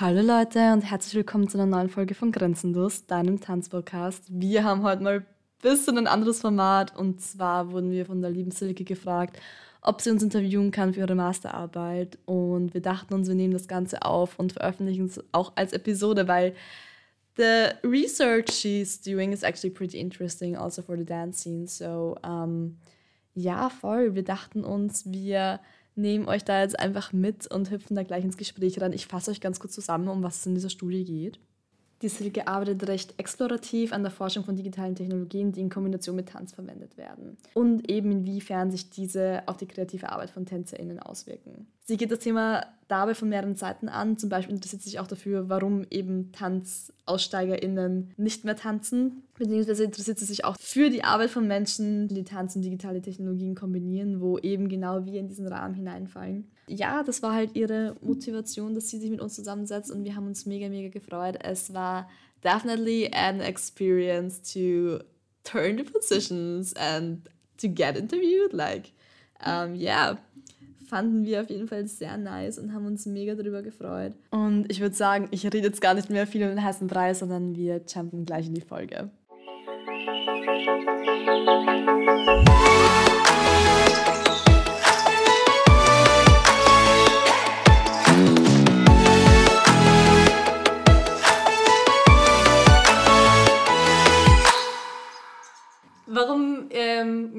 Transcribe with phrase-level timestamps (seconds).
[0.00, 4.24] Hallo Leute und herzlich willkommen zu einer neuen Folge von Grenzenlos, deinem Tanzpodcast.
[4.28, 5.26] Wir haben heute mal ein
[5.62, 9.38] bisschen ein anderes Format und zwar wurden wir von der lieben Silke gefragt,
[9.82, 13.68] ob sie uns interviewen kann für ihre Masterarbeit und wir dachten uns, wir nehmen das
[13.68, 16.56] Ganze auf und veröffentlichen es auch als Episode, weil
[17.36, 21.68] the research she's doing is actually pretty interesting also for the dance scene.
[21.68, 22.78] So, um,
[23.34, 24.16] ja, voll.
[24.16, 25.60] Wir dachten uns, wir
[25.96, 28.92] nehmen euch da jetzt einfach mit und hüpfen da gleich ins Gespräch rein.
[28.92, 31.38] Ich fasse euch ganz kurz zusammen, um was es in dieser Studie geht.
[32.04, 36.28] Die Silke arbeitet recht explorativ an der Forschung von digitalen Technologien, die in Kombination mit
[36.28, 37.38] Tanz verwendet werden.
[37.54, 41.66] Und eben inwiefern sich diese auf die kreative Arbeit von TänzerInnen auswirken.
[41.84, 44.18] Sie geht das Thema dabei von mehreren Seiten an.
[44.18, 49.22] Zum Beispiel interessiert sie sich auch dafür, warum eben TanzaussteigerInnen nicht mehr tanzen.
[49.38, 53.54] Beziehungsweise interessiert sie sich auch für die Arbeit von Menschen, die Tanz und digitale Technologien
[53.54, 56.50] kombinieren, wo eben genau wir in diesen Rahmen hineinfallen.
[56.66, 60.26] Ja, das war halt ihre Motivation, dass sie sich mit uns zusammensetzt und wir haben
[60.26, 61.38] uns mega, mega gefreut.
[61.42, 62.08] Es war
[62.42, 65.00] definitely an experience to
[65.44, 68.52] turn the positions and to get interviewed.
[68.52, 68.92] Like,
[69.44, 70.18] um, yeah
[70.94, 74.12] fanden wir auf jeden Fall sehr nice und haben uns mega darüber gefreut.
[74.30, 77.18] Und ich würde sagen, ich rede jetzt gar nicht mehr viel um den heißen Preis,
[77.18, 79.10] sondern wir jumpen gleich in die Folge.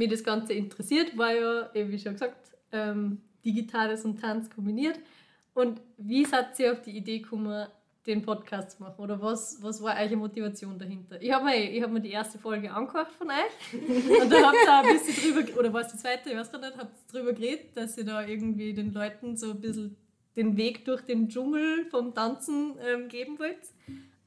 [0.06, 5.00] Mich das Ganze interessiert, war ja, wie schon gesagt, ähm, Digitales und Tanz kombiniert.
[5.54, 7.68] Und wie seid ihr auf die Idee gekommen,
[8.06, 9.02] den Podcast zu machen?
[9.02, 11.20] Oder was, was war eure Motivation dahinter?
[11.22, 14.74] Ich habe mir, hab mir die erste Folge angehört von euch und da habt ihr
[14.74, 17.76] ein bisschen drüber, oder war es die zweite, ich weiß gar nicht, habt drüber geredet,
[17.76, 19.96] dass ihr da irgendwie den Leuten so ein bisschen
[20.36, 23.58] den Weg durch den Dschungel vom Tanzen ähm, geben wollt.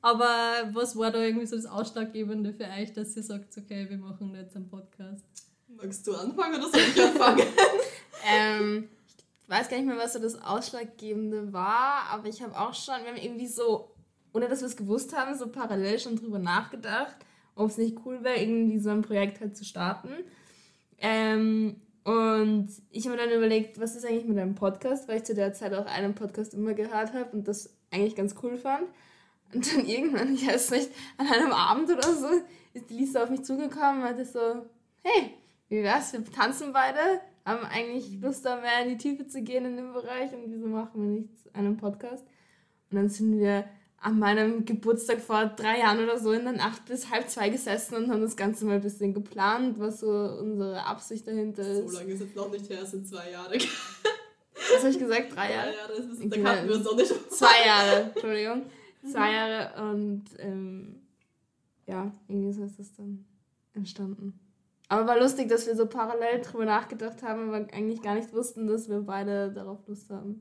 [0.00, 3.98] Aber was war da irgendwie so das Ausschlaggebende für euch, dass ihr sagt, okay, wir
[3.98, 5.47] machen jetzt einen Podcast?
[5.80, 7.46] Magst du anfangen oder soll ich anfangen?
[8.26, 8.88] ähm,
[9.44, 12.96] ich weiß gar nicht mehr, was so das Ausschlaggebende war, aber ich habe auch schon,
[13.02, 13.94] wir haben irgendwie so,
[14.32, 17.16] ohne dass wir es gewusst haben, so parallel schon drüber nachgedacht,
[17.54, 20.10] ob es nicht cool wäre, irgendwie so ein Projekt halt zu starten.
[20.98, 25.24] Ähm, und ich habe mir dann überlegt, was ist eigentlich mit einem Podcast, weil ich
[25.24, 28.88] zu der Zeit auch einen Podcast immer gehört habe und das eigentlich ganz cool fand.
[29.54, 32.28] Und dann irgendwann, ich weiß nicht, an einem Abend oder so,
[32.74, 34.66] ist die Lisa auf mich zugekommen und meinte so,
[35.02, 35.37] hey,
[35.68, 37.20] wie wär's, wir tanzen beide?
[37.48, 40.66] haben eigentlich Lust, da mehr in die Tiefe zu gehen in dem Bereich und wieso
[40.66, 42.24] machen wir nicht einen Podcast?
[42.90, 43.64] Und dann sind wir
[44.00, 47.96] an meinem Geburtstag vor drei Jahren oder so in der Nacht bis halb zwei gesessen
[47.96, 51.90] und haben das Ganze mal ein bisschen geplant, was so unsere Absicht dahinter ist.
[51.90, 53.54] So lange ist es noch nicht her, es sind zwei Jahre.
[53.54, 55.34] Was habe ich gesagt?
[55.34, 55.70] Drei Jahre?
[55.70, 57.32] Drei Jahre, das ist, da kannten wir uns noch nicht.
[57.32, 58.62] Zwei Jahre, Entschuldigung.
[59.10, 61.00] Zwei Jahre und ähm,
[61.86, 63.24] ja, irgendwie so ist das dann
[63.72, 64.38] entstanden.
[64.88, 68.66] Aber war lustig, dass wir so parallel drüber nachgedacht haben, aber eigentlich gar nicht wussten,
[68.66, 70.40] dass wir beide darauf Lust haben.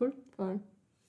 [0.00, 0.12] Cool.
[0.34, 0.60] Voll.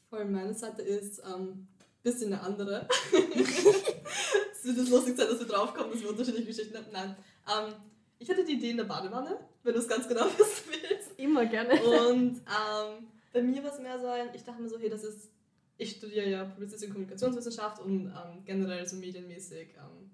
[0.09, 1.67] Voll, meine Seite ist ein ähm,
[2.03, 2.87] bisschen eine andere.
[3.13, 6.87] es wird das lustig sein, dass wir draufkommen, dass wir unterschiedliche Geschichten haben.
[6.91, 7.15] Nein.
[7.47, 7.73] Ähm,
[8.17, 11.17] ich hatte die Idee in der Badewanne, wenn du es ganz genau wissen willst.
[11.17, 11.81] Immer gerne.
[11.81, 15.03] Und ähm, bei mir war es mehr so ein, ich dachte mir so, hey, das
[15.03, 15.29] ist,
[15.77, 20.09] ich studiere ja Publizistik und Kommunikationswissenschaft und ähm, generell so medienmäßig ähm,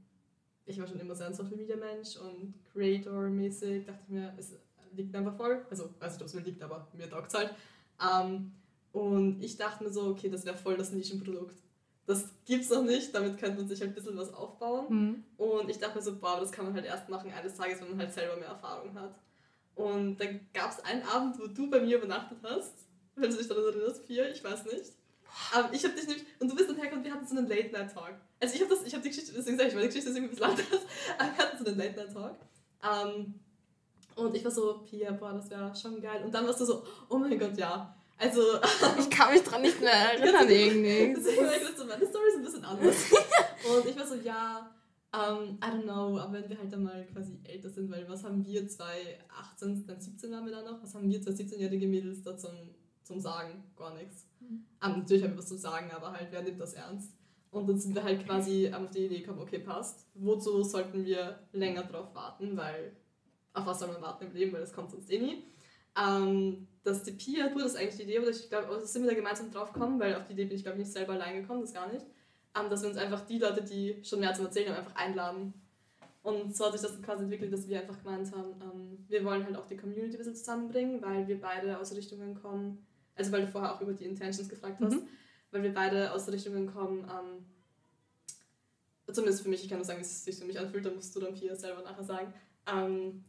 [0.66, 4.53] ich war schon immer so ein Social Media Mensch und Creator-mäßig, dachte ich mir, es
[4.94, 5.66] liegt mir einfach voll.
[5.70, 7.53] Also, weiß nicht, ob es mir liegt, aber mir taugt es halt.
[8.02, 8.52] Ähm,
[8.92, 11.56] und ich dachte mir so, okay, das wäre voll das Nischenprodukt.
[12.08, 14.86] Das gibt's noch nicht, damit könnte man sich halt ein bisschen was aufbauen.
[14.90, 15.24] Mhm.
[15.38, 17.90] Und ich dachte mir so, boah, das kann man halt erst machen eines Tages, wenn
[17.90, 19.16] man halt selber mehr Erfahrung hat.
[19.76, 22.74] Und dann gab es einen Abend, wo du bei mir übernachtet hast.
[23.16, 24.94] Wenn du dich daran erinnerst, vier, ich weiß nicht.
[25.53, 28.16] Aber ich habe dich nämlich, und du bist dann hergekommen, wir hatten so einen Late-Night-Talk.
[28.40, 30.66] Also ich habe habe die Geschichte, deswegen sage ich, die Geschichte ist irgendwie ein bisschen
[30.72, 30.81] anders,
[31.18, 32.35] aber wir hatten so einen Late-Night-Talk.
[32.85, 33.40] Um,
[34.16, 36.23] und ich war so, Pia, boah, das wäre schon geil.
[36.23, 37.96] Und dann warst du so, oh mein Gott, ja.
[38.18, 38.41] Also.
[39.00, 41.13] ich kann mich dran nicht mehr erinnern, irgendwie.
[41.16, 42.96] Deswegen habe ich gedacht, so, meine Story ist ein bisschen anders.
[43.11, 44.72] und ich war so, ja,
[45.16, 48.23] um, I don't know, aber wenn wir halt dann mal quasi älter sind, weil was
[48.23, 52.22] haben wir, 2018, dann 17 waren wir da noch, was haben wir, zwei 17-jährige Mädels
[52.23, 52.52] da zum,
[53.05, 53.63] zum Sagen?
[53.75, 54.28] Gar nichts.
[54.40, 54.66] Mhm.
[54.84, 57.13] Um, natürlich haben wir was zu sagen, aber halt, wer nimmt das ernst?
[57.52, 60.05] Und dann sind wir halt quasi auf die Idee gekommen, okay, passt.
[60.13, 62.57] Wozu sollten wir länger drauf warten?
[62.57, 62.97] Weil
[63.53, 65.46] auf was soll man warten im Leben, weil das kommt sonst eh nie.
[65.97, 69.11] Ähm, dass die Pia, du das eigentlich die Idee, oder ich glaube, also sind wir
[69.11, 71.41] da gemeinsam drauf gekommen, weil auf die Idee bin ich glaube ich nicht selber allein
[71.41, 72.05] gekommen, das gar nicht.
[72.59, 75.53] Ähm, dass wir uns einfach die Leute, die schon mehr zu erzählen haben, einfach einladen.
[76.23, 79.46] Und so hat sich das quasi entwickelt, dass wir einfach gemeint haben, ähm, wir wollen
[79.46, 82.85] halt auch die Community ein bisschen zusammenbringen, weil wir beide aus Richtungen kommen,
[83.16, 84.94] also weil du vorher auch über die Intentions gefragt hast.
[84.94, 85.08] Mhm
[85.56, 87.46] weil wir beide aus Richtungen kommen, ähm,
[89.14, 91.16] zumindest für mich, ich kann nur sagen, wie es sich für mich anfühlt, da musst
[91.16, 92.34] du dann Pia selber nachher sagen.
[92.67, 93.23] Ähm,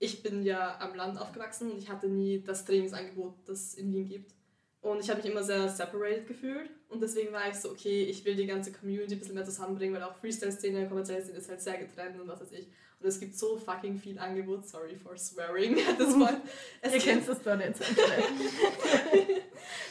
[0.00, 3.92] ich bin ja am Land aufgewachsen und ich hatte nie das Trainingsangebot, das es in
[3.92, 4.34] Wien gibt.
[4.80, 6.68] Und ich habe mich immer sehr separated gefühlt.
[6.88, 9.94] Und deswegen war ich so, okay, ich will die ganze Community ein bisschen mehr zusammenbringen,
[9.94, 12.66] weil auch Freestyle-Szene, kommerzielle Szene ist halt sehr getrennt und was weiß ich.
[13.06, 14.66] Und es gibt so fucking viel Angebot.
[14.66, 16.40] Sorry for swearing this point.
[16.80, 17.74] Es Ihr kennt das doch nicht.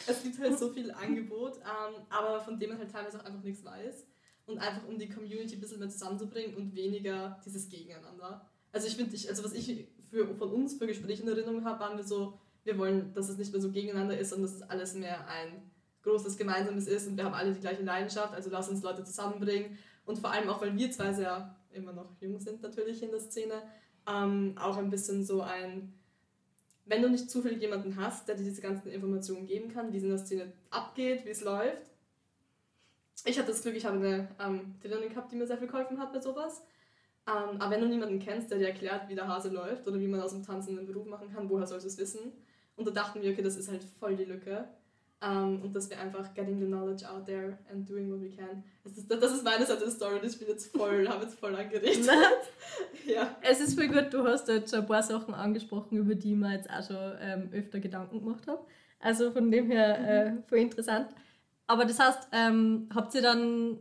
[0.06, 3.42] es gibt halt so viel Angebot, ähm, aber von dem man halt teilweise auch einfach
[3.42, 4.04] nichts weiß.
[4.44, 8.46] Und einfach um die Community ein bisschen mehr zusammenzubringen und weniger dieses Gegeneinander.
[8.70, 11.96] Also ich finde, also was ich für, von uns für Gespräche in Erinnerung habe, waren
[11.96, 14.92] wir so, wir wollen, dass es nicht mehr so gegeneinander ist, sondern dass es alles
[14.92, 15.70] mehr ein
[16.02, 19.78] großes Gemeinsames ist und wir haben alle die gleiche Leidenschaft, also lass uns Leute zusammenbringen.
[20.04, 23.20] Und vor allem auch, weil wir zwei sehr immer noch jung sind natürlich in der
[23.20, 23.62] Szene,
[24.06, 25.92] ähm, auch ein bisschen so ein,
[26.84, 30.02] wenn du nicht zufällig jemanden hast, der dir diese ganzen Informationen geben kann, wie es
[30.02, 31.90] in der Szene abgeht, wie es läuft.
[33.24, 35.98] Ich hatte das Glück, ich habe eine ähm, Trainerin gehabt, die mir sehr viel geholfen
[35.98, 36.62] hat bei sowas.
[37.26, 40.06] Ähm, aber wenn du niemanden kennst, der dir erklärt, wie der Hase läuft oder wie
[40.06, 42.32] man aus dem Tanzen einen Beruf machen kann, woher sollst du es wissen?
[42.76, 44.68] Und da dachten wir, okay, das ist halt voll die Lücke.
[45.26, 48.62] Ähm, und dass wir einfach getting the knowledge out there and doing what we can.
[48.84, 51.38] Das ist, das ist meine Seite der Story, und ich bin jetzt voll, habe jetzt
[51.38, 52.06] voll angeregt.
[53.06, 53.36] ja.
[53.42, 56.36] Es ist voll gut, du hast jetzt schon ein paar Sachen angesprochen, über die ich
[56.38, 58.64] mir jetzt auch schon ähm, öfter Gedanken gemacht habe.
[59.00, 61.08] Also von dem her äh, voll interessant.
[61.66, 63.78] Aber das heißt, ähm, habt ihr dann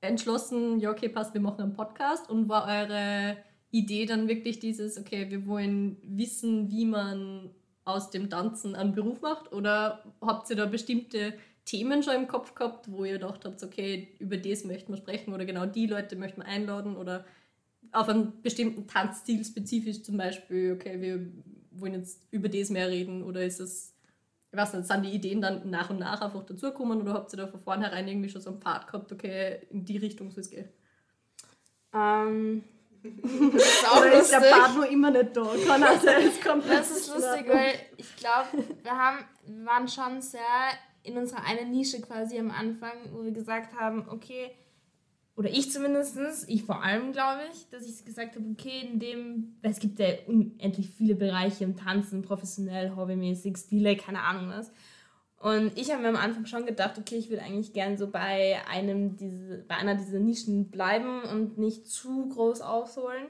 [0.00, 3.36] entschlossen, ja okay, passt, wir machen einen Podcast und war eure
[3.72, 7.50] Idee dann wirklich dieses, okay, wir wollen wissen, wie man
[7.86, 9.52] aus dem Tanzen einen Beruf macht?
[9.52, 11.32] Oder habt ihr da bestimmte
[11.64, 15.32] Themen schon im Kopf gehabt, wo ihr gedacht habt, okay, über das möchten wir sprechen
[15.32, 17.24] oder genau die Leute möchten wir einladen oder
[17.92, 21.26] auf einen bestimmten Tanzstil spezifisch zum Beispiel, okay, wir
[21.70, 23.94] wollen jetzt über das mehr reden oder ist es,
[24.52, 27.38] ich weiß nicht, sind die Ideen dann nach und nach einfach dazugekommen oder habt ihr
[27.38, 30.50] da von vornherein irgendwie schon so einen Pfad gehabt, okay, in die Richtung soll es
[30.50, 30.68] gehen?
[31.92, 32.64] Ähm,
[33.52, 34.56] das ist auch Oder ist der lustig.
[34.56, 35.46] Pfad nur immer nicht da?
[35.66, 40.20] Kann also es kommt Das ist lustig, weil ich glaube, wir haben, wir waren schon
[40.20, 40.40] sehr
[41.02, 44.50] in unserer einen Nische quasi am Anfang, wo wir gesagt haben, okay,
[45.36, 46.16] oder ich zumindest,
[46.48, 49.98] ich vor allem glaube ich, dass ich gesagt habe, okay, in dem, weil es gibt
[49.98, 54.72] ja unendlich viele Bereiche im Tanzen, professionell, hobbymäßig, Stile, keine Ahnung was.
[55.38, 58.58] Und ich habe mir am Anfang schon gedacht, okay, ich will eigentlich gern so bei
[58.68, 63.26] einem diese, bei einer dieser Nischen bleiben und nicht zu groß ausholen.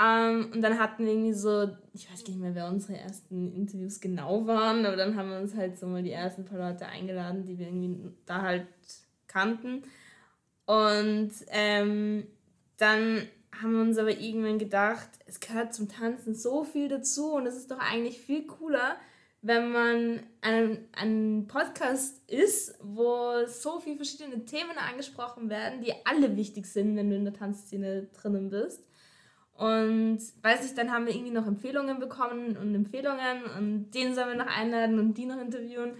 [0.00, 4.00] Ähm, und dann hatten wir irgendwie so, ich weiß nicht mehr, wer unsere ersten Interviews
[4.00, 7.44] genau waren, aber dann haben wir uns halt so mal die ersten paar Leute eingeladen,
[7.44, 8.66] die wir irgendwie da halt
[9.26, 9.82] kannten.
[10.64, 12.26] Und ähm,
[12.78, 13.26] dann
[13.60, 17.56] haben wir uns aber irgendwann gedacht, es gehört zum Tanzen so viel dazu und es
[17.56, 18.96] ist doch eigentlich viel cooler,
[19.42, 26.66] wenn man ein, Podcast ist, wo so viele verschiedene Themen angesprochen werden, die alle wichtig
[26.66, 28.84] sind, wenn du in der Tanzszene drinnen bist.
[29.54, 34.38] Und weiß ich, dann haben wir irgendwie noch Empfehlungen bekommen und Empfehlungen und den sollen
[34.38, 35.92] wir noch einladen und die noch interviewen.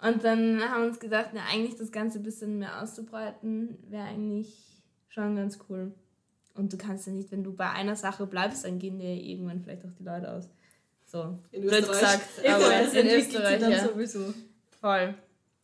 [0.00, 4.04] Und dann haben wir uns gedacht, na, eigentlich das Ganze ein bisschen mehr auszubreiten, wäre
[4.04, 5.92] eigentlich schon ganz cool.
[6.54, 9.60] Und du kannst ja nicht, wenn du bei einer Sache bleibst, dann gehen dir irgendwann
[9.60, 10.48] vielleicht auch die Leute aus.
[11.14, 11.88] So, In Österreich.
[11.88, 12.28] gesagt.
[12.44, 13.88] Aber in entwickelt sich Österreich, dann ja.
[13.88, 14.34] sowieso.
[14.80, 15.14] Voll.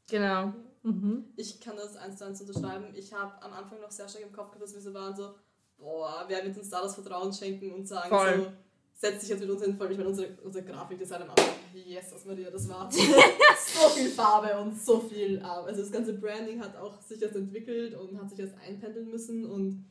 [0.09, 0.53] Genau.
[0.85, 1.25] Mhm.
[1.35, 2.87] Ich kann das eins zu eins unterschreiben.
[2.95, 5.35] Ich habe am Anfang noch sehr stark im Kopf gehabt, dass wir so waren, so,
[5.77, 8.39] boah, wer wird uns da das Vertrauen schenken und sagen, Voll.
[8.39, 8.53] so,
[8.95, 11.55] setz dich jetzt mit uns hin, vor allem, ich meine, unsere, unser Grafikdesign am Anfang,
[11.75, 16.77] yes, Maria, das war so viel Farbe und so viel, also das ganze Branding hat
[16.77, 19.85] auch sich jetzt entwickelt und hat sich jetzt einpendeln müssen und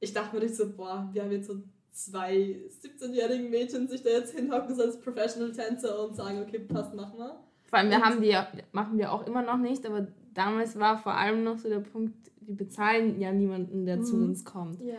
[0.00, 1.62] ich dachte mir nicht so, boah, wir haben jetzt so
[1.96, 7.14] zwei 17-jährigen Mädchen sich da jetzt hinhocken so als Professional-Tänzer und sagen, okay, passt, mach
[7.14, 7.38] mal.
[7.64, 10.98] Vor allem, wir haben die ja, machen wir auch immer noch nicht, aber damals war
[10.98, 14.24] vor allem noch so der Punkt, wir bezahlen ja niemanden, der zu Mhm.
[14.28, 14.80] uns kommt.
[14.82, 14.94] Ja.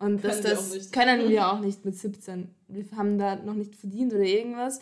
[0.00, 0.92] Und das, Können wir das auch nicht.
[0.92, 2.48] können wir auch nicht mit 17.
[2.68, 4.80] Wir haben da noch nicht verdient oder irgendwas.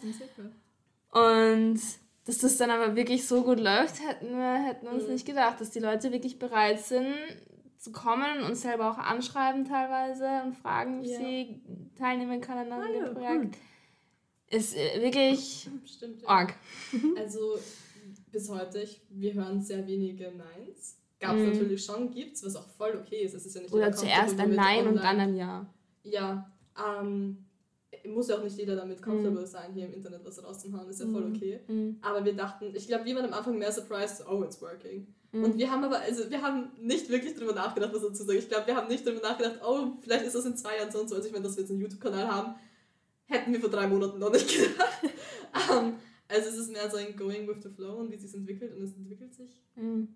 [1.12, 1.80] Und
[2.24, 5.12] dass das dann aber wirklich so gut läuft, hätten wir hätten uns Mhm.
[5.12, 7.14] nicht gedacht, dass die Leute wirklich bereit sind
[7.78, 11.18] zu kommen und selber auch anschreiben teilweise und fragen, ob Ja.
[11.18, 11.60] sie
[11.96, 13.56] teilnehmen können an Ah dem ja, Projekt.
[14.50, 16.22] Ist äh, wirklich Stimmt.
[16.22, 16.28] Ja.
[16.28, 16.54] arg.
[17.16, 17.58] Also
[18.32, 20.96] bis heute, ich, wir hören sehr wenige Neins.
[21.20, 21.52] Gab es Mhm.
[21.52, 23.34] natürlich schon, gibt's, was auch voll okay ist.
[23.34, 25.02] Es ist ja nicht Oder zuerst ein Nein und online.
[25.02, 25.66] dann ein Ja.
[26.04, 27.44] Ja, ähm,
[28.06, 31.06] muss ja auch nicht jeder damit comfortable sein, hier im Internet was rauszuhauen, ist ja
[31.06, 31.36] voll Mhm.
[31.36, 31.60] okay.
[31.66, 31.98] Mhm.
[32.00, 35.06] Aber wir dachten, ich glaube, wir waren am Anfang mehr surprised, oh, it's working.
[35.32, 35.44] Mhm.
[35.44, 38.38] Und wir haben aber, also wir haben nicht wirklich drüber nachgedacht, was dazu sagen.
[38.38, 41.00] Ich glaube, wir haben nicht drüber nachgedacht, oh, vielleicht ist das in zwei Jahren so
[41.00, 41.16] und so.
[41.16, 42.54] Also ich meine, dass wir jetzt einen YouTube-Kanal haben,
[43.26, 44.98] hätten wir vor drei Monaten noch nicht gedacht.
[45.70, 45.94] ähm,
[46.28, 48.82] Also es ist mehr so ein Going with the Flow und wie sich entwickelt und
[48.82, 50.14] es entwickelt sich Mhm.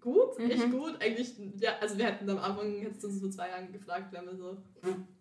[0.00, 0.50] gut, Mhm.
[0.50, 0.94] echt gut.
[1.00, 4.26] Eigentlich, ja, also wir hätten am Anfang, hättest du uns vor zwei Jahren gefragt, wären
[4.26, 4.56] wir so,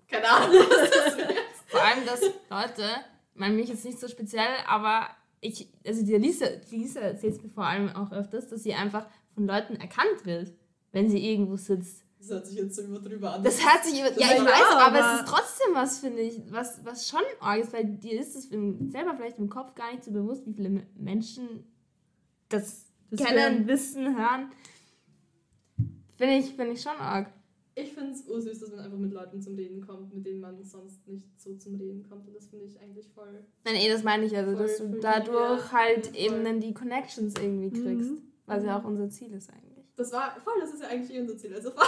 [0.08, 1.34] keine Ahnung, was das wird.
[1.68, 2.90] Vor allem, dass Leute,
[3.34, 5.08] ich meine mich jetzt nicht so speziell, aber
[5.44, 9.06] ich, also die Lisa, die Lisa erzählt mir vor allem auch öfters, dass sie einfach
[9.36, 10.54] von Leuten erkannt wird,
[10.92, 12.04] wenn sie irgendwo sitzt.
[12.20, 13.44] Das hört sich jetzt so immer drüber an.
[13.44, 16.22] Das hört sich, über- ja, Ja, ich weiß, aber, aber- es ist trotzdem was, finde
[16.22, 19.92] ich, was, was schon arg ist, weil dir ist es selber vielleicht im Kopf gar
[19.92, 21.66] nicht so bewusst, wie viele Menschen
[22.50, 23.68] das, Das kennen, hören.
[23.68, 24.52] wissen, hören.
[26.16, 27.30] Finde ich, finde ich schon arg.
[27.76, 30.64] Ich finde es ursüß, dass man einfach mit Leuten zum Reden kommt, mit denen man
[30.64, 32.28] sonst nicht so zum Reden kommt.
[32.28, 33.44] Und das finde ich eigentlich voll.
[33.66, 36.16] Nein, eh, das meine ich also, Voll, dass du voll, dadurch ja, halt voll.
[36.16, 38.22] eben dann die Connections irgendwie kriegst, Mhm.
[38.46, 39.86] was ja auch unser Ziel ist eigentlich.
[39.96, 41.54] Das war voll, das ist ja eigentlich eh unser Ziel.
[41.54, 41.84] Also voll.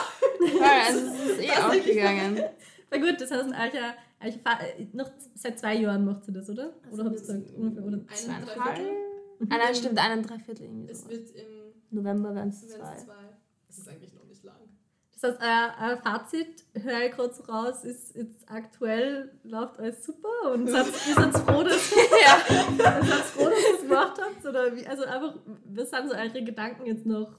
[0.60, 2.44] Ja, also es ist eh aufgegangen.
[2.92, 3.82] Na gut, das heißt, eigentlich,
[4.20, 6.74] eigentlich noch seit zwei Jahren macht sie das, oder?
[6.92, 7.52] Oder habt ihr jetzt gesagt?
[7.56, 7.98] Ungefähr, oder?
[7.98, 8.46] Ein Zweieinhalb?
[8.56, 8.92] Dreiviertel.
[9.50, 11.10] Ah, nein, stimmt, einen Dreiviertel irgendwie Es so.
[11.10, 12.78] wird im November werden es zwei.
[12.96, 13.14] zwei.
[13.68, 14.12] Das ist eigentlich.
[15.20, 20.06] Das heißt, äh, ein Fazit, höre ich gerade so raus, ist jetzt aktuell läuft alles
[20.06, 22.38] super und seid, ihr seid froh, dass, Ja.
[22.50, 24.46] ihr seid froh, dass ihr es gemacht habt?
[24.46, 27.32] Oder wie, also einfach, was sind so eure Gedanken jetzt noch?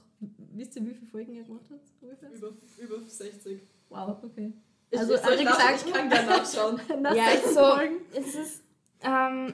[0.53, 1.81] Wisst ihr, wie viele Folgen ihr gemacht habt?
[2.01, 2.31] Ungefähr?
[2.33, 2.47] Über,
[2.79, 3.61] über 60.
[3.89, 4.51] Wow, okay.
[4.89, 6.81] Ich, Also ich, eure Gedanken- ich kann gerne nachschauen.
[7.01, 7.59] Nach Ja, 60 so.
[7.59, 7.95] Folgen?
[8.13, 8.63] Es ist,
[9.01, 9.53] ähm,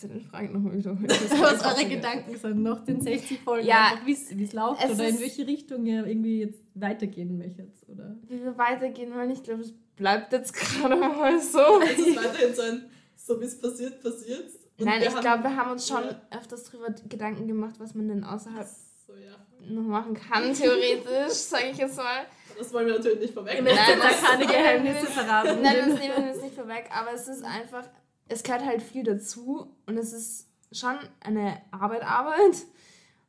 [0.00, 1.08] Kannst du den Fragen nochmal wiederholen?
[1.40, 5.46] Was eure Gedanken sind nach den 60 Folgen, Ja, wie es läuft oder in welche
[5.46, 8.16] Richtung ihr irgendwie jetzt weitergehen möchtet, oder?
[8.28, 11.80] Wie wir weitergehen wollen, ich glaube, es bleibt jetzt gerade mal so.
[11.82, 15.72] Es ist weiterhin so ein, so wie es passiert, passiert Nein, ich glaube, wir haben
[15.72, 16.22] uns schon Ja.
[16.38, 18.66] öfters drüber Gedanken gemacht, was man denn außerhalb
[19.06, 19.36] So, ja.
[19.68, 22.24] noch machen kann, theoretisch, sage ich jetzt mal.
[22.58, 25.60] Das wollen wir natürlich nicht müsst Nein, auch keine Geheimnisse verraten.
[25.62, 27.86] Nein, das nehmen wir jetzt nicht vorweg, aber es ist einfach,
[28.30, 32.64] es gehört halt viel dazu und es ist schon eine Arbeit, Arbeit.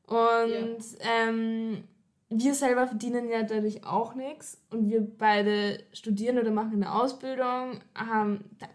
[0.05, 1.83] Und ähm,
[2.29, 7.79] wir selber verdienen ja dadurch auch nichts und wir beide studieren oder machen eine Ausbildung,
[7.95, 8.69] haben, ta-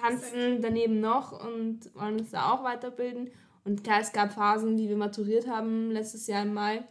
[0.00, 3.30] tanzen daneben noch und wollen uns da auch weiterbilden.
[3.64, 6.82] Und klar, es gab Phasen, wie wir maturiert haben, letztes Jahr im Mai,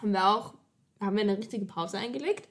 [0.00, 0.54] haben wir auch,
[1.00, 2.48] haben wir eine richtige Pause eingelegt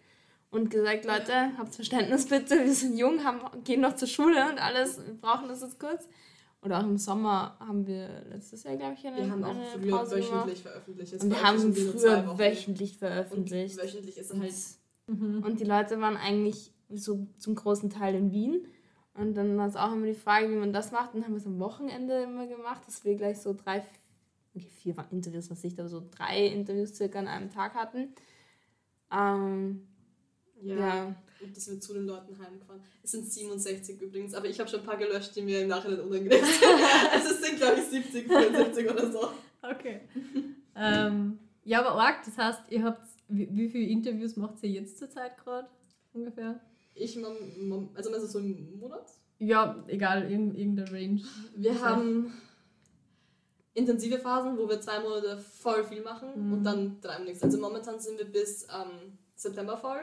[0.55, 4.59] und gesagt, Leute, habt Verständnis bitte, wir sind jung, haben, gehen noch zur Schule und
[4.59, 6.07] alles, wir brauchen das jetzt kurz.
[6.61, 9.65] Oder auch im Sommer haben wir letztes Jahr, glaube ich, eine, Wir haben auch eine
[9.65, 10.31] früher Pause gemacht.
[10.31, 11.11] wöchentlich veröffentlicht.
[11.11, 13.77] Jetzt Und wir haben früher wöchentlich veröffentlicht.
[13.77, 14.53] Und wöchentlich ist halt.
[15.05, 15.43] Mhm.
[15.43, 18.67] Und die Leute waren eigentlich so zum großen Teil in Wien.
[19.13, 21.13] Und dann war es auch immer die Frage, wie man das macht.
[21.13, 23.85] Und dann haben wir es am Wochenende immer gemacht, dass wir gleich so drei,
[24.55, 28.15] okay, vier Interviews, was ich, aber so drei Interviews circa an einem Tag hatten.
[29.11, 29.87] Ähm,
[30.61, 30.75] Ja.
[30.75, 31.15] ja.
[31.41, 32.81] Und dass wir zu den Leuten heimgefahren.
[33.03, 35.99] Es sind 67 übrigens, aber ich habe schon ein paar gelöscht, die mir im Nachhinein
[35.99, 36.63] unangenehm sind.
[37.11, 39.29] also es sind, glaube ich, 70, 74 oder so.
[39.61, 39.99] Okay.
[40.75, 44.97] ähm, ja, aber arg, das heißt, ihr habt, wie, wie viele Interviews macht ihr jetzt
[44.97, 45.67] zurzeit gerade?
[46.13, 46.59] Ungefähr?
[46.93, 49.05] Ich, also meinst du so im Monat?
[49.39, 51.21] Ja, egal, irgend- irgendeine Range.
[51.57, 52.31] Wir haben
[53.73, 56.53] intensive Phasen, wo wir zwei Monate voll viel machen Mhm.
[56.53, 57.43] und dann drei nichts.
[57.43, 59.99] Also momentan sind wir bis ähm, September voll.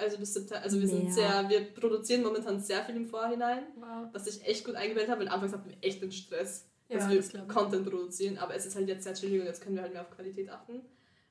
[0.00, 1.12] Also bis September, also wir sind Ja.
[1.12, 4.08] sehr, wir produzieren momentan sehr viel im Vorhinein, Wow.
[4.12, 7.04] was sich echt gut eingebettet hat, weil anfangs hatten wir echt den Stress, Ja, dass
[7.08, 7.48] das wir ich.
[7.48, 10.02] Content produzieren, aber es ist halt jetzt sehr chillig und jetzt können wir halt mehr
[10.02, 10.80] auf Qualität achten.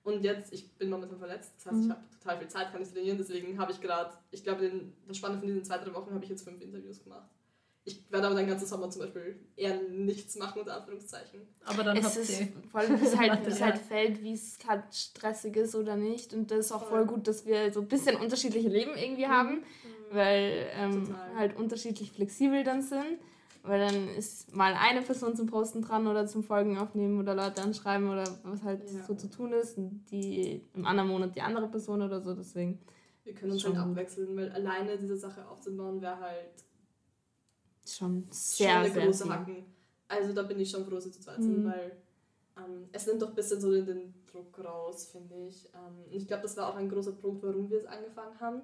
[0.03, 1.83] Und jetzt, ich bin momentan verletzt, das heißt, Mhm.
[1.83, 4.71] ich habe total viel Zeit, kann ich trainieren, deswegen habe ich gerade, ich glaube,
[5.07, 7.27] das Spannende von diesen zwei, drei Wochen habe ich jetzt fünf Interviews gemacht.
[7.91, 11.41] Ich werde aber den ganzen Sommer zum Beispiel eher nichts machen, unter Anführungszeichen.
[11.65, 12.47] Aber dann es habt ist ihr.
[12.71, 16.33] voll, wie es halt, es halt fällt, wie es gerade stressig ist oder nicht.
[16.33, 17.15] Und das ist auch voll Voll.
[17.15, 19.63] gut, dass wir so ein bisschen unterschiedliche Leben irgendwie haben,
[20.11, 23.19] weil ähm, halt unterschiedlich flexibel dann sind.
[23.63, 27.61] Weil dann ist mal eine Person zum Posten dran oder zum Folgen aufnehmen oder Leute
[27.61, 29.03] anschreiben oder was halt Ja.
[29.05, 29.77] so zu tun ist.
[29.77, 32.33] Und die im anderen Monat die andere Person oder so.
[32.33, 32.79] Deswegen
[33.25, 36.51] Wir können uns Schon halt abwechseln, weil alleine diese Sache aufzubauen wäre halt
[37.95, 39.33] schon schon sehr, eine sehr große viel.
[39.33, 39.65] Hacken.
[40.07, 41.65] Also da bin ich schon wir zu zweit sind, Mhm.
[41.71, 41.91] weil
[42.57, 43.85] ähm, es nimmt doch ein bisschen so den,
[44.31, 45.65] Druck raus, finde ich.
[45.73, 48.61] Ähm, und ich glaube, das war auch ein großer Punkt, warum wir es angefangen haben.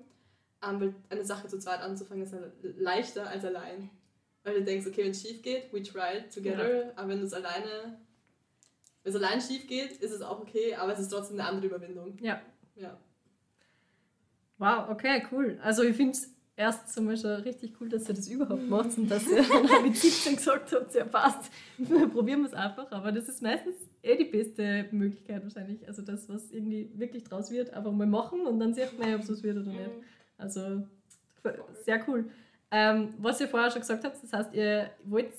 [0.63, 3.89] Ähm, weil eine Sache zu zweit anzufangen ist halt leichter als allein.
[4.43, 6.93] Weil du denkst, okay, wenn es schief geht, we try it together.
[6.95, 7.97] Aber wenn du es alleine,
[9.03, 11.67] wenn es allein schief geht, ist es auch okay, aber es ist trotzdem eine andere
[11.67, 12.17] Überwindung.
[12.19, 12.41] Ja.
[12.75, 12.97] Ja.
[14.57, 15.59] Wow, okay, cool.
[15.61, 19.09] Also ich finde es erst zum Beispiel richtig cool, dass ihr das überhaupt macht und
[19.09, 19.43] dass ihr
[19.83, 21.51] mit 17 gesagt habt, ja passt,
[22.13, 22.91] probieren wir es einfach.
[22.91, 25.87] Aber das ist meistens eh die beste Möglichkeit wahrscheinlich.
[25.87, 29.21] Also das, was irgendwie wirklich draus wird, einfach mal machen und dann sieht man, ob
[29.21, 29.91] es was wird oder nicht.
[30.37, 30.83] Also
[31.83, 32.25] sehr cool.
[32.71, 35.31] Ähm, was ihr vorher schon gesagt habt, das heißt, ihr wollt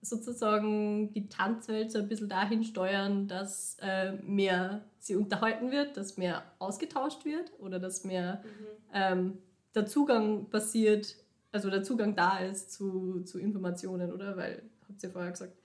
[0.00, 6.16] sozusagen die Tanzwelt so ein bisschen dahin steuern, dass äh, mehr sie unterhalten wird, dass
[6.16, 8.66] mehr ausgetauscht wird oder dass mehr mhm.
[8.92, 9.38] ähm,
[9.74, 11.16] der Zugang passiert,
[11.52, 14.36] also der Zugang da ist zu, zu Informationen, oder?
[14.36, 15.56] Weil, habt ihr vorher gesagt.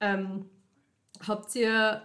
[0.00, 0.46] Ähm,
[1.26, 2.02] habt ihr,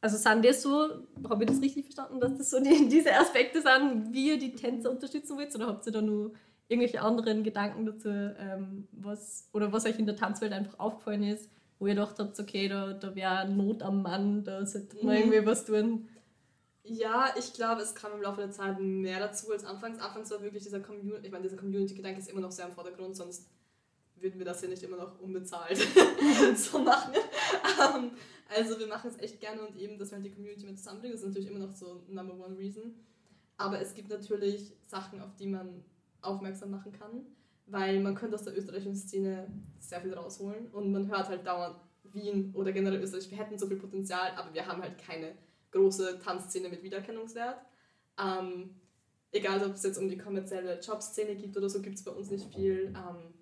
[0.00, 0.88] also sind das so,
[1.28, 4.54] habe ich das richtig verstanden, dass das so die, diese Aspekte sind, wie ihr die
[4.54, 6.32] Tänzer unterstützen wollt, oder habt ihr da nur
[6.68, 11.48] irgendwelche anderen Gedanken dazu, ähm, was, oder was euch in der Tanzwelt einfach aufgefallen ist,
[11.78, 15.22] wo ihr gedacht habt, okay, da, da wäre Not am Mann, da sollte man mhm.
[15.22, 16.08] irgendwie was tun?
[16.88, 19.98] Ja, ich glaube, es kam im Laufe der Zeit mehr dazu als anfangs.
[19.98, 23.14] Anfangs war wirklich dieser Community, ich meine, dieser Community-Gedanke ist immer noch sehr im Vordergrund,
[23.14, 23.46] sonst
[24.16, 25.78] würden wir das ja nicht immer noch unbezahlt
[26.56, 27.12] so machen.
[27.94, 28.10] Um, ähm,
[28.48, 31.14] also wir machen es echt gerne und eben, dass wir halt die Community mit zusammenbringen,
[31.14, 32.94] das ist natürlich immer noch so Number One Reason.
[33.58, 35.84] Aber es gibt natürlich Sachen, auf die man
[36.22, 37.26] aufmerksam machen kann,
[37.66, 39.46] weil man könnte aus der österreichischen Szene
[39.78, 43.66] sehr viel rausholen und man hört halt dauernd Wien oder generell Österreich, wir hätten so
[43.66, 45.34] viel Potenzial, aber wir haben halt keine
[45.70, 47.58] große Tanzszene mit Wiedererkennungswert.
[48.18, 48.74] Ähm,
[49.32, 52.30] egal, ob es jetzt um die kommerzielle Jobszene geht oder so, gibt es bei uns
[52.30, 52.94] nicht viel.
[52.96, 53.34] Ähm,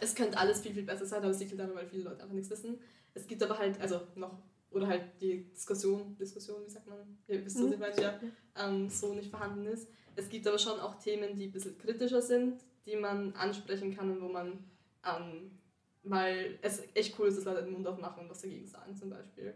[0.00, 2.22] es könnte alles viel, viel besser sein, aber es liegt halt daran, weil viele Leute
[2.22, 2.78] einfach nichts wissen.
[3.14, 7.44] Es gibt aber halt, also noch, oder halt die Diskussion, Diskussion, wie sagt man, ihr
[7.44, 8.20] wisst, was ich meine, ja,
[8.56, 9.88] ähm, so nicht vorhanden ist.
[10.16, 14.10] Es gibt aber schon auch Themen, die ein bisschen kritischer sind, die man ansprechen kann
[14.10, 14.64] und wo man,
[15.06, 15.58] ähm,
[16.02, 19.10] weil es echt cool ist, dass Leute den Mund aufmachen und was dagegen sagen zum
[19.10, 19.54] Beispiel.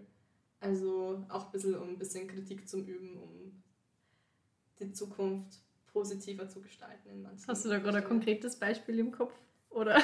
[0.61, 3.63] Also auch ein bisschen, um ein bisschen Kritik zu üben, um
[4.79, 9.13] die Zukunft positiver zu gestalten in manchen Hast du da gerade ein konkretes Beispiel im
[9.13, 9.33] Kopf?
[9.71, 10.01] Oder?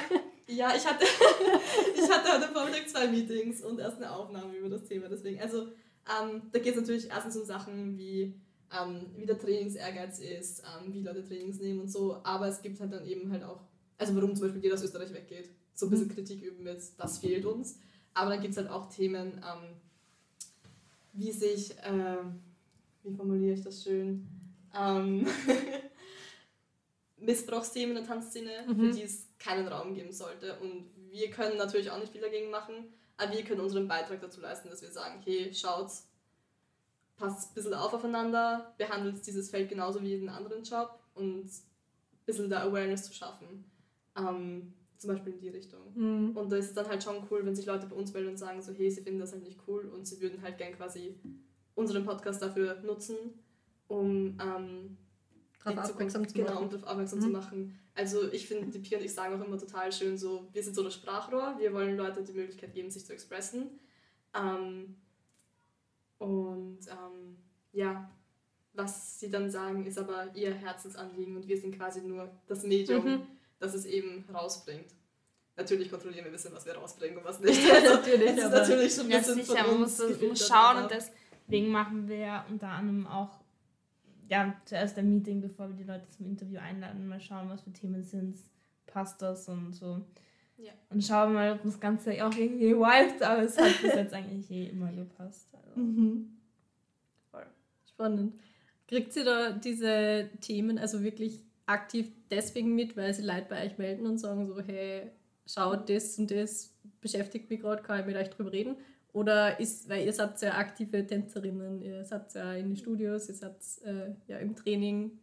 [0.46, 1.04] Ja, ich hatte,
[1.94, 5.08] ich hatte heute Vormittag zwei Meetings und erst eine Aufnahme über das Thema.
[5.08, 5.68] Deswegen, also
[6.20, 8.34] ähm, da geht es natürlich erstens um Sachen wie,
[8.72, 12.20] ähm, wie der Trainingsehrgeiz ist, ähm, wie Leute Trainings nehmen und so.
[12.24, 13.60] Aber es gibt halt dann eben halt auch,
[13.98, 15.48] also warum zum Beispiel jeder aus Österreich weggeht.
[15.74, 16.14] So ein bisschen mhm.
[16.14, 17.78] Kritik üben mit, das fehlt uns.
[18.14, 19.76] Aber dann gibt es halt auch Themen, ähm,
[21.12, 22.16] wie sich, äh,
[23.02, 24.26] wie formuliere ich das schön,
[24.74, 25.26] ähm,
[27.18, 28.76] Missbrauchsthemen in der Tanzszene, mhm.
[28.76, 30.58] für die es keinen Raum geben sollte.
[30.60, 34.40] Und wir können natürlich auch nicht viel dagegen machen, aber wir können unseren Beitrag dazu
[34.40, 35.90] leisten, dass wir sagen, hey, schaut,
[37.16, 42.24] passt ein bisschen auf aufeinander, behandelt dieses Feld genauso wie jeden anderen Job und ein
[42.26, 43.64] bisschen da Awareness zu schaffen.
[44.16, 45.80] Ähm, zum Beispiel in die Richtung.
[45.94, 46.36] Mhm.
[46.36, 48.38] Und da ist es dann halt schon cool, wenn sich Leute bei uns melden und
[48.38, 51.14] sagen so, hey, sie finden das halt nicht cool und sie würden halt gern quasi
[51.74, 53.16] unseren Podcast dafür nutzen,
[53.88, 54.96] um ähm,
[55.64, 56.64] darauf aufmerksam zu genau, machen.
[56.64, 57.22] um darauf aufmerksam mhm.
[57.22, 57.78] zu machen.
[57.94, 60.74] Also ich finde, die Pia und ich sagen auch immer total schön so, wir sind
[60.74, 63.78] so das Sprachrohr, wir wollen Leuten die Möglichkeit geben, sich zu expressen.
[64.34, 64.96] Ähm,
[66.18, 67.36] und ähm,
[67.72, 68.10] ja,
[68.74, 73.04] was sie dann sagen, ist aber ihr Herzensanliegen und wir sind quasi nur das Medium,
[73.04, 73.22] mhm.
[73.62, 74.92] Das es eben rausbringt.
[75.56, 77.70] Natürlich kontrollieren wir ein bisschen, was wir rausbringen und was nicht.
[77.70, 80.90] Also, natürlich, das ist natürlich schon ein bisschen ja, sicher, man muss, muss schauen und
[80.90, 83.40] deswegen machen wir unter anderem auch
[84.28, 87.72] ja, zuerst ein Meeting, bevor wir die Leute zum Interview einladen, mal schauen, was für
[87.72, 88.38] Themen sind,
[88.86, 90.00] passt das und so.
[90.56, 90.72] Ja.
[90.90, 94.50] Und schauen mal, ob das Ganze auch irgendwie vibet, aber es hat bis jetzt eigentlich
[94.50, 95.48] eh immer gepasst.
[95.54, 95.80] Also.
[95.80, 96.38] Mhm.
[97.30, 97.46] Voll.
[97.86, 98.34] Spannend.
[98.88, 103.78] Kriegt sie da diese Themen also wirklich aktiv deswegen mit, weil sie Leute bei euch
[103.78, 105.10] melden und sagen so, hey,
[105.46, 108.76] schaut das und das beschäftigt mich gerade, kann ich mit euch drüber reden?
[109.12, 113.34] Oder ist, weil ihr seid ja aktive Tänzerinnen, ihr seid ja in den Studios, ihr
[113.34, 115.18] seid äh, ja im Training.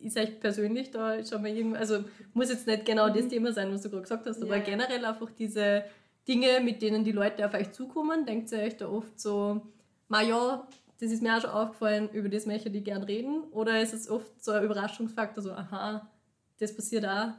[0.00, 3.30] Ist euch persönlich da schon mal irgendwas, also muss jetzt nicht genau das mhm.
[3.30, 4.62] Thema sein, was du gerade gesagt hast, aber ja.
[4.62, 5.84] generell einfach diese
[6.26, 9.62] Dinge, mit denen die Leute auf euch zukommen, denkt ihr euch da oft so,
[10.10, 10.66] ja,
[11.00, 13.44] das ist mir auch schon aufgefallen, über das möchte ich gern reden?
[13.52, 16.10] Oder ist es oft so ein Überraschungsfaktor, so, aha,
[16.58, 17.32] das passiert auch?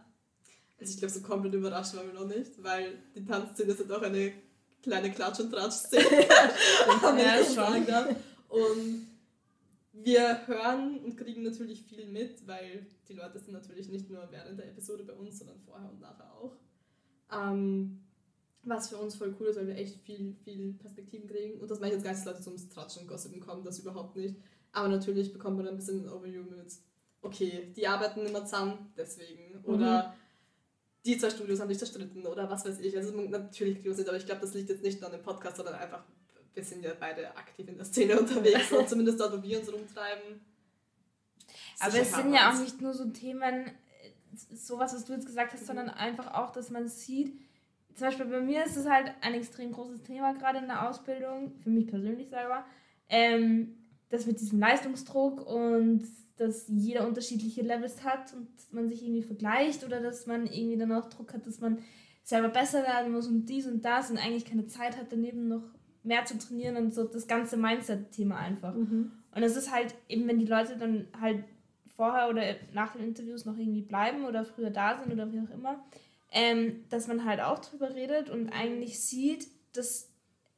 [0.80, 3.86] Also ich glaube, so komplett überrascht waren wir noch nicht, weil die Tanzszene ist ja
[3.86, 4.34] doch eine
[4.82, 6.04] kleine Klatsch- und Tratsch-Szene.
[7.20, 7.86] ja, schon.
[8.50, 9.08] Und
[9.94, 14.58] wir hören und kriegen natürlich viel mit, weil die Leute sind natürlich nicht nur während
[14.58, 16.56] der Episode bei uns, sondern vorher und nachher auch.
[17.32, 18.00] Ähm,
[18.64, 21.60] was für uns voll cool ist, weil wir echt viel, viel Perspektiven kriegen.
[21.60, 23.80] Und das meine ich jetzt gar nicht, dass Leute zum Tratschen und Gossipen kommen, das
[23.80, 24.36] überhaupt nicht.
[24.72, 26.74] Aber natürlich bekommt man ein bisschen ein Overview mit,
[27.22, 29.64] okay, die arbeiten immer zusammen, deswegen.
[29.64, 30.14] Oder mhm
[31.06, 32.96] die zwei Studios haben sich zerstritten oder was weiß ich.
[32.96, 35.58] Also natürlich kriegen wir es aber ich glaube, das liegt jetzt nicht an dem Podcast,
[35.58, 36.04] sondern einfach,
[36.54, 39.72] wir sind ja beide aktiv in der Szene unterwegs und zumindest dort, wo wir uns
[39.72, 40.42] rumtreiben.
[41.80, 43.72] Aber es sind ja auch nicht nur so Themen,
[44.54, 45.68] sowas, was du jetzt gesagt hast, mhm.
[45.68, 47.36] sondern einfach auch, dass man sieht,
[47.96, 51.54] zum Beispiel bei mir ist es halt ein extrem großes Thema gerade in der Ausbildung,
[51.62, 52.66] für mich persönlich selber,
[53.10, 53.76] ähm,
[54.10, 56.04] das mit diesem Leistungsdruck und
[56.38, 60.92] dass jeder unterschiedliche Levels hat und man sich irgendwie vergleicht oder dass man irgendwie dann
[60.92, 61.80] auch Druck hat, dass man
[62.24, 65.64] selber besser werden muss und dies und das und eigentlich keine Zeit hat, daneben noch
[66.04, 68.74] mehr zu trainieren und so das ganze Mindset-Thema einfach.
[68.74, 69.12] Mhm.
[69.34, 71.44] Und es ist halt eben, wenn die Leute dann halt
[71.96, 75.54] vorher oder nach den Interviews noch irgendwie bleiben oder früher da sind oder wie auch
[75.54, 75.84] immer,
[76.32, 80.10] ähm, dass man halt auch drüber redet und eigentlich sieht, dass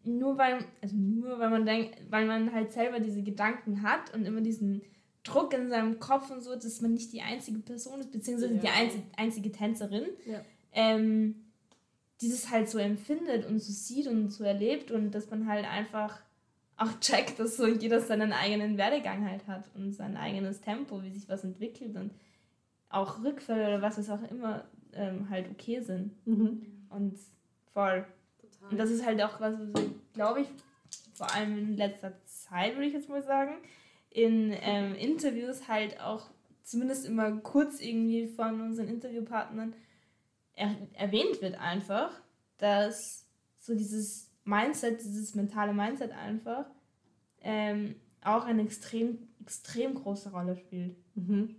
[0.03, 4.25] nur weil, also nur weil man denkt, weil man halt selber diese Gedanken hat und
[4.25, 4.81] immer diesen
[5.23, 8.59] Druck in seinem Kopf und so, dass man nicht die einzige Person ist, beziehungsweise Ja.
[8.61, 10.41] die einzige, einzige Tänzerin, Ja.
[10.73, 11.35] ähm,
[12.21, 16.21] dieses halt so empfindet und so sieht und so erlebt und dass man halt einfach
[16.75, 21.11] auch checkt, dass so jeder seinen eigenen Werdegang halt hat und sein eigenes Tempo, wie
[21.11, 22.11] sich was entwickelt und
[22.89, 26.13] auch Rückfälle oder was es auch immer ähm, halt okay sind.
[26.25, 26.85] Mhm.
[26.89, 27.17] Und
[27.73, 28.05] voll.
[28.39, 28.69] Total.
[28.69, 30.47] Und das ist halt auch was, was glaube ich,
[31.13, 33.55] vor allem in letzter Zeit, würde ich jetzt mal sagen,
[34.09, 36.29] in ähm, Interviews halt auch
[36.63, 39.73] zumindest immer kurz irgendwie von unseren Interviewpartnern
[40.55, 42.11] er erwähnt wird einfach,
[42.57, 43.25] dass
[43.59, 46.65] so dieses Mindset, dieses mentale Mindset einfach
[47.41, 50.95] ähm, auch eine extrem, extrem große Rolle spielt.
[51.15, 51.55] Mhm.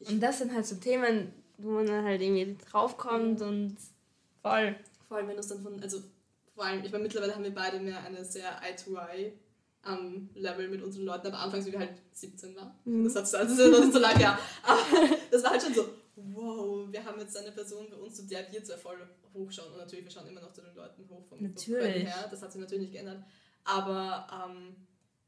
[0.00, 3.76] Und das sind halt so Themen, wo man dann halt irgendwie draufkommt und
[4.42, 4.76] voll.
[5.08, 6.02] Vor allem, wenn es dann von, also
[6.54, 9.32] vor allem, ich meine, mittlerweile haben wir beide mehr eine sehr Eye-to-Eye
[9.82, 12.72] am Level mit unseren Leuten, aber anfangs, wie wir halt 17 waren.
[12.84, 13.04] Mhm.
[13.04, 14.38] Das, hat, also das ist noch nicht so lange her.
[14.62, 14.80] Aber
[15.30, 18.50] das war halt schon so, wow, wir haben jetzt eine Person bei uns, zu der
[18.50, 18.96] wir zwar voll
[19.34, 19.72] hochschauen.
[19.72, 22.04] Und natürlich, wir schauen immer noch zu den Leuten hoch vom, Natürlich.
[22.04, 22.28] Her.
[22.30, 23.22] Das hat sich natürlich nicht geändert.
[23.64, 24.76] Aber ähm,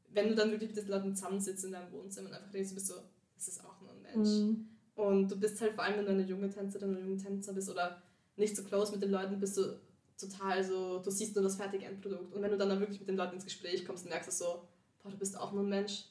[0.09, 2.75] wenn du dann wirklich mit den Leuten zusammensitzt in deinem Wohnzimmer und einfach redest, du
[2.75, 2.95] bist so,
[3.35, 4.29] das ist auch nur ein Mensch.
[4.29, 4.69] Mhm.
[4.97, 7.69] Und du bist halt vor allem, wenn du eine junge Tänzerin oder junge Tänzer bist
[7.69, 8.01] oder
[8.35, 9.79] nicht so close mit den Leuten, bist du
[10.19, 12.33] total so, du siehst nur das fertige Endprodukt.
[12.33, 14.31] Und wenn du dann, dann wirklich mit den Leuten ins Gespräch kommst und merkst du
[14.33, 14.67] so,
[15.03, 16.05] boah, du bist auch nur ein Mensch.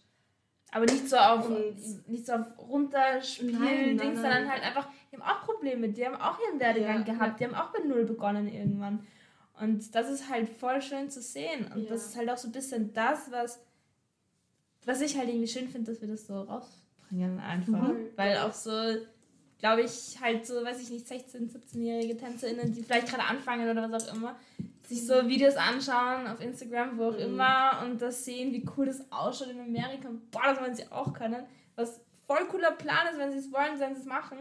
[0.73, 4.17] Aber nicht so auf, Und- nicht so auf runterspielen, Nein, nein, Dings, nein.
[4.17, 7.45] sondern halt einfach, die haben auch Probleme, die haben auch ihren Werdegang Ja, gehabt, die
[7.45, 9.05] haben auch bei Null begonnen irgendwann.
[9.61, 11.71] Und das ist halt voll schön zu sehen.
[11.73, 11.89] Und Ja.
[11.91, 13.61] das ist halt auch so ein bisschen das, was,
[14.85, 16.35] was ich halt irgendwie schön finde, dass wir das so
[17.07, 17.89] rausbringen einfach.
[17.89, 18.07] Mhm.
[18.17, 18.71] Weil auch so,
[19.59, 23.91] glaube ich, halt so, weiß ich nicht, 16-, 17-jährige TänzerInnen, die vielleicht gerade anfangen oder
[23.91, 24.37] was auch immer,
[24.87, 27.19] sich so Videos anschauen auf Instagram, wo auch Mhm.
[27.35, 30.91] immer und das sehen, wie cool das ausschaut in Amerika und boah, das wollen sie
[30.93, 31.45] auch können.
[31.75, 34.39] Was voll cooler Plan ist, wenn sie es wollen, sollen sie es machen.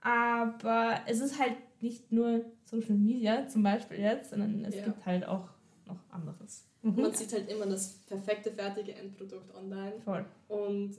[0.00, 4.84] Aber es ist halt nicht nur Social Media zum Beispiel jetzt, sondern es Ja.
[4.84, 5.48] gibt halt auch
[5.86, 6.66] noch anderes.
[6.82, 7.00] Mhm.
[7.00, 9.94] Man sieht halt immer das perfekte, fertige Endprodukt online.
[10.04, 10.24] Voll.
[10.48, 10.96] Und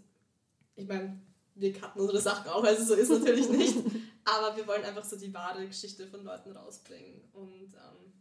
[0.80, 1.20] ich meine,
[1.56, 3.78] wir cutten unsere Sachen auch, also so ist natürlich nicht.
[4.26, 7.22] Aber wir wollen einfach so die wahre Geschichte von Leuten rausbringen.
[7.34, 8.14] Und ähm,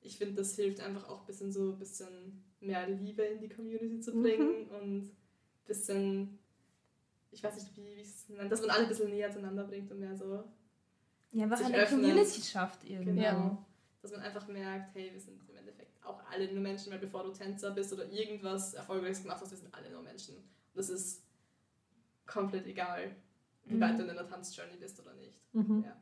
[0.00, 3.48] ich finde, das hilft einfach auch ein bisschen so ein bisschen mehr Liebe in die
[3.48, 5.16] Community zu bringen und ein
[5.66, 6.38] bisschen,
[7.30, 9.90] ich weiß nicht, wie ich es nenne, dass man alle ein bisschen näher zueinander bringt
[9.90, 10.44] und mehr so,
[11.32, 11.86] Ja, einfach Sich eine.
[11.86, 13.14] Community schafft irgendwie.
[13.22, 13.64] genau,
[14.02, 17.22] dass man einfach merkt, hey, wir sind im Endeffekt auch alle nur Menschen, weil bevor
[17.22, 20.36] du Tänzer bist oder irgendwas Erfolgreiches gemacht hast, wir sind alle nur Menschen.
[20.36, 21.22] Und das ist
[22.32, 23.10] komplett egal,
[23.64, 23.80] wie Mhm.
[23.80, 25.38] weit du in einer Tanzjourney bist oder nicht.
[25.52, 25.84] Mhm.
[25.86, 25.96] Ja.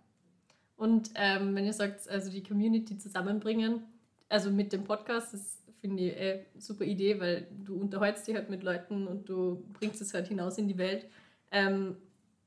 [0.76, 3.82] Und ähm, wenn ihr sagt, also die Community zusammenbringen,
[4.28, 8.48] also mit dem Podcast, das finde ich eine super Idee, weil du unterhältst dich halt
[8.50, 11.06] mit Leuten und du bringst es halt hinaus in die Welt.
[11.50, 11.96] Ähm,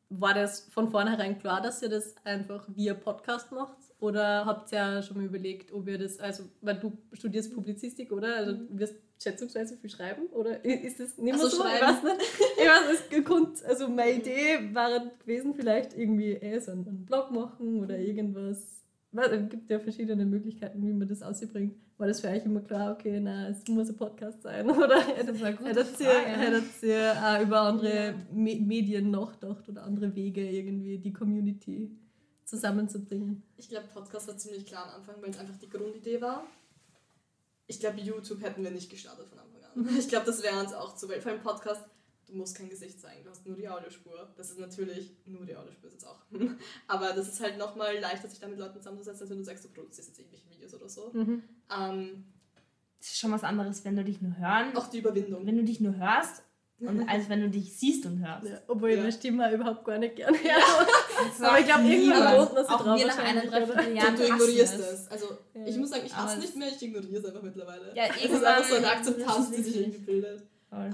[0.09, 3.77] war das von vornherein klar, dass ihr das einfach via Podcast macht?
[3.99, 8.11] Oder habt ihr ja schon mal überlegt, ob ihr das, also, weil du studierst Publizistik,
[8.11, 8.35] oder?
[8.35, 10.27] Also du wirst schätzungsweise viel schreiben?
[10.27, 11.63] Oder ist das nicht mehr Ach so, so?
[11.65, 11.85] Ich schreiben.
[11.85, 12.21] weiß nicht.
[12.57, 17.31] Ich weiß, es gekonnt, also meine Idee war gewesen, vielleicht irgendwie eh so einen, Blog
[17.31, 18.83] machen oder irgendwas.
[19.15, 21.75] Es gibt ja verschiedene Möglichkeiten, wie man das ausbringt.
[21.97, 24.67] War das für euch immer klar, okay, na, es muss ein Podcast sein?
[24.69, 25.39] Oder hättet
[26.81, 31.95] ihr, auch über andere Me Medien nachgedacht oder andere Wege, irgendwie die Community
[32.45, 33.43] zusammenzubringen?
[33.57, 36.43] Ich glaube, Podcast war ziemlich klar am Anfang, weil es einfach die Grundidee war.
[37.67, 39.95] Ich glaube, YouTube hätten wir nicht gestartet von Anfang an.
[39.97, 41.81] Ich glaube, das wäre uns auch zu, weil vor allem Podcast,
[42.27, 44.31] du musst kein Gesicht zeigen, du hast nur die Audiospur.
[44.37, 46.21] Das ist natürlich, nur die Audiospur ist jetzt auch.
[46.87, 49.63] Aber das ist halt nochmal leichter, sich da mit Leuten zusammenzusetzen, als wenn du sagst,
[49.65, 51.11] du produzierst jetzt irgendwelche Videos oder so.
[51.15, 52.25] Ähm,
[52.99, 55.45] Das ist schon was anderes, wenn du dich nur hören, auch die Überwindung.
[55.45, 56.43] wenn du dich nur hörst,
[56.79, 58.45] und als wenn du dich siehst und hörst.
[58.49, 59.01] Ja, obwohl ich Ja.
[59.03, 60.41] meine Stimme überhaupt gar nicht gerne höre.
[61.39, 63.41] Das Aber ich glaube, irgendwann wohnt man Auch drauf wir nach einer?
[63.41, 64.91] Dreivierteljahr Und du ignorierst es.
[64.91, 65.11] es.
[65.11, 65.65] Also, Ja.
[65.65, 67.95] ich muss sagen, ich hasse Aber nicht mehr, ich ignoriere es einfach mittlerweile.
[67.95, 70.43] Ja, das ist einfach so eine Akzeptanz, die das sich irgendwie bildet.
[70.69, 70.91] Voll.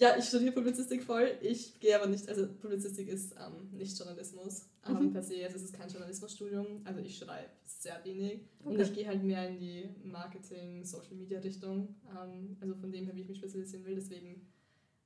[0.00, 1.36] Ähm, ja, ich studiere Publizistik voll.
[1.40, 5.12] Ich gehe aber nicht, also Publizistik ist ähm, nicht Journalismus ähm, Mhm.
[5.12, 5.42] per se.
[5.44, 6.82] Also es ist kein Journalismusstudium.
[6.84, 8.40] Also ich schreibe sehr wenig.
[8.64, 8.82] Und Okay.
[8.82, 11.94] ich gehe halt mehr in die Marketing, Social Media Richtung.
[12.16, 13.94] Ähm, also von dem her, wie ich mich spezialisieren will.
[13.94, 14.46] Deswegen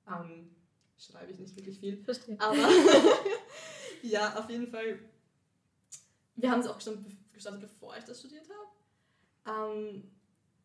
[0.08, 0.50] ähm,
[0.98, 1.96] schreibe ich nicht wirklich viel.
[2.04, 2.38] Verstehe.
[2.40, 2.56] Aber
[4.02, 4.98] ja, auf jeden Fall.
[6.36, 8.46] Wir haben es auch gestartet, gestartet, bevor ich das studiert
[9.44, 10.02] habe.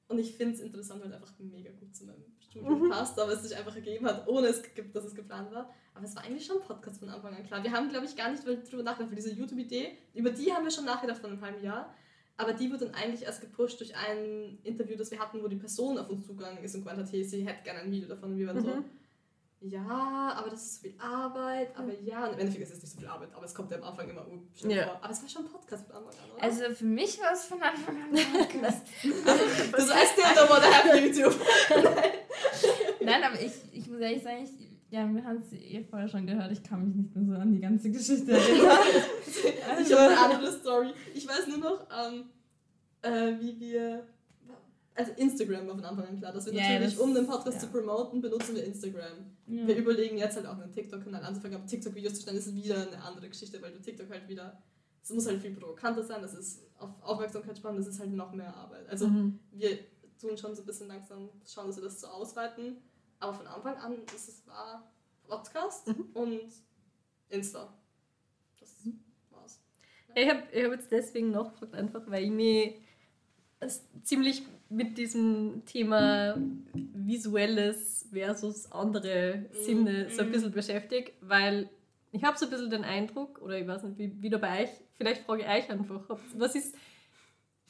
[0.10, 2.89] Und ich finde es interessant, weil es einfach mega gut zu meinem Studium Mhm.
[2.89, 4.62] passt, aber es sich einfach ergeben hat, ohne es,
[4.93, 5.70] dass es geplant war.
[5.93, 7.63] Aber es war eigentlich schon ein Podcast von Anfang an klar.
[7.63, 9.98] Wir haben, glaube ich, gar nicht darüber nachgedacht, für diese YouTube-Idee.
[10.13, 11.93] Über die haben wir schon nachgedacht vor einem halben Jahr.
[12.39, 15.56] Aber die wurde dann eigentlich erst gepusht durch ein Interview, das wir hatten, wo die
[15.56, 18.32] Person auf uns zugegangen ist und gemeint hat, hey, sie hätte gerne ein Video davon.
[18.34, 18.86] Und wir waren so, Mhm.
[19.60, 22.26] Ja, aber das ist so viel Arbeit, aber ja.
[22.28, 24.10] Und im Endeffekt ist es nicht so viel Arbeit, aber es kommt ja am Anfang
[24.10, 24.84] immer uh, Ja.
[24.88, 25.00] vor.
[25.02, 26.43] Aber es war schon ein Podcast von Anfang an, oder?
[26.43, 28.86] Also für mich war es von Anfang an ein Podcast.
[29.72, 31.36] das heißt der da war der auf YouTube.
[33.02, 36.26] Nein, aber ich, ich muss ehrlich sagen, ich, ja, wir haben es eh vorher schon
[36.28, 38.78] gehört, ich kann mich nicht mehr so an die ganze Geschichte erinnern.
[39.82, 40.93] Ich habe eine andere Story.
[41.13, 42.26] Ich weiß nur noch, ähm,
[43.02, 44.08] äh, wie wir.
[44.98, 47.54] Also Instagram war von Anfang an klar, dass wir Ja, natürlich, das- um den Podcast
[47.56, 47.60] ja.
[47.62, 49.32] zu promoten, benutzen wir Instagram.
[49.46, 49.80] Wir Ja.
[49.80, 53.30] überlegen jetzt halt auch einen TikTok-Kanal anzufangen, aber TikTok-Videos zu stellen ist wieder eine andere
[53.30, 54.62] Geschichte, weil du TikTok halt wieder.
[55.04, 58.34] Es muss halt viel provokanter sein, das ist auf Aufmerksamkeit spannend, das ist halt noch
[58.34, 58.90] mehr Arbeit.
[58.90, 59.40] Also Mhm.
[59.52, 59.78] wir
[60.20, 62.78] tun schon so ein bisschen langsam schauen, dass wir das so ausweiten,
[63.20, 64.92] aber von Anfang an ist es war
[65.28, 66.10] Podcast Mhm.
[66.16, 66.42] und
[67.30, 67.72] Insta.
[68.60, 68.74] Das
[69.30, 69.60] war's.
[70.16, 72.82] Ich habe ich hab jetzt deswegen nachgefragt, einfach weil ich
[73.60, 76.38] s- ziemlich mit diesem Thema
[76.94, 80.32] visuelles versus andere Sinne so ein Mhm.
[80.32, 81.70] bisschen beschäftigt, weil
[82.12, 84.64] ich habe so ein bisschen den Eindruck, oder ich weiß nicht, wie, wie da bei
[84.64, 86.02] euch, vielleicht frage ich euch einfach,
[86.36, 86.76] was ist,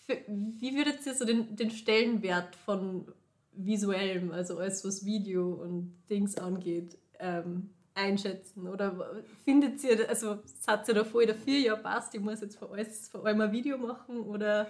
[0.06, 3.08] für, wie würdet ihr so den, den Stellenwert von
[3.54, 8.68] visuellem, also alles was Video und Dings angeht, ähm, einschätzen?
[8.68, 12.70] Oder findet ihr, also seid ihr da voll dafür, ja passt, ich muss jetzt für
[12.70, 14.68] alles, für allem ein Video machen oder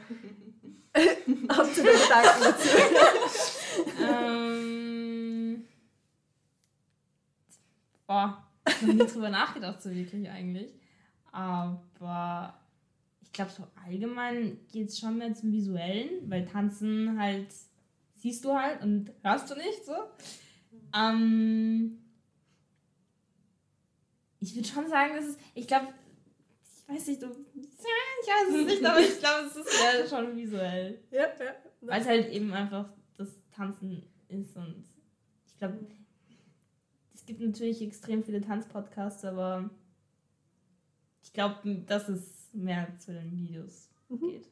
[1.49, 2.69] habt ihr da Gedanken dazu?
[4.01, 5.65] ähm,
[8.07, 10.73] boah, ich habe nie drüber nachgedacht, so wirklich eigentlich.
[11.31, 12.57] Aber
[13.21, 17.47] ich glaube, so allgemein geht es schon mehr zum Visuellen, weil Tanzen halt
[18.15, 19.93] siehst du halt und hörst du nicht so.
[20.95, 21.99] Ähm,
[24.39, 25.87] ich würde schon sagen, dass es, ich glaube,
[26.63, 27.67] ich weiß nicht, du, ich
[28.27, 30.99] weiß es nicht, aber ich glaube, es ist ja schon visuell.
[31.11, 31.55] ja, ja.
[31.81, 34.83] Weil es halt eben einfach das Tanzen ist und
[35.47, 35.79] ich glaube,
[37.13, 39.69] es gibt natürlich extrem viele Tanzpodcasts, aber
[41.23, 44.47] ich glaube, dass es mehr zu den Videos geht.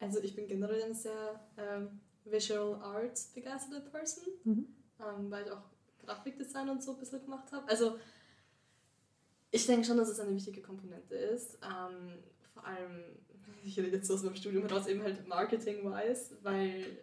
[0.00, 4.66] Also ich bin generell eine sehr ähm, Visual Arts begeisterte Person, Mhm.
[5.00, 5.62] ähm, weil ich auch
[6.04, 7.68] Grafikdesign und so ein bisschen gemacht habe.
[7.68, 7.98] Also
[9.50, 11.58] ich denke schon, dass es eine wichtige Komponente ist.
[11.62, 12.18] Ähm,
[12.52, 13.04] vor allem,
[13.64, 16.98] ich rede jetzt so aus meinem Studium heraus, eben halt marketing-wise, weil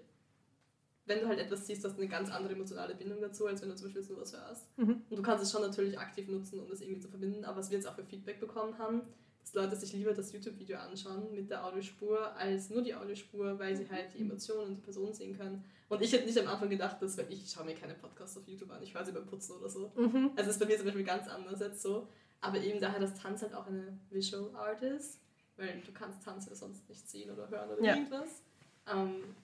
[1.06, 3.70] wenn du halt etwas siehst, hast du eine ganz andere emotionale Bindung dazu, als wenn
[3.70, 4.78] du zum Beispiel nur was hörst.
[4.78, 5.02] Mhm.
[5.10, 7.70] Und du kannst es schon natürlich aktiv nutzen, um das irgendwie zu verbinden, aber was
[7.70, 9.02] wir jetzt auch für Feedback bekommen haben,
[9.42, 13.76] dass Leute sich lieber das YouTube-Video anschauen mit der Audiospur als nur die Audiospur, weil
[13.76, 15.64] sie halt die Emotionen und die Person sehen können.
[15.92, 18.48] Und ich hätte nicht am Anfang gedacht, dass, weil ich schaue mir keine Podcasts auf
[18.48, 19.92] YouTube an, ich höre sie beim Putzen oder so.
[19.98, 20.32] Mhm.
[20.38, 22.08] Also ist bei mir zum Beispiel ganz anders jetzt so.
[22.40, 25.20] Aber eben daher, dass Tanz halt auch eine Visual Art ist,
[25.58, 27.96] weil du kannst Tanz ja sonst nicht sehen oder hören oder Ja.
[27.96, 28.42] irgendwas,
[28.90, 29.36] ähm,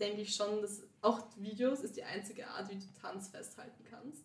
[0.00, 4.24] denke ich schon, dass auch Videos ist die einzige Art, wie du Tanz festhalten kannst.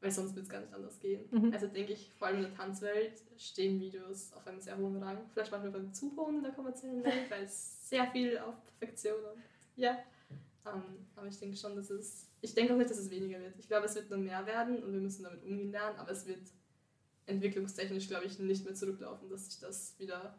[0.00, 1.28] Weil sonst wird es gar nicht anders gehen.
[1.30, 1.52] Mhm.
[1.52, 5.18] Also denke ich, vor allem in der Tanzwelt stehen Videos auf einem sehr hohen Rang.
[5.34, 9.22] Vielleicht manchmal beim zu hohen in der kommerziellen Welt, weil es sehr viel auf Perfektion
[9.34, 9.42] und
[9.76, 9.98] ja.
[10.66, 12.28] Ähm, aber ich denke schon, dass es.
[12.42, 13.54] Ich denke auch nicht, dass es weniger wird.
[13.58, 16.26] Ich glaube, es wird nur mehr werden und wir müssen damit umgehen lernen, aber es
[16.26, 16.42] wird
[17.26, 20.38] entwicklungstechnisch, glaube ich, nicht mehr zurücklaufen, dass sich das wieder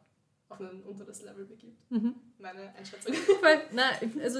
[0.50, 1.90] auf ein unteres Level begibt.
[1.92, 2.16] Mhm.
[2.38, 3.14] Meine Einschätzung.
[3.42, 4.40] Weil, nein, also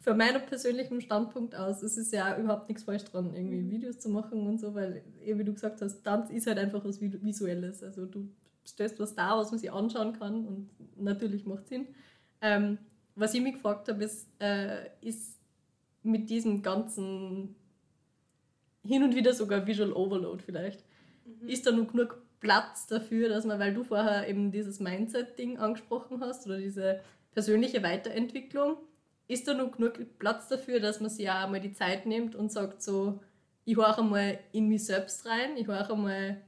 [0.00, 4.08] von meinem persönlichen Standpunkt aus, es ist ja überhaupt nichts falsch dran, irgendwie Videos zu
[4.08, 7.82] machen und so, weil, wie du gesagt hast, Tanz ist halt einfach was Visuelles.
[7.82, 8.28] Also du
[8.66, 11.88] stellst was da, was man sich anschauen kann und natürlich macht Sinn.
[12.40, 12.78] Ähm,
[13.18, 15.38] was ich mich gefragt habe, ist, äh, ist
[16.02, 17.56] mit diesem ganzen
[18.84, 20.84] hin und wieder sogar Visual Overload vielleicht.
[21.46, 26.20] Ist da noch genug Platz dafür, dass man, weil du vorher eben dieses Mindset-Ding angesprochen
[26.20, 27.00] hast oder diese
[27.32, 28.78] persönliche Weiterentwicklung,
[29.26, 32.50] ist da noch genug Platz dafür, dass man sich ja einmal die Zeit nimmt und
[32.50, 33.20] sagt so,
[33.64, 36.40] ich höre einmal in mich selbst rein, ich höre einmal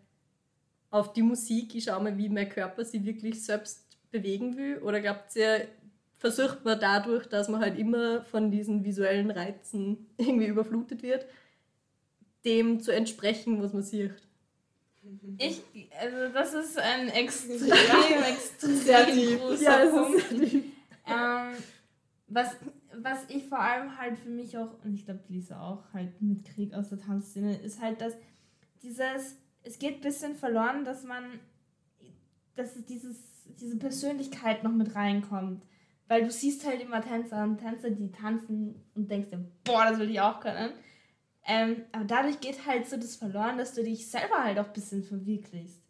[0.90, 4.78] auf die Musik, ich schaue mal, wie mein Körper sich wirklich selbst bewegen will?
[4.78, 5.68] Oder glaubt ihr,
[6.20, 11.26] versucht man dadurch, dass man halt immer von diesen visuellen Reizen irgendwie überflutet wird,
[12.44, 14.14] dem zu entsprechen, was man sieht?
[15.38, 15.62] Ich,
[15.98, 18.26] also das ist ein extrem, Ja.
[18.28, 19.38] extrem Sehr tief.
[19.40, 20.32] großer Ja, Punkt.
[20.32, 21.52] Ähm,
[22.28, 22.56] was,
[23.02, 26.76] was ich vor allem halt für mich auch, und ich glaube Lisa auch halt mitkriege
[26.76, 28.12] aus der Tanzszene, ist halt, dass
[28.82, 31.40] dieses, es geht ein bisschen verloren, dass man,
[32.54, 33.16] dass dieses,
[33.58, 35.62] diese Persönlichkeit noch mit reinkommt.
[36.10, 40.00] Weil du siehst halt immer Tänzer und Tänzer, die tanzen und denkst dir, boah, das
[40.00, 40.72] will ich auch können.
[41.46, 44.72] Ähm, aber dadurch geht halt so das verloren, dass du dich selber halt auch ein
[44.72, 45.80] bisschen verwirklichst.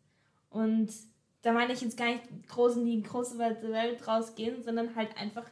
[0.51, 0.93] Und
[1.41, 5.47] da meine ich jetzt gar nicht groß in die große Welt rausgehen, sondern halt einfach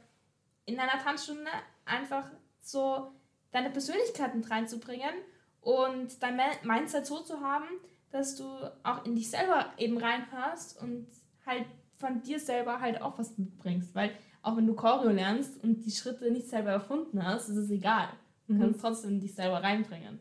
[0.67, 1.51] in einer Tanzstunde
[1.87, 2.29] einfach
[2.61, 3.11] so
[3.53, 5.15] deine Persönlichkeit mit reinzubringen
[5.63, 7.69] und dein Mindset so zu haben,
[8.11, 8.45] dass du
[8.83, 11.07] auch in dich selber eben reinhörst und
[11.47, 11.65] halt
[11.97, 13.95] von dir selber halt auch was mitbringst.
[13.95, 14.11] Weil
[14.43, 18.09] auch wenn du Choreo lernst und die Schritte nicht selber erfunden hast, ist es egal.
[18.47, 18.61] Du mhm.
[18.61, 20.21] kannst trotzdem dich selber reinbringen.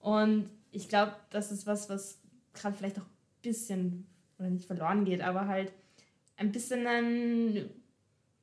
[0.00, 2.20] Und ich glaube, das ist was, was
[2.54, 4.06] gerade vielleicht auch ein bisschen,
[4.38, 5.72] oder nicht verloren geht, aber halt
[6.36, 7.70] ein bisschen ein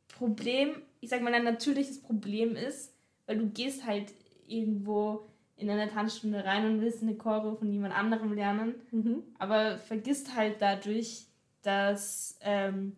[0.08, 2.93] Problem, ich sag mal, ein natürliches Problem ist,
[3.25, 4.13] weil du gehst halt
[4.47, 5.27] irgendwo
[5.58, 9.23] in eine Tanzstunde rein und willst eine Choreo von jemand anderem lernen, mhm.
[9.39, 11.25] aber vergisst halt dadurch,
[11.63, 12.95] dass ähm,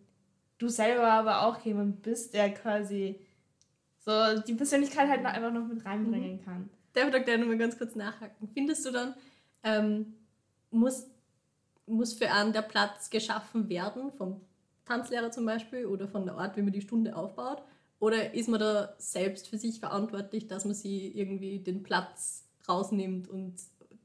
[0.59, 3.19] du selber aber auch jemand bist, der quasi
[3.99, 4.11] so
[4.45, 6.45] die Persönlichkeit halt noch einfach noch mit reinbringen mhm.
[6.45, 6.69] kann.
[6.93, 8.49] Darf ich da gleich nochmal ganz kurz nachhaken?
[8.53, 9.15] Findest du dann,
[9.63, 10.13] ähm,
[10.69, 11.07] muss,
[11.87, 14.41] muss für einen der Platz geschaffen werden, vom
[14.85, 17.63] Tanzlehrer zum Beispiel oder von der Art, wie man die Stunde aufbaut?
[17.99, 23.27] Oder ist man da selbst für sich verantwortlich, dass man sie irgendwie den Platz rausnimmt
[23.27, 23.55] und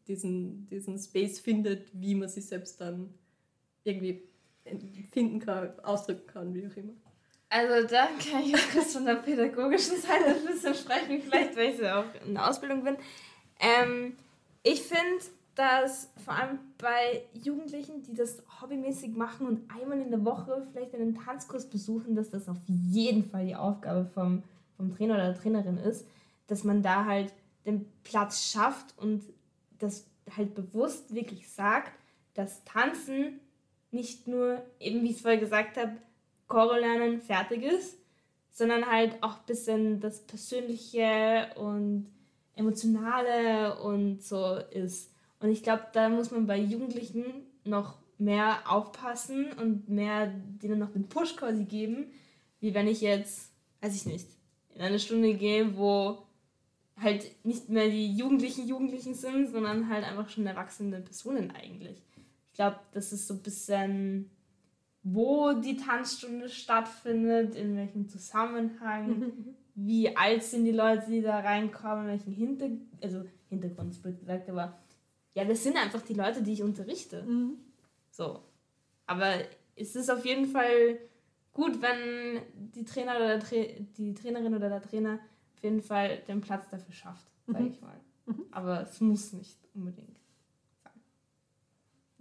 [0.09, 3.15] diesen, diesen Space findet, wie man sich selbst dann
[3.85, 4.29] irgendwie
[5.13, 6.93] finden kann, ausdrücken kann, wie auch immer?
[7.51, 11.71] Also da kann ich auch kurz von der pädagogischen Seite ein bisschen sprechen, vielleicht weil
[11.71, 12.97] ich ja auch in der Ausbildung bin.
[13.61, 14.17] Ähm,
[14.63, 15.25] ich finde,
[15.55, 20.95] dass vor allem bei Jugendlichen, die das hobbymäßig machen und einmal in der Woche vielleicht
[20.95, 24.43] einen Tanzkurs besuchen, dass das auf jeden Fall die Aufgabe vom,
[24.77, 26.07] vom Trainer oder der Trainerin ist,
[26.49, 27.33] dass man da halt
[27.67, 29.23] den Platz schafft und
[29.79, 31.93] das halt bewusst wirklich sagt,
[32.35, 33.41] dass Tanzen
[33.95, 35.97] nicht nur, eben wie ich es vorher gesagt habe,
[36.49, 37.97] Choreo lernen fertig ist,
[38.51, 42.07] sondern halt auch ein bisschen das Persönliche und
[42.55, 45.13] Emotionale und so ist.
[45.41, 47.25] Und ich glaube, da muss man bei Jugendlichen
[47.65, 50.27] noch mehr aufpassen und mehr
[50.63, 52.13] denen noch den Push quasi geben,
[52.61, 54.29] wie wenn ich jetzt, weiß ich nicht,
[54.75, 56.23] in eine Stunde gehe, wo
[57.01, 62.01] halt nicht mehr die Jugendlichen Jugendlichen sind, sondern halt einfach schon erwachsene Personen eigentlich.
[62.55, 64.31] Ich glaube, das ist so ein bisschen
[65.05, 69.33] wo die Tanzstunde stattfindet, in welchem Zusammenhang,
[69.75, 74.49] wie alt sind die Leute, die da reinkommen, welchen Hintergrund, also Hintergrund ist blöd gesagt,
[74.49, 74.79] aber
[75.35, 77.25] ja, das sind einfach die Leute, die ich unterrichte.
[77.25, 77.59] Mhm.
[78.11, 78.41] So.
[79.07, 79.35] Aber
[79.75, 80.99] es ist auf jeden Fall
[81.53, 83.57] gut, wenn die Trainer oder Tra
[83.99, 85.19] die Trainerin oder der Trainer
[85.57, 87.71] auf jeden Fall den Platz dafür schafft, sage mhm.
[87.73, 88.01] ich mal.
[88.25, 88.45] Mhm.
[88.53, 90.24] Aber es muss nicht unbedingt.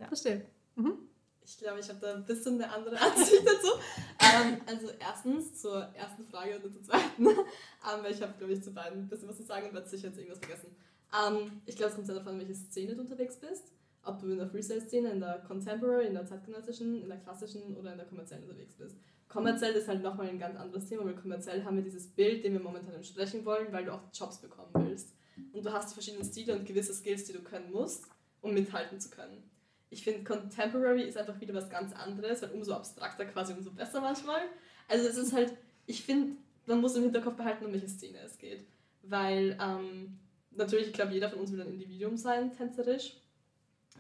[0.04, 0.08] Ja.
[0.08, 0.46] Verstehe.
[0.76, 0.98] Mhm.
[1.46, 3.72] Ich glaube, ich habe da ein bisschen eine andere Ansicht dazu.
[4.20, 7.28] ähm, also erstens zur ersten Frage und zur zweiten.
[7.28, 10.08] ähm, ich habe, glaube ich, zu beiden ein bisschen was zu sagen und werde sicher
[10.08, 10.76] jetzt irgendwas vergessen.
[11.14, 13.72] Ähm, ich glaube, es kommt sehr davon, welche Szene du unterwegs bist.
[14.04, 17.94] Ob du in der Freestyle-Szene, in der Contemporary, in der zeitgenössischen, in der klassischen oder
[17.94, 18.98] in der kommerziellen unterwegs bist.
[19.30, 22.54] Kommerziell ist halt nochmal ein ganz anderes Thema, weil kommerziell haben wir dieses Bild, dem
[22.54, 25.16] wir momentan entsprechen wollen, weil du auch Jobs bekommen willst.
[25.54, 28.06] Und du hast verschiedene Stile und gewisse Skills, die du können musst,
[28.42, 29.53] um mithalten zu können
[29.94, 34.02] ich finde, Contemporary ist einfach wieder was ganz anderes, halt umso abstrakter quasi, umso besser
[34.02, 34.42] manchmal.
[34.88, 35.54] Also es ist halt,
[35.86, 38.66] ich finde, man muss im Hinterkopf behalten, um welche Szene es geht.
[39.04, 40.18] Weil ähm,
[40.52, 43.18] natürlich, ich glaube, jeder von uns will ein Individuum sein, tänzerisch.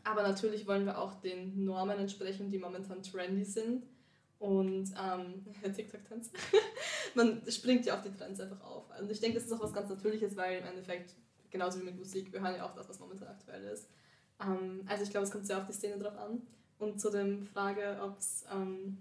[0.03, 3.86] Aber natürlich wollen wir auch den Normen entsprechen, die momentan trendy sind.
[4.39, 6.32] Und ähm, TikTok-Tanz.
[7.15, 8.86] man springt ja auf die Trends einfach auf.
[8.99, 11.13] Und ich denke, das ist auch was ganz Natürliches, weil im Endeffekt,
[11.51, 13.88] genauso wie mit Musik, wir hören ja auch das, was momentan aktuell ist.
[14.41, 16.41] Ähm, also ich glaube, es kommt sehr auf die Szene drauf an.
[16.79, 18.97] Und zu der Frage, ob es ähm,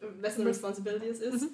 [0.00, 0.48] wessen mhm.
[0.48, 1.50] Responsibility es ist, mhm.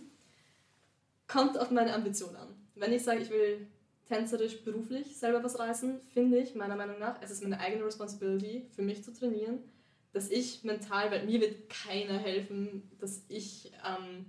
[1.26, 2.48] kommt auf meine Ambition an.
[2.74, 3.66] Wenn ich sage, ich will
[4.08, 8.66] tänzerisch beruflich selber was reißen, finde ich meiner Meinung nach, es ist meine eigene Responsibility
[8.74, 9.60] für mich zu trainieren,
[10.12, 14.26] dass ich mental, weil mir wird keiner helfen, dass ich ähm,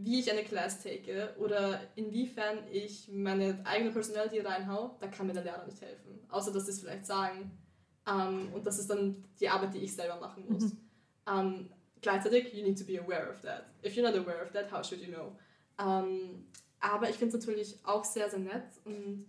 [0.00, 5.32] wie ich eine Class take oder inwiefern ich meine eigene Personality reinhau, da kann mir
[5.32, 6.20] der Lehrer nicht helfen.
[6.28, 7.50] Außer dass sie es vielleicht sagen.
[8.06, 10.62] Um, ähm, und das ist dann die Arbeit, die ich selber machen muss.
[10.62, 10.78] Mhm.
[11.26, 11.70] Um, ähm,
[12.00, 13.66] gleichzeitig, you need to be aware of that.
[13.84, 15.36] If you're not aware of that, how should you know?
[15.78, 16.46] Um, ähm,
[16.80, 19.26] aber ich finde es natürlich auch sehr, sehr nett und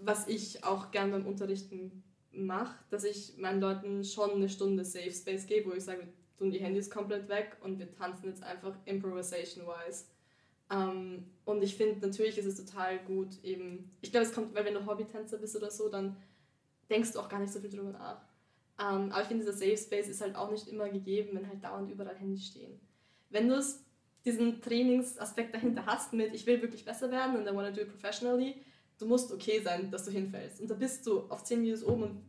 [0.00, 2.02] was ich auch gern beim Unterrichten
[2.32, 6.08] mache, dass ich meinen Leuten schon eine Stunde Safe Space gebe, wo ich sage,
[6.42, 10.06] tun die Handys komplett weg und wir tanzen jetzt einfach improvisation-wise.
[10.70, 14.64] Ähm, und ich finde, natürlich ist es total gut, eben, ich glaube, es kommt, weil
[14.64, 16.16] wenn du Hobbytänzer bist oder so, dann
[16.90, 18.20] denkst du auch gar nicht so viel drüber nach.
[18.80, 21.62] Ähm, aber ich finde, dieser Safe Space ist halt auch nicht immer gegeben, wenn halt
[21.62, 22.80] dauernd überall Handys stehen.
[23.30, 23.62] Wenn du
[24.24, 27.82] diesen Trainingsaspekt dahinter hast mit, ich will wirklich besser werden und I want to do
[27.82, 28.56] it professionally,
[28.98, 30.60] du musst okay sein, dass du hinfällst.
[30.60, 32.22] Und da bist du auf 10 Videos oben und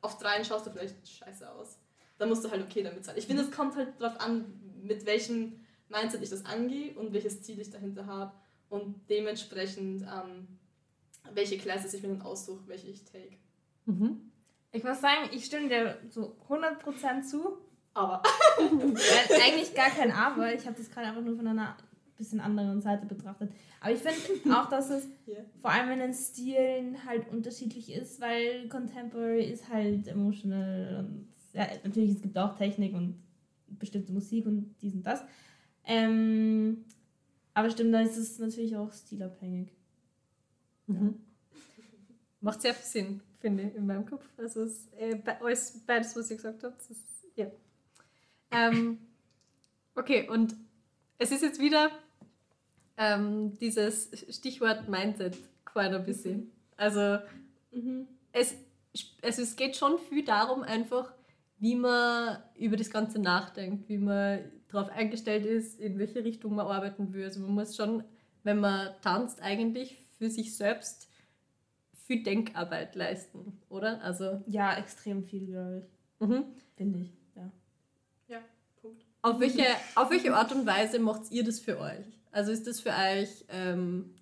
[0.00, 1.79] auf dreien schaust du vielleicht scheiße aus.
[2.20, 3.14] Da musst du halt okay damit sein.
[3.16, 4.44] Ich finde, es kommt halt darauf an,
[4.82, 8.32] mit welchem Mindset ich das angehe und welches Ziel ich dahinter habe
[8.68, 10.46] und dementsprechend ähm,
[11.32, 13.38] welche Classes ich mir dann aussuche, welche ich take.
[13.86, 14.30] Mhm.
[14.70, 17.56] Ich muss sagen, ich stimme dir so 100% zu.
[17.94, 18.22] Aber.
[18.58, 20.54] eigentlich gar kein Aber.
[20.54, 21.74] Ich habe das gerade einfach nur von einer
[22.20, 23.50] bisschen anderen Seite betrachtet.
[23.80, 25.42] Aber ich finde auch, dass es yeah.
[25.62, 31.66] vor allem in den Stilen halt unterschiedlich ist, weil Contemporary ist halt emotional und ja,
[31.84, 33.20] natürlich es gibt auch Technik und
[33.68, 35.22] bestimmte Musik und dies und das.
[35.84, 36.84] Ähm,
[37.54, 39.68] aber stimmt, da ist es natürlich auch stilabhängig.
[40.86, 41.20] Mhm.
[42.40, 44.24] Macht sehr viel Sinn, finde ich, in meinem Kopf.
[44.36, 47.00] Also es, äh, alles, beides, was ihr gesagt habt, ist,
[47.36, 47.46] ja.
[48.50, 48.98] Ähm,
[49.94, 50.56] okay, und
[51.18, 51.90] es ist jetzt wieder
[52.96, 56.52] ähm, dieses Stichwort Mindset quasi ein bisschen.
[56.76, 57.18] Also
[57.72, 58.08] mhm.
[58.32, 58.54] es,
[59.22, 61.12] also es geht schon viel darum, einfach,
[61.60, 66.66] wie man über das Ganze nachdenkt, wie man darauf eingestellt ist, in welche Richtung man
[66.66, 67.24] arbeiten will.
[67.24, 68.02] Also man muss schon,
[68.42, 71.08] wenn man tanzt, eigentlich für sich selbst
[72.06, 74.02] viel Denkarbeit leisten, oder?
[74.02, 76.26] Also ja, extrem viel, glaube ich.
[76.26, 76.44] Mhm.
[76.76, 77.52] Finde ich, ja.
[78.28, 78.38] Ja,
[78.80, 79.04] Punkt.
[79.20, 79.64] Auf welche,
[79.96, 82.06] auf welche Art und Weise macht ihr das für euch?
[82.32, 84.14] Also ist das für euch ähm,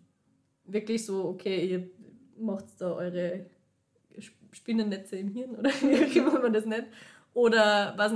[0.64, 1.91] wirklich so, okay, ihr
[2.36, 3.47] macht da eure
[4.51, 6.89] Spinnennetze im Hirn oder wie immer man das nennt?
[7.39, 8.12] Oder was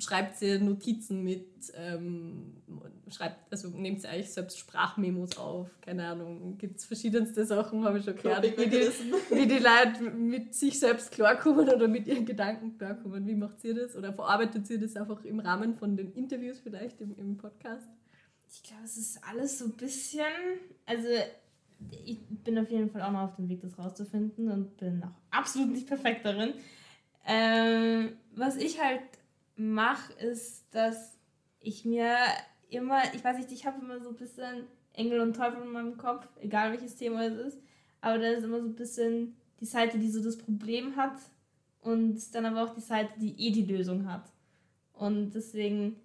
[0.00, 1.46] schreibt ihr Notizen mit,
[1.76, 2.54] ähm,
[3.08, 8.00] schreibt, also nehmt ihr eigentlich selbst Sprachmemos auf, keine Ahnung, gibt es verschiedenste Sachen, habe
[8.00, 8.88] ich schon gehört, wie die,
[9.30, 13.28] wie die Leute mit sich selbst klarkommen oder mit ihren Gedanken klarkommen.
[13.28, 13.94] Wie macht ihr das?
[13.94, 17.86] Oder verarbeitet ihr das einfach im Rahmen von den Interviews vielleicht im, im Podcast?
[18.52, 20.24] Ich glaube, es ist alles so ein bisschen.
[20.84, 21.08] Also,
[22.04, 25.14] ich bin auf jeden Fall auch noch auf dem Weg, das rauszufinden und bin auch
[25.30, 26.54] absolut nicht perfekt darin.
[27.26, 29.02] Ähm, was ich halt
[29.56, 31.18] mache, ist, dass
[31.60, 32.16] ich mir
[32.68, 35.96] immer, ich weiß nicht, ich habe immer so ein bisschen Engel und Teufel in meinem
[35.96, 37.58] Kopf, egal welches Thema es ist,
[38.00, 41.16] aber da ist immer so ein bisschen die Seite, die so das Problem hat
[41.80, 44.30] und dann aber auch die Seite, die eh die Lösung hat.
[44.92, 45.96] Und deswegen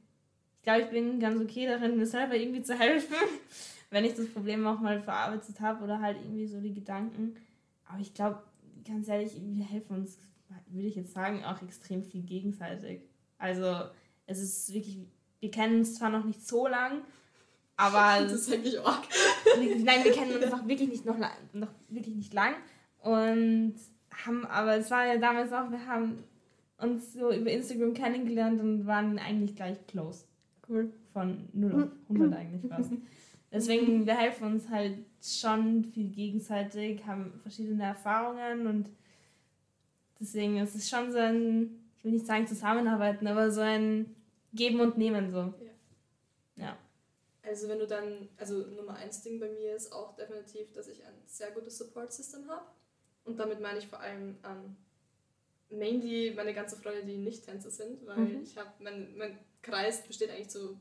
[0.59, 3.15] ich glaube, ich bin ganz okay darin, mir selber irgendwie zu helfen,
[3.89, 7.35] wenn ich das Problem auch mal verarbeitet habe oder halt irgendwie so die Gedanken.
[7.85, 8.43] Aber ich glaube,
[8.85, 10.17] ganz ehrlich, wir helfen uns,
[10.67, 13.01] würde ich jetzt sagen, auch extrem viel gegenseitig.
[13.37, 13.89] Also
[14.25, 14.99] es ist wirklich,
[15.39, 17.01] wir kennen uns zwar noch nicht so lang,
[17.75, 18.23] aber...
[18.23, 19.01] das ist eigentlich auch.
[19.57, 21.17] Nein, wir kennen uns noch wirklich nicht, noch,
[21.53, 22.55] noch wirklich nicht lang
[23.01, 23.75] und
[24.25, 26.23] haben, aber es war ja damals auch, wir haben
[26.77, 30.25] uns so über Instagram kennengelernt und waren eigentlich gleich close.
[30.67, 30.91] Cool.
[31.13, 32.91] Von 0 auf 100 eigentlich fast.
[33.51, 38.89] Deswegen, wir helfen uns halt schon viel gegenseitig, haben verschiedene Erfahrungen und
[40.19, 44.15] deswegen ist es schon so ein, ich will nicht sagen Zusammenarbeiten, aber so ein
[44.53, 45.53] Geben und Nehmen so.
[46.55, 46.65] Ja.
[46.65, 46.77] ja.
[47.43, 51.03] Also wenn du dann, also Nummer eins Ding bei mir ist auch definitiv, dass ich
[51.03, 52.65] ein sehr gutes Support-System habe.
[53.25, 54.75] Und damit meine ich vor allem ähm,
[55.69, 58.41] mainly meine ganze Freunde, die nicht Tänzer sind, weil mhm.
[58.43, 60.79] ich habe mein, mein Kreis besteht eigentlich zu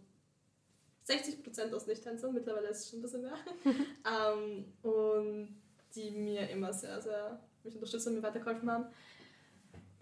[1.08, 3.38] 60% aus Nicht-Tänzern, mittlerweile ist es schon ein bisschen mehr.
[4.06, 5.56] ähm, und
[5.94, 8.86] die mir immer sehr, sehr mich unterstützt und mir weitergeholfen haben.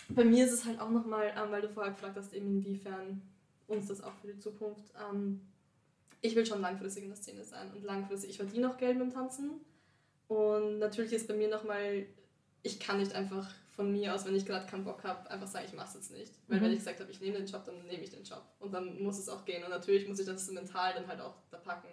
[0.09, 3.23] Bei mir ist es halt auch nochmal, ähm, weil du vorher gefragt hast, eben inwiefern
[3.67, 4.93] uns das auch für die Zukunft.
[5.11, 5.41] Ähm,
[6.21, 9.09] ich will schon langfristig in der Szene sein und langfristig, ich verdiene auch Geld mit
[9.09, 9.61] dem Tanzen.
[10.29, 12.07] Und natürlich ist bei mir nochmal,
[12.63, 15.67] ich kann nicht einfach von mir aus, wenn ich gerade keinen Bock habe, einfach sagen,
[15.69, 16.33] ich mache es jetzt nicht.
[16.49, 16.65] Weil mhm.
[16.65, 18.43] wenn ich gesagt habe, ich nehme den Job, dann nehme ich den Job.
[18.59, 19.63] Und dann muss es auch gehen.
[19.63, 21.89] Und natürlich muss ich das mental dann halt auch da packen.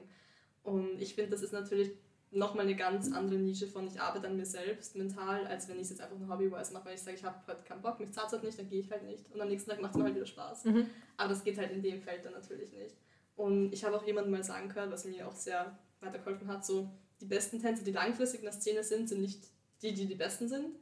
[0.64, 1.92] Und ich finde, das ist natürlich
[2.34, 5.84] nochmal eine ganz andere Nische von, ich arbeite an mir selbst mental, als wenn ich
[5.84, 8.12] es jetzt einfach nur Hobby-wise mache, weil ich sage, ich habe heute keinen Bock, mich
[8.12, 9.32] zahlt halt nicht, dann gehe ich halt nicht.
[9.32, 10.66] Und am nächsten Tag macht es mir halt wieder Spaß.
[10.66, 10.88] Mhm.
[11.18, 12.96] Aber das geht halt in dem Feld dann natürlich nicht.
[13.36, 16.90] Und ich habe auch jemanden mal sagen können, was mir auch sehr weitergeholfen hat, so
[17.22, 19.48] die besten Tänzer, die langfristig in der Szene sind, sind nicht
[19.82, 20.76] die, die die besten sind,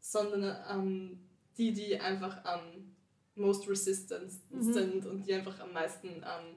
[0.00, 1.20] sondern ähm,
[1.56, 2.60] die, die einfach am
[3.34, 4.72] most resistant mhm.
[4.72, 6.56] sind und die einfach am meisten ähm,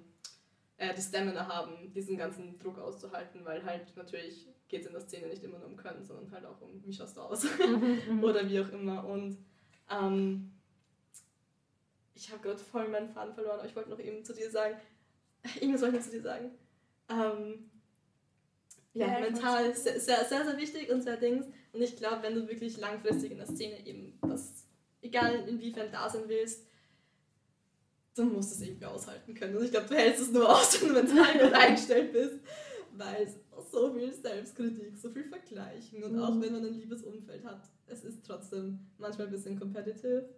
[0.78, 5.02] äh, die Stamina haben, diesen ganzen Druck auszuhalten, weil halt natürlich geht es in der
[5.02, 7.46] Szene nicht immer nur um Können, sondern halt auch um, wie schaust du aus
[8.22, 9.06] oder wie auch immer.
[9.06, 9.38] Und
[9.90, 10.52] ähm,
[12.16, 14.76] ich habe gerade voll meinen Faden verloren, aber ich wollte noch eben zu dir sagen,
[15.60, 16.52] irgendwas wollte ich noch zu dir sagen.
[17.10, 17.70] Ähm,
[18.94, 21.46] ja, Ja, mental sehr, sehr, sehr, sehr wichtig und sehr Dings.
[21.74, 24.66] Und ich glaube, wenn du wirklich langfristig in der Szene eben das,
[25.02, 26.66] egal inwiefern da sein willst,
[28.16, 29.58] du musst es irgendwie aushalten können.
[29.58, 32.40] Und ich glaube, du hältst es nur aus, wenn du mental gut eingestellt bist.
[32.98, 33.36] Weil es
[33.72, 38.06] so viel Selbstkritik, so viel Vergleichen und auch wenn man ein liebes Umfeld hat, es
[38.06, 40.30] ist trotzdem manchmal ein bisschen competitive.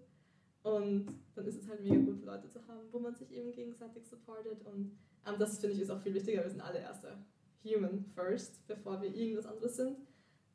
[0.63, 1.05] Und
[1.35, 4.65] dann ist es halt mega gut, Leute zu haben, wo man sich eben gegenseitig supportet.
[4.65, 6.43] Und ähm, das finde ich ist auch viel wichtiger.
[6.43, 7.23] Wir sind alle erster
[7.63, 9.97] human first, bevor wir irgendwas anderes sind.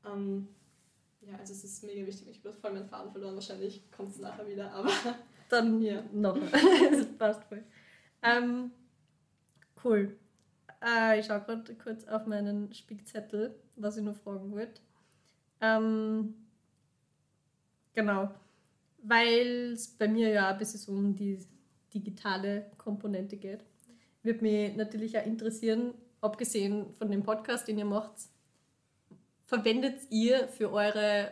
[0.05, 0.49] Ähm,
[1.21, 2.29] ja, also es ist mega wichtig.
[2.29, 3.37] Ich habe voll meinen Faden verloren.
[3.37, 4.91] Wahrscheinlich kommt es nachher wieder, aber
[5.53, 6.03] Dann Ja.
[6.13, 6.39] noch.
[6.91, 7.63] das passt voll.
[8.23, 8.71] Ähm,
[9.85, 10.17] cool.
[10.83, 14.81] Äh, ich schaue gerade kurz auf meinen Spickzettel, was ich noch fragen wollte.
[15.61, 16.35] Ähm,
[17.93, 18.31] genau.
[19.03, 21.39] Weil es bei mir ja ein bisschen so um die
[21.93, 23.63] digitale Komponente geht.
[24.23, 25.93] Würde mich natürlich auch interessieren,
[26.23, 28.13] abgesehen von dem Podcast, den ihr macht,
[29.45, 31.31] verwendet ihr für eure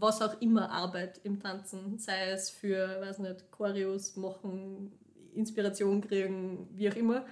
[0.00, 4.92] was auch immer Arbeit im Tanzen, sei es für, weiß nicht, Choreos machen,
[5.34, 7.24] Inspiration kriegen, wie auch immer,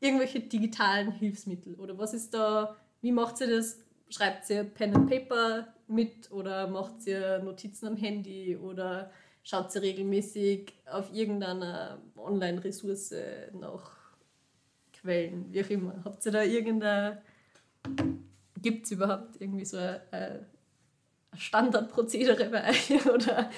[0.00, 3.80] irgendwelche digitalen Hilfsmittel oder was ist da, wie macht ihr das?
[4.10, 9.10] Schreibt ihr Pen and Paper mit oder macht ihr Notizen am Handy oder
[9.42, 13.14] schaut ihr regelmäßig auf irgendeiner Online-Ressource
[13.52, 13.90] nach
[14.92, 16.02] Quellen, wie auch immer.
[16.04, 17.22] Habt ihr da irgendeine,
[18.60, 20.46] gibt es überhaupt irgendwie so eine, eine
[21.36, 23.50] Standardprozedere bei euch oder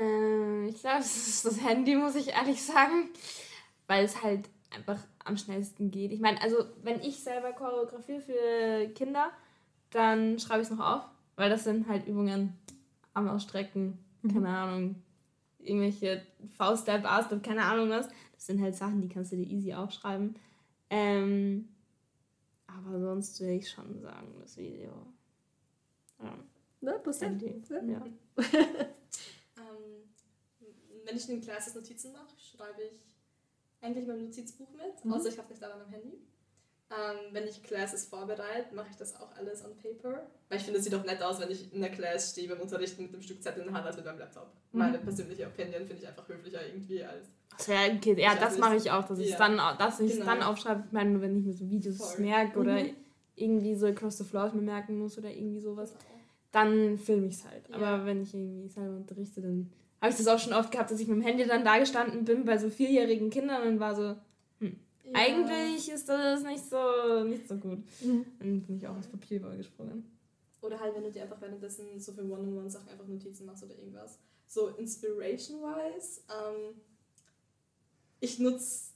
[0.00, 3.10] Ähm, ich glaube, es ist das Handy, muss ich ehrlich sagen.
[3.86, 6.12] Weil es halt einfach am schnellsten geht.
[6.12, 9.30] Ich meine, also wenn ich selber choreografiere für Kinder,
[9.90, 11.04] dann schreibe ich es noch auf.
[11.36, 12.56] Weil das sind halt Übungen
[13.14, 13.98] am Ausstrecken,
[14.32, 15.02] keine Ahnung,
[15.58, 16.22] irgendwelche
[16.56, 18.08] V-Step, A-Step, keine Ahnung was.
[18.34, 20.36] Das sind halt Sachen, die kannst du dir easy aufschreiben.
[20.88, 21.68] Ähm,
[22.66, 24.92] aber sonst würde ich schon sagen, das Video.
[26.22, 26.34] Ja,
[26.80, 27.62] ne, passt Handy.
[27.68, 27.82] Ja.
[27.82, 28.04] Ja.
[29.56, 30.08] Ähm,
[31.04, 33.00] wenn ich in den Classes Notizen mache, schreibe ich
[33.82, 35.12] eigentlich mein Notizbuch mit, Mhm.
[35.12, 36.18] außer ich habe es nicht an meinem Handy.
[36.90, 40.26] Ähm, wenn ich Classes vorbereite, mache ich das auch alles on paper.
[40.48, 42.60] Weil ich finde, es sieht auch nett aus, wenn ich in der Class stehe beim
[42.60, 44.46] Unterrichten mit dem Stück Zettel in der Hand als mit meinem Laptop.
[44.72, 44.78] Mhm.
[44.78, 47.28] Meine persönliche Opinion finde ich einfach höflicher irgendwie als.
[47.66, 49.38] Ja, okay, ja, das mache ich auch, dass ich es Ja.
[49.38, 50.24] dann, ich es Genau.
[50.24, 50.82] dann aufschreibe.
[50.86, 52.24] Ich meine, wenn ich mir so Videos Voll.
[52.24, 52.96] merke oder Mhm.
[53.36, 55.92] irgendwie so across the floor mir merken muss oder irgendwie sowas,
[56.52, 57.68] dann filme ich es halt.
[57.68, 57.76] Ja.
[57.76, 59.70] Aber wenn ich irgendwie selber unterrichte, dann
[60.00, 62.24] habe ich das auch schon oft gehabt, dass ich mit dem Handy dann da gestanden
[62.24, 64.02] bin bei so vierjährigen Kindern und war so,
[64.60, 64.70] Ja.
[65.12, 67.82] eigentlich ist das nicht so, nicht so gut.
[68.02, 68.24] Mhm.
[68.38, 70.04] Dann bin ich auch ins Papier gesprungen.
[70.62, 74.18] Oder halt, wenn du dir einfach währenddessen so für One-on-One-Sachen einfach Notizen machst oder irgendwas.
[74.46, 76.74] So Inspiration-wise, ähm,
[78.20, 78.90] ich nutze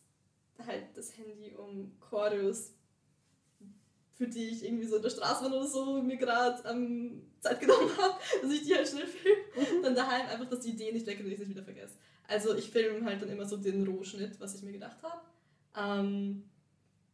[0.67, 2.73] halt das Handy, um Choreos,
[4.13, 7.91] für die ich irgendwie so in der Straßenbahn oder so mir gerade ähm, Zeit genommen
[7.99, 9.83] habe, dass ich die halt schnell filme.
[9.83, 11.95] Dann daheim einfach, dass die Idee nicht weg ist und ich es nicht wieder vergesse.
[12.27, 15.21] Also ich filme halt dann immer so den Rohschnitt, was ich mir gedacht habe.
[15.77, 16.45] Ähm,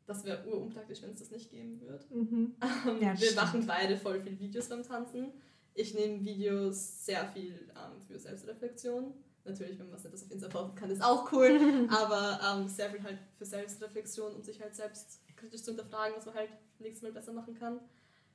[0.07, 2.05] das wäre urunpraktisch, wenn es das nicht geben würde.
[2.11, 2.55] Mhm.
[2.87, 3.37] Ähm, Ja, wir stimmt.
[3.37, 5.33] machen beide voll viel Videos beim Tanzen.
[5.75, 9.15] Ich nehme Videos sehr viel ähm, für Selbstreflexion.
[9.45, 11.59] Natürlich, wenn man es nicht das auf Insta posten kann, ist auch cool.
[11.91, 16.27] aber ähm, sehr viel halt für Selbstreflexion, um sich halt selbst kritisch zu hinterfragen, was
[16.27, 17.81] man halt nächstes Mal besser machen kann.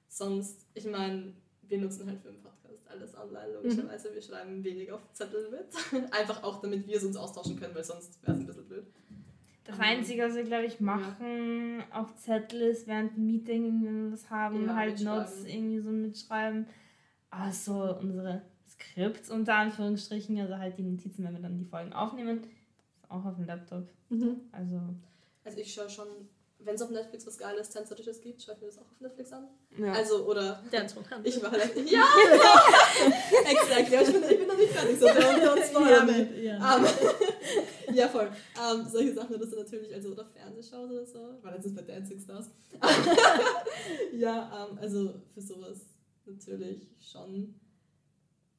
[0.07, 1.33] Sonst, ich meine,
[1.67, 4.13] wir nutzen halt für den Podcast alles online, logischerweise.
[4.13, 6.11] Wir schreiben wenig auf Zetteln mit.
[6.13, 8.85] Einfach auch, damit wir es uns austauschen können, weil sonst wäre es ein bisschen blöd.
[9.65, 14.29] Das Einzige, was wir, glaube ich, machen auf Zettel ist während Meeting, wenn wir was
[14.29, 15.01] haben, Ja, halt.
[15.01, 16.67] Notes irgendwie so mitschreiben.
[17.31, 21.93] Aber so unsere Skripts unter Anführungsstrichen, also halt die Notizen, wenn wir dann die Folgen
[21.93, 22.41] aufnehmen,
[22.95, 23.89] ist auch auf dem Laptop.
[24.09, 24.41] Mhm.
[24.51, 24.79] Also,
[25.43, 26.07] Also ich schaue schon,
[26.65, 29.31] wenn es auf Netflix was Geiles, Tänzerisches gibt, schaue ich mir das auch auf Netflix
[29.31, 29.47] an.
[29.77, 29.93] ja.
[29.93, 31.25] Also, oder Dance von Hand.
[31.25, 32.03] ich war halt, ja,
[33.45, 36.41] exakt, ja, ich bin, ich bin noch nicht fertig, so don't, don't spoil me.
[36.41, 36.77] ja.
[36.77, 36.85] Ähm,
[37.95, 38.29] ja, voll.
[38.57, 42.19] Ähm, solche Sachen, das sind natürlich, also, oder Fernsehshows oder so, war letztens bei Dancing
[42.19, 42.49] Stars.
[44.13, 45.81] ja, ähm, also für sowas
[46.25, 47.53] natürlich schon.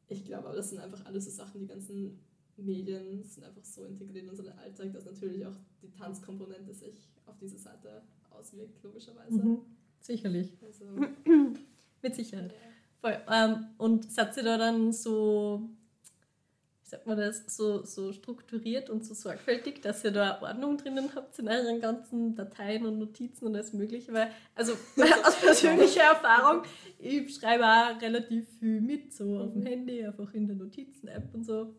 [0.09, 2.25] Ich glaube, aber das sind einfach alles so Sachen, die ganzen
[2.57, 7.37] Medien sind einfach so integriert in unseren Alltag, dass natürlich auch die Tanzkomponente sich auf
[7.39, 9.43] diese Seite auswirkt, logischerweise.
[9.43, 9.59] Mhm.
[10.01, 10.53] Sicherlich.
[10.63, 10.85] Also,
[12.03, 12.55] Mit Sicherheit.
[13.01, 13.19] Voll.
[13.31, 15.69] Ähm, und seid ihr da dann so,
[16.83, 21.11] wie sagt man das, so, so strukturiert und so sorgfältig, dass ihr da Ordnung drinnen
[21.15, 24.13] habt in euren ganzen Dateien und Notizen und alles Mögliche?
[24.13, 24.73] Weil, also
[25.25, 26.63] aus persönlicher Erfahrung,
[26.99, 31.45] ich schreibe auch relativ viel mit, so auf dem Handy, einfach in der Notizen-App und
[31.45, 31.75] so.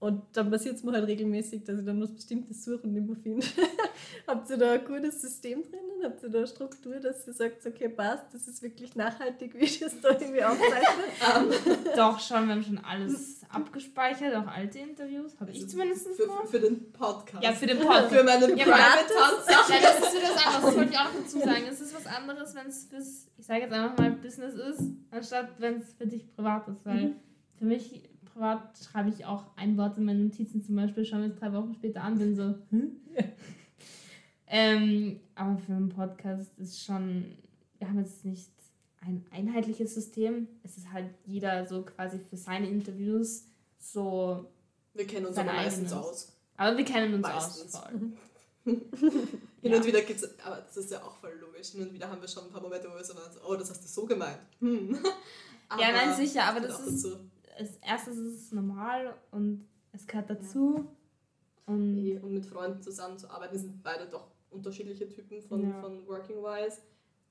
[0.00, 3.04] Und dann passiert es mir halt regelmäßig, dass ich dann was Bestimmtes suche und nicht
[3.04, 3.44] mehr finde.
[4.28, 6.04] Habt ihr da ein gutes System drinnen?
[6.04, 9.64] Habt ihr da eine Struktur, dass ihr sagt, okay, passt, das ist wirklich nachhaltig, wie
[9.64, 11.78] ich es da irgendwie aufzeichne?
[11.96, 15.32] Doch, schon, wir haben schon alles abgespeichert, auch alte Interviews.
[15.40, 16.42] Habe ich zumindest Für, mal.
[16.42, 17.42] für, für den Podcast.
[17.42, 18.14] Ja, für den Podcast.
[18.14, 19.74] Für meine Ja, Private Ja, Tanzsachen.
[19.82, 20.64] das ist wieder was anderes.
[20.64, 21.64] Das wollte ich auch noch dazu sagen.
[21.68, 25.48] Es ist was anderes, wenn es fürs, ich sage jetzt einfach mal, Business ist, anstatt
[25.58, 26.84] wenn es für dich privat ist.
[26.84, 27.16] Weil
[27.58, 28.07] für mich
[28.38, 31.52] privat schreibe ich auch ein Wort in meine Notizen zum Beispiel, schaue mir es drei
[31.52, 32.92] Wochen später an, bin so, hm?
[34.46, 37.36] ähm, aber für einen Podcast ist schon,
[37.78, 38.50] wir haben jetzt nicht
[39.00, 40.48] ein einheitliches System.
[40.62, 43.44] Es ist halt jeder so quasi für seine Interviews
[43.78, 44.46] so,
[44.94, 46.06] Wir kennen uns aber meistens eigenes.
[46.08, 46.32] aus.
[46.56, 47.74] aber wir kennen uns Meistens.
[47.74, 47.82] aus.
[47.82, 48.12] Voll.
[49.62, 49.76] Hin Ja.
[49.78, 51.68] und wieder gibt es, aber das ist ja auch voll logisch.
[51.70, 53.70] Hin und wieder haben wir schon ein paar Momente, wo wir so waren, oh, das
[53.70, 54.38] hast du so gemeint.
[54.60, 54.96] Hm.
[55.78, 57.16] Ja, nein, sicher, aber das ist- dazu.
[57.58, 60.86] Als erstes ist es normal und es gehört dazu.
[61.66, 65.80] Und Eh, Und mit Freunden zusammenzuarbeiten, wir sind beide doch unterschiedliche Typen von, Ja.
[65.80, 66.78] von Working Wise.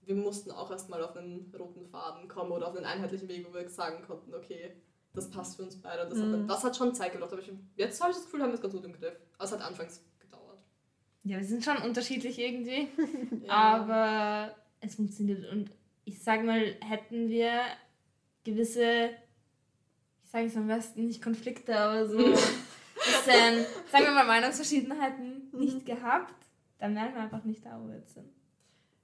[0.04, 3.54] Wir mussten auch erstmal auf einen roten Faden kommen oder auf einen einheitlichen Weg, wo
[3.54, 4.72] wir sagen konnten, okay,
[5.14, 6.04] das passt für uns beide.
[6.04, 6.34] Und das, Mhm.
[6.44, 7.20] hat, das hat schon Zeit.
[7.20, 9.16] Aber ich, jetzt habe ich das Gefühl, haben wir es ganz gut im Griff.
[9.38, 10.60] Aber es hat anfangs gedauert.
[11.24, 12.88] ja, wir sind schon unterschiedlich irgendwie,
[13.48, 13.52] Ja.
[13.52, 15.52] aber es funktioniert.
[15.52, 15.72] Und
[16.06, 17.62] ich sage mal, hätten wir
[18.44, 19.10] gewisse,
[20.46, 25.86] ich sage es am besten, nicht Konflikte, aber so bisschen, sagen wir mal, Meinungsverschiedenheiten nicht
[25.86, 26.34] gehabt,
[26.80, 28.30] dann wären wir einfach nicht da, wo wir jetzt sind.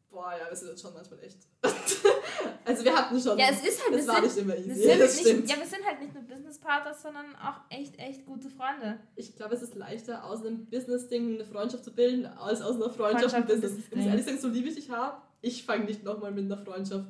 [0.10, 1.40] Boah, ja, wir sind jetzt schon manchmal echt.
[2.66, 3.38] also wir hatten schon.
[3.40, 4.84] Ja, es ist halt, es wir war sind, nicht immer wir easy.
[4.84, 8.48] sind das nicht, ja, wir sind halt nicht nur Businesspartner, sondern auch echt, echt gute
[8.52, 9.00] Freunde.
[9.16, 12.92] Ich glaube, es ist leichter, aus einem Business-Ding eine Freundschaft zu bilden, als aus einer
[12.92, 13.86] Freundschaft ein Freundschaft ein Business.
[13.90, 16.64] Ich muss ehrlich sagen, so lieb ich dich habe, ich fange nicht nochmal mit einer
[16.64, 17.08] Freundschaft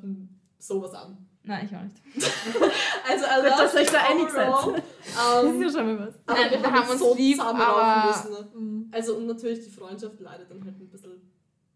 [0.58, 1.28] sowas an.
[1.46, 2.00] Nein, ich auch nicht.
[3.06, 3.24] Also,
[3.62, 4.48] dass ihr euch da einig seid.
[4.48, 4.82] overall.
[5.14, 6.14] Das ist ja schon mal was.
[6.26, 8.30] aber Nein, wir, wir haben uns so lieb, aber- müssen.
[8.82, 8.86] ne?
[8.92, 11.12] Also, und natürlich, die Freundschaft leidet dann halt ein bisschen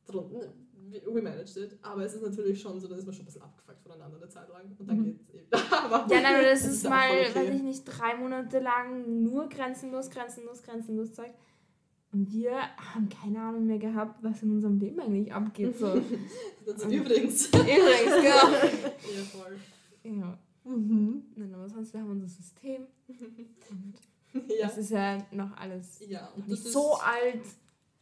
[0.07, 0.53] drunter.
[0.91, 1.77] We we managed it.
[1.83, 4.29] Aber es ist natürlich schon so, da ist man schon ein bisschen abgefuckt voneinander eine
[4.31, 4.75] Zeit lang.
[4.79, 5.05] Und dann Mhm.
[5.05, 5.47] geht's eben.
[5.71, 7.35] aber Ja, nein, es das ist auch mal, voll okay.
[7.49, 11.31] weiß ich nicht, drei Monate lang nur grenzenlos, grenzenlos, grenzenlos Zeug.
[12.13, 15.77] Und wir haben keine Ahnung mehr gehabt, was in unserem Leben eigentlich abgeht.
[15.79, 15.93] So.
[16.91, 17.47] Übrigens.
[17.53, 18.53] Übrigens, genau.
[18.53, 19.57] ja, voll.
[20.05, 20.39] Ja.
[20.65, 21.23] Mhm.
[21.37, 22.87] Nein, aber sonst, wir haben unser System.
[24.49, 24.67] Ja.
[24.67, 27.41] Das ist ja noch alles ja, und nicht so alt,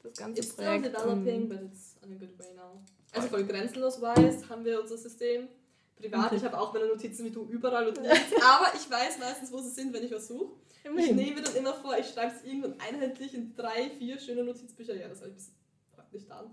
[0.02, 0.86] das ganze It's still Projekt.
[0.86, 2.80] developing, Und but it's on a good way now.
[3.12, 5.48] Also voll grenzenlos weiß haben wir unser System.
[5.96, 6.36] Privat, Okay.
[6.36, 8.32] ich habe auch meine Notizen wie du überall und nichts.
[8.42, 10.52] Aber ich weiß meistens, wo sie sind, wenn ich was suche.
[10.96, 14.94] Ich nehme dann immer vor, ich schreibe es irgendwann einheitlich in drei, vier schöne Notizbücher.
[14.94, 15.52] Ja, das habe ich bis
[15.96, 16.46] heute nicht an.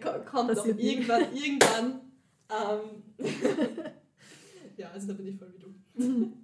[0.00, 0.92] Ko- kommt doch Passiert nie.
[0.94, 2.00] irgendwann, irgendwann.
[2.50, 3.02] Ähm,
[4.76, 5.60] ja, also da bin ich voll wie
[6.02, 6.32] du.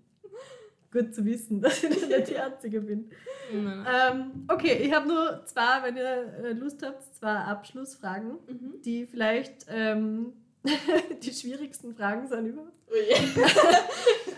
[0.92, 3.10] Gut zu wissen, dass ich nicht die Einzige bin.
[3.52, 8.80] Ähm, okay, ich habe nur zwei, wenn ihr äh, Lust habt, zwei Abschlussfragen, Mhm.
[8.84, 10.32] die vielleicht ähm,
[11.22, 12.72] die schwierigsten Fragen sind überhaupt.
[12.88, 12.92] Oh.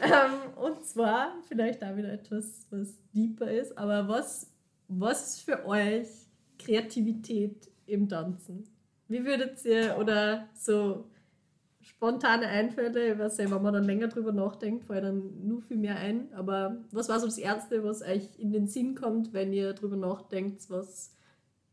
[0.03, 4.53] Ähm, und zwar vielleicht da wieder etwas, was deeper ist, aber was,
[4.89, 6.07] was ist für euch
[6.59, 8.69] Kreativität im Tanzen?
[9.09, 11.07] Wie würdet ihr oder so
[11.81, 15.77] spontane Einfälle, ich weiß nicht, wenn man dann länger drüber nachdenkt, fällt dann nur viel
[15.77, 19.53] mehr ein, aber was war so das Erste, was euch in den Sinn kommt, wenn
[19.53, 21.16] ihr drüber nachdenkt, was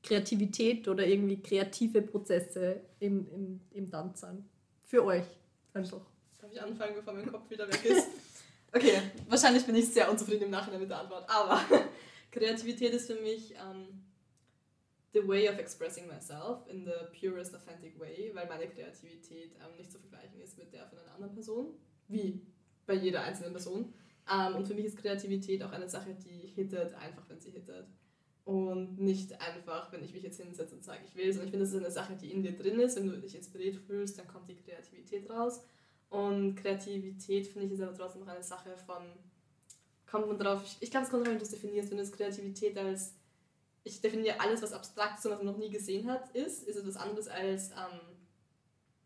[0.03, 4.43] Kreativität oder irgendwie kreative Prozesse im, im, im Tanz sind?
[4.83, 5.25] Für euch
[5.73, 6.01] einfach.
[6.39, 8.07] Darf ich anfangen, bevor mein Kopf wieder weg ist?
[8.75, 11.61] Okay, wahrscheinlich bin ich sehr unzufrieden im Nachhinein mit der Antwort, aber
[12.31, 14.03] Kreativität ist für mich ähm,
[15.13, 19.91] the way of expressing myself in the purest authentic way, weil meine Kreativität ähm, nicht
[19.91, 21.67] zu vergleichen ist mit der von einer anderen Person,
[22.07, 22.41] wie
[22.87, 23.93] bei jeder einzelnen Person.
[24.27, 27.85] Ähm, und für mich ist Kreativität auch eine Sache, die hittet, einfach wenn sie hittet.
[28.45, 31.65] Und nicht einfach, wenn ich mich jetzt hinsetze und sage, ich will, sondern ich finde,
[31.65, 32.97] das ist eine Sache, die in dir drin ist.
[32.97, 35.61] Wenn du dich inspiriert fühlst, dann kommt die Kreativität raus.
[36.09, 39.03] Und Kreativität, finde ich, ist aber trotzdem noch eine Sache von,
[40.05, 41.89] kommt man drauf, ich, ich glaube, es kommt darauf, wie du es definierst.
[41.89, 43.15] Wenn du es Kreativität als,
[43.85, 46.75] ich definiere alles, was abstrakt ist und was man noch nie gesehen hat, ist, ist
[46.75, 47.99] etwas anderes als, ähm,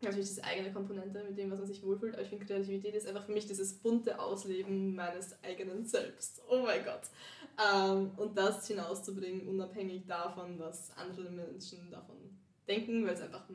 [0.00, 2.14] natürlich diese eigene Komponente mit dem, was man sich wohlfühlt.
[2.14, 6.42] Aber ich finde, Kreativität ist einfach für mich dieses bunte Ausleben meines eigenen Selbst.
[6.48, 7.02] Oh mein Gott.
[7.58, 12.16] Ähm, und das hinauszubringen, unabhängig davon, was andere Menschen davon
[12.68, 13.48] denken, weil es einfach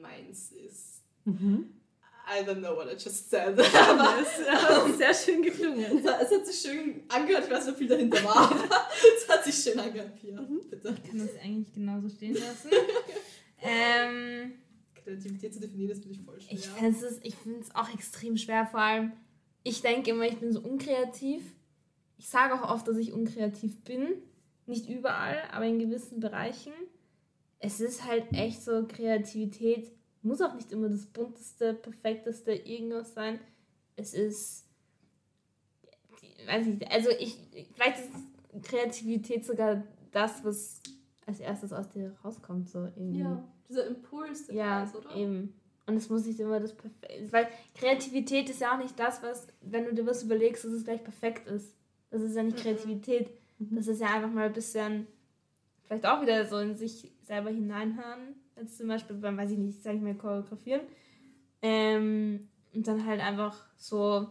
[0.00, 1.02] meins ist.
[1.26, 3.58] I don't know what I just said.
[3.74, 5.98] Aber Das hat sehr schön geklungen.
[5.98, 8.64] es hat- es sich schön angehört, ich weiß nicht, viel dahinter war, aber
[9.16, 10.40] es hat sich schön angehört, Pia.
[10.70, 10.96] Bitte.
[11.02, 12.70] Ich kann das eigentlich genauso stehen lassen.
[13.62, 14.52] ähm,
[14.94, 16.52] Kreativität zu definieren, ist für dich voll schwer.
[16.58, 19.12] ich finde es ich auch extrem schwer, vor allem,
[19.62, 21.42] ich denke immer, ich bin so unkreativ,
[22.16, 24.06] ich sage auch oft, dass ich unkreativ bin.
[24.66, 26.72] Nicht überall, aber in gewissen Bereichen.
[27.58, 29.90] Es ist halt echt so, Kreativität
[30.22, 33.38] muss auch nicht immer das bunteste, perfekteste irgendwas sein.
[33.96, 34.66] Es ist,
[36.46, 37.38] weiß ich, also ich,
[37.74, 40.80] vielleicht ist Kreativität sogar das, was
[41.26, 43.20] als erstes aus dir rauskommt, so irgendwie.
[43.20, 45.14] Ja, dieser Impuls, Ja, ist, oder?
[45.14, 45.54] eben.
[45.86, 49.46] Und es muss nicht immer das perfekt, weil Kreativität ist ja auch nicht das, was,
[49.60, 51.74] wenn du dir was überlegst, dass es gleich perfekt ist.
[52.14, 52.62] Das ist ja nicht Mhm.
[52.62, 53.28] Kreativität.
[53.58, 55.08] Das ist ja einfach mal ein bisschen,
[55.82, 58.36] vielleicht auch wieder so in sich selber hineinhören.
[58.56, 60.82] Jetzt zum Beispiel beim, weiß ich nicht, sag ich mal, choreografieren.
[61.60, 64.28] Ähm, und dann halt einfach so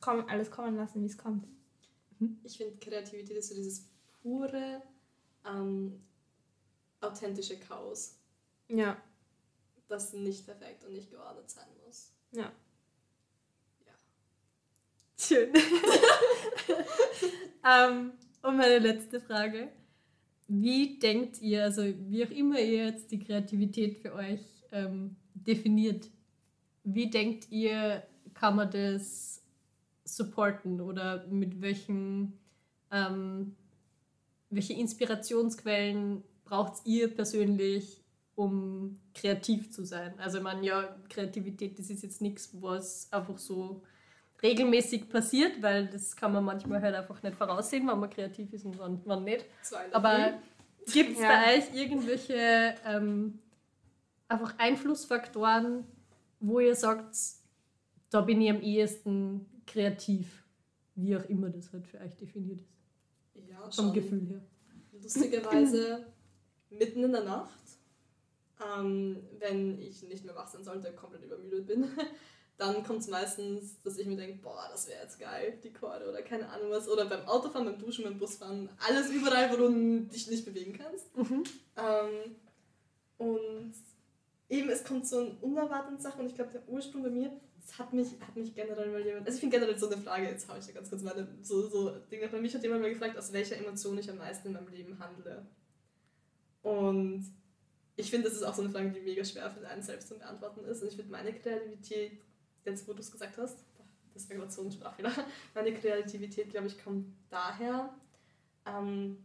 [0.00, 1.46] komm, alles kommen lassen, wie es kommt.
[2.44, 3.86] Ich finde, Kreativität ist so dieses
[4.22, 4.80] pure,
[5.46, 6.00] ähm,
[7.02, 8.16] authentische Chaos,
[8.68, 8.96] Ja.
[9.88, 12.12] das nicht perfekt und nicht geordnet sein muss.
[12.32, 12.50] Ja.
[15.30, 15.50] Schön.
[17.64, 18.12] ähm,
[18.42, 19.68] und meine letzte Frage.
[20.48, 24.40] Wie denkt ihr, also wie auch immer ihr jetzt die Kreativität für euch
[24.72, 26.10] ähm, definiert,
[26.82, 28.02] wie denkt ihr,
[28.34, 29.44] kann man das
[30.04, 32.32] supporten oder mit welchen,
[32.90, 33.54] ähm,
[34.48, 38.02] welche Inspirationsquellen braucht ihr persönlich,
[38.34, 40.12] um kreativ zu sein?
[40.18, 43.84] Also meine, ja, Kreativität, das ist jetzt nichts, was einfach so
[44.42, 48.64] regelmäßig passiert, weil das kann man manchmal halt einfach nicht voraussehen, wann man kreativ ist
[48.64, 49.44] und wann, wann nicht.
[49.92, 50.34] Aber
[50.92, 51.28] gibt es Ja.
[51.28, 53.38] bei euch irgendwelche ähm,
[54.28, 55.84] einfach Einflussfaktoren,
[56.40, 57.14] wo ihr sagt,
[58.10, 60.44] da bin ich am ehesten kreativ,
[60.94, 63.92] wie auch immer das halt für euch definiert ist, ja, vom schon.
[63.92, 64.40] Gefühl her.
[65.02, 66.06] Lustigerweise
[66.70, 67.50] mitten in der Nacht,
[68.78, 71.84] ähm, wenn ich nicht mehr wach sein sollte, komplett übermüdet bin,
[72.60, 76.08] dann kommt es meistens, dass ich mir denke, boah, das wäre jetzt geil, die Chorde
[76.08, 76.88] oder keine Ahnung was.
[76.88, 81.06] Oder beim Autofahren, beim Duschen, beim Busfahren, alles überall, wo du dich nicht bewegen kannst.
[81.76, 82.36] Ähm,
[83.16, 83.74] und
[84.50, 87.32] eben, es kommt so ein unerwarteten Sachen und ich glaube, der Ursprung bei mir,
[87.64, 90.26] das hat mich, hat mich generell mal jemand, also ich finde generell so eine Frage,
[90.26, 92.90] jetzt habe ich da ganz kurz meine, so, so Dinge, bei mich hat jemand mal
[92.90, 95.46] gefragt, aus welcher Emotion ich am meisten in meinem Leben handle.
[96.62, 97.24] Und
[97.96, 100.18] ich finde, das ist auch so eine Frage, die mega schwer für einen selbst zu
[100.18, 100.82] beantworten ist.
[100.82, 102.20] Und ich finde, meine Kreativität,
[102.64, 103.64] jetzt wo du es gesagt hast,
[104.14, 105.12] das war gerade so ein Sprachfehler,
[105.54, 107.94] meine Kreativität, glaube ich, kommt daher,
[108.66, 109.18] ähm,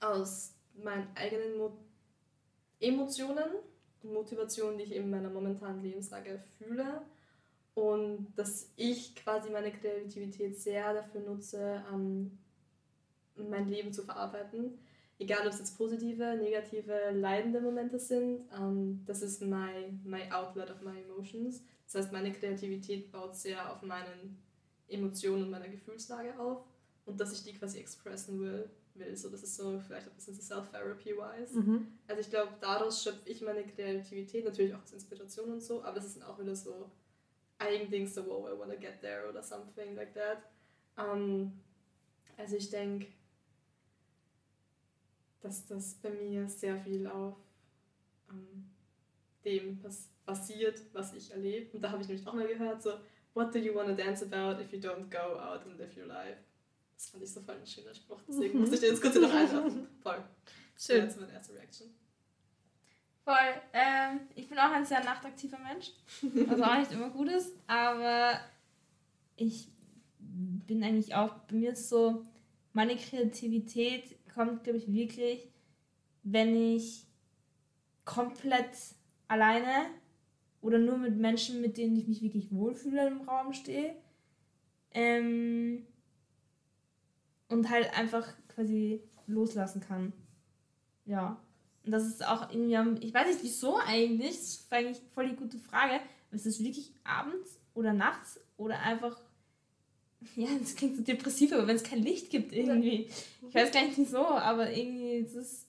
[0.00, 1.72] aus meinen eigenen Mo
[2.80, 3.44] Emotionen
[4.02, 7.02] und Motivationen, die ich in meiner momentanen Lebenslage fühle.
[7.74, 12.38] Und dass ich quasi meine Kreativität sehr dafür nutze, ähm,
[13.36, 14.78] mein Leben zu verarbeiten.
[15.18, 18.40] Egal, ob es jetzt positive, negative, leidende Momente sind.
[18.58, 21.62] Ähm, das ist my, my outlet of my emotions.
[21.92, 24.42] Das heißt, meine Kreativität baut sehr auf meinen
[24.88, 26.64] Emotionen und meiner Gefühlslage auf.
[27.04, 28.70] Und dass ich die quasi expressen will.
[28.94, 29.16] will.
[29.16, 31.58] So, das ist so vielleicht ein bisschen so Self-Therapy-wise.
[32.06, 35.98] Also ich glaube, daraus schöpfe ich meine Kreativität, natürlich auch aus Inspiration und so, aber
[35.98, 36.90] ist dann auch wieder so
[37.58, 40.38] Eigendings, so, wow, I wanna get there oder something like that.
[40.96, 41.52] Ähm,
[42.36, 43.08] also ich denke,
[45.40, 47.36] dass das bei mir sehr viel auf
[48.30, 48.70] ähm,
[49.44, 51.76] dem bas basiert, was ich erlebe.
[51.76, 52.92] Und da habe ich nämlich auch mal gehört, so,
[53.34, 56.38] what do you wanna dance about if you don't go out and live your life?
[56.94, 59.32] Das fand ich so voll ein schöner Spruch, deswegen musste ich den jetzt kurz noch
[59.32, 59.88] einwerfen.
[60.02, 60.22] Voll.
[60.78, 61.04] Schön.
[61.04, 61.94] Das war meine erste Reaction.
[63.24, 63.62] Voll.
[63.72, 65.92] Ähm, ich bin auch ein sehr nachtaktiver Mensch,
[66.22, 68.40] was auch nicht immer gut ist, aber
[69.36, 69.68] ich
[70.18, 72.24] bin eigentlich auch, bei mir ist so,
[72.72, 75.48] meine Kreativität kommt, glaube ich, wirklich,
[76.22, 77.06] wenn ich
[78.04, 78.76] komplett
[79.28, 79.86] alleine
[80.62, 83.94] oder nur mit Menschen, mit denen ich mich wirklich wohlfühle im Raum stehe.
[84.92, 85.84] Ähm,
[87.48, 90.12] und halt einfach quasi loslassen kann.
[91.04, 91.38] Ja.
[91.84, 95.36] Und das ist auch irgendwie, ich weiß nicht wieso eigentlich, das ist eigentlich voll die
[95.36, 96.00] gute Frage.
[96.30, 99.20] Ist es wirklich abends oder nachts oder einfach,
[100.36, 103.08] ja, das klingt so depressiv, aber wenn es kein Licht gibt irgendwie.
[103.48, 105.66] Ich weiß gar nicht wieso, aber irgendwie ist es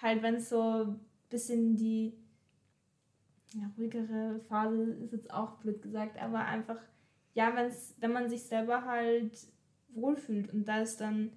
[0.00, 2.12] halt, wenn es so ein bisschen die
[3.56, 6.78] ja, ruhigere Phase ist jetzt auch blöd gesagt, aber einfach,
[7.34, 9.32] ja, wenn's, wenn man sich selber halt
[9.88, 11.32] wohlfühlt und da ist dann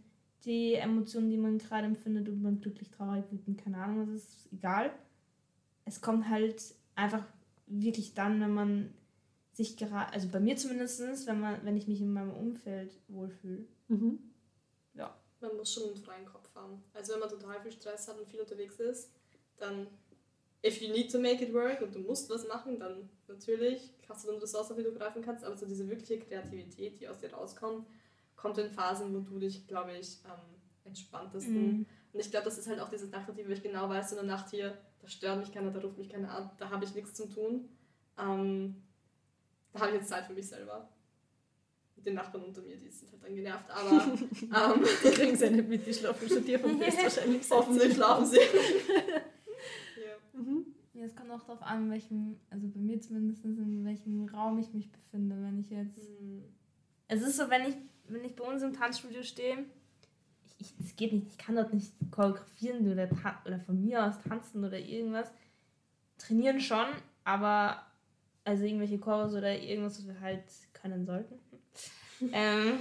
[0.45, 4.53] die Emotionen, die man gerade empfindet, ob man glücklich, traurig, wütend, keine Ahnung, das ist
[4.53, 4.91] egal.
[5.85, 7.25] Es kommt halt einfach
[7.67, 8.93] wirklich dann, wenn man
[9.51, 13.65] sich gerade, also bei mir zumindest, wenn man, wenn ich mich in meinem Umfeld wohlfühle.
[13.87, 14.19] Mhm.
[15.41, 16.83] Man muss schon einen freien Kopf haben.
[16.93, 19.11] Also wenn man total viel Stress hat und viel unterwegs ist,
[19.57, 19.87] dann
[20.65, 24.25] if you need to make it work und du musst was machen, dann natürlich hast
[24.25, 27.19] du dann Ressourcen, auf die du greifen kannst, aber so diese wirkliche Kreativität, die aus
[27.19, 27.85] dir rauskommt,
[28.35, 30.39] kommt in Phasen, wo du dich, glaube ich, am
[30.83, 31.79] entspanntesten.
[31.79, 31.85] Mhm.
[32.11, 34.25] Und ich glaube, das ist halt auch dieses Nachtaktiv, wo ich genau weiß, in der
[34.25, 37.13] Nacht hier, da stört mich keiner, da ruft mich keiner an, da habe ich nichts
[37.13, 37.69] zu tun.
[38.17, 38.81] Ähm,
[39.71, 40.89] da habe ich jetzt Zeit für mich selber.
[41.95, 45.67] Die Nachbarn unter mir, die sind halt dann genervt, aber ähm, Die kriegen sie nicht
[45.67, 47.49] mit, die schlafen schon dir vom Fest wahrscheinlich.
[47.49, 48.39] hoffentlich schlafen sie.
[50.99, 51.05] ja.
[51.05, 51.09] Mhm.
[51.09, 54.73] Es kommt auch darauf an, in welchem, also bei mir zumindest, in welchem Raum ich
[54.73, 55.35] mich befinde.
[55.41, 55.97] Wenn ich jetzt.
[55.97, 56.43] Hm.
[57.07, 57.75] Es ist so, wenn ich,
[58.07, 59.65] wenn ich bei uns im Tanzstudio stehe,
[60.59, 63.09] ich, es geht nicht, ich kann dort nicht choreografieren oder,
[63.45, 65.31] oder von mir aus tanzen oder irgendwas.
[66.17, 66.85] Trainieren schon,
[67.23, 67.81] aber
[68.43, 70.43] also irgendwelche Chorus oder irgendwas, was wir halt
[70.73, 71.39] können sollten.
[72.33, 72.79] ähm,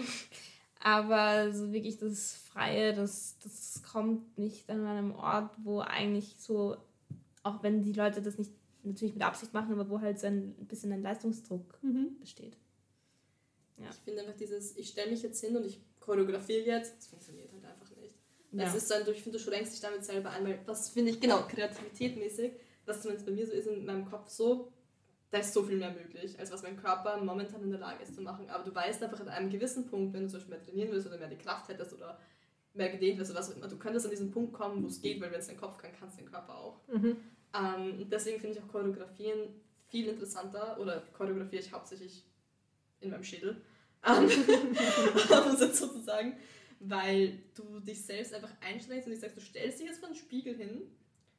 [0.81, 6.77] aber so wirklich das Freie, das, das kommt nicht an einem Ort, wo eigentlich so,
[7.49, 8.53] auch wenn die Leute das nicht
[8.85, 12.19] natürlich mit Absicht machen, aber wo halt so ein bisschen ein Leistungsdruck Mhm.
[12.21, 12.57] besteht.
[13.91, 17.53] Ich finde einfach dieses, ich stelle mich jetzt hin und ich choreografiere jetzt, das funktioniert
[17.53, 18.15] halt einfach nicht.
[18.53, 18.65] Ja.
[18.65, 21.21] Es ist dann, ich finde, du schränkst dich damit selber ein, weil das finde ich,
[21.21, 22.53] genau, kreativitätmäßig,
[22.87, 24.73] was zumindest bei mir so ist in meinem Kopf so,
[25.31, 28.15] da ist so viel mehr möglich, als was mein Körper momentan in der Lage ist
[28.15, 28.49] zu machen.
[28.49, 31.07] Aber du weißt einfach an einem gewissen Punkt, wenn du zum Beispiel mehr trainieren willst
[31.07, 32.19] oder mehr die Kraft hättest oder
[32.75, 35.01] mehr gedehnt wirst oder was auch immer, du könntest an diesen Punkt kommen, wo es
[35.01, 36.81] geht, weil wenn es dein Kopf kann, kann es dein Körper auch.
[36.89, 37.17] Mhm.
[37.55, 39.49] Ähm, deswegen finde ich auch Choreografieren
[39.89, 42.25] viel interessanter oder choreografiere ich hauptsächlich
[43.01, 43.63] in meinem Schädel.
[44.07, 44.29] Ähm,
[45.73, 46.37] sozusagen,
[46.81, 50.15] weil du dich selbst einfach einschränkst und ich sagst, du stellst dich jetzt vor den
[50.15, 50.83] Spiegel hin,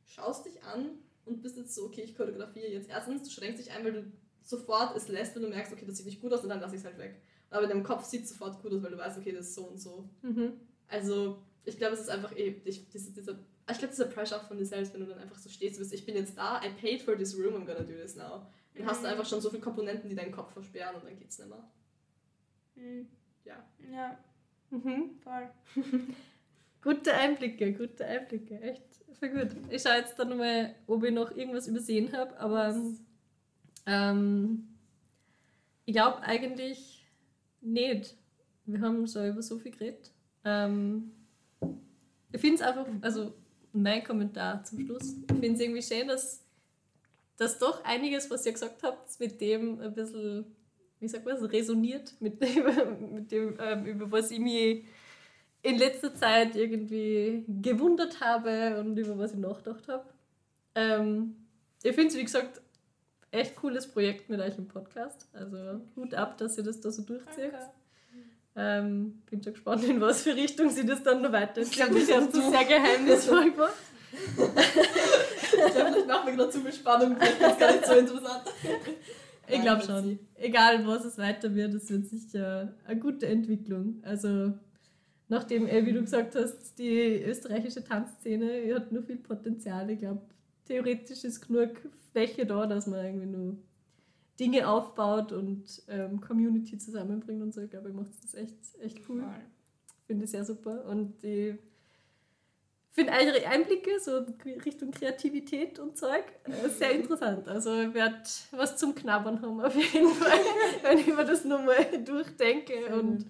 [0.05, 0.89] schaust dich an
[1.25, 2.89] und bist jetzt so, okay, ich choreografiere jetzt.
[2.89, 5.97] Erstens, du schränkst dich ein, weil du sofort es lässt, wenn du merkst, okay, das
[5.97, 7.21] sieht nicht gut aus und dann lass ich es halt weg.
[7.49, 9.55] Aber in deinem Kopf sieht es sofort gut aus, weil du weißt, okay, das ist
[9.55, 10.09] so und so.
[10.21, 10.53] Mhm.
[10.87, 13.39] Also, ich glaube, es ist einfach eh, ich, diese, dieser,
[13.71, 15.93] ich glaube, dieser Pressure von dir selbst, wenn du dann einfach so stehst, du bist,
[15.93, 18.45] ich bin jetzt da, I paid for this room, I'm gonna do this now.
[18.75, 19.13] Dann hast du Mhm.
[19.13, 21.69] einfach schon so viele Komponenten, die deinen Kopf versperren und dann geht's nicht mehr.
[22.75, 23.07] Mhm.
[23.45, 23.63] Ja.
[23.91, 24.17] Ja,
[24.71, 25.19] Mhm.
[25.23, 25.49] voll.
[26.81, 28.83] Gute Einblicke, gute Einblicke, echt
[29.19, 29.49] voll gut.
[29.69, 32.73] Ich schaue jetzt dann mal, ob ich noch irgendwas übersehen habe, aber
[33.85, 34.67] ähm,
[35.85, 37.05] ich glaube eigentlich
[37.61, 38.15] nicht.
[38.65, 40.11] Wir haben schon über so viel geredet.
[40.45, 41.11] Ähm,
[42.31, 43.33] ich finde es einfach, also
[43.73, 46.43] mein Kommentar zum Schluss, ich finde es irgendwie schön, dass,
[47.37, 50.45] dass doch einiges, was ihr gesagt habt, mit dem ein bisschen,
[50.99, 54.85] wie sagt man, resoniert, mit, dem, mit dem, ähm, über was ich mich
[55.61, 60.05] in letzter Zeit irgendwie gewundert habe und über was ich nachgedacht habe.
[60.75, 61.35] Ähm,
[61.83, 62.61] ich finde es, wie gesagt,
[63.31, 65.27] echt cooles Projekt mit euch im Podcast.
[65.33, 67.53] Also Hut ab, dass ihr das da so durchzieht.
[68.61, 71.71] Ähm, bin schon gespannt, in was für Richtung sie das dann noch weiterentwickelt.
[72.01, 73.73] Ich glaube, das ist sehr geheimnisvoll gemacht.
[74.11, 78.43] Ich glaube, vielleicht machen wir gerade zu viel Spannung, vielleicht ist gar nicht so interessant.
[79.47, 80.19] Ich glaube schon.
[80.35, 84.01] Egal, was es weiter wird, es wird sicher eine gute Entwicklung.
[84.03, 84.53] Also,
[85.29, 89.89] nachdem, eh, wie du gesagt hast, die österreichische Tanzszene hat nur viel Potenzial.
[89.89, 90.21] Ich glaube,
[90.65, 91.69] theoretisch ist genug
[92.11, 93.57] Fläche da, dass man irgendwie nur
[94.39, 97.61] Dinge aufbaut und ähm, Community zusammenbringt und so.
[97.61, 99.23] Ich glaube, ihr macht das echt, echt cool.
[100.07, 100.85] Finde ich sehr super.
[100.85, 101.55] Und ich
[102.91, 104.25] finde eure Einblicke so
[104.65, 107.47] Richtung Kreativität und Zeug äh, sehr interessant.
[107.47, 110.39] Also ich werde was zum Knabbern haben auf jeden Fall,
[110.83, 113.25] wenn ich mir das nochmal durchdenke und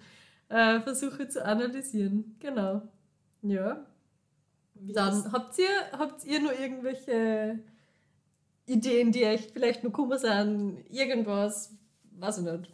[0.48, 2.36] äh, versuche zu analysieren.
[2.38, 2.82] Genau.
[3.42, 3.84] Ja.
[4.74, 7.58] Wie Dann habt ihr, habt ihr nur irgendwelche
[8.70, 10.84] Ideen, die euch vielleicht noch kommen sind?
[10.90, 11.74] Irgendwas,
[12.18, 12.72] weiß ich nicht,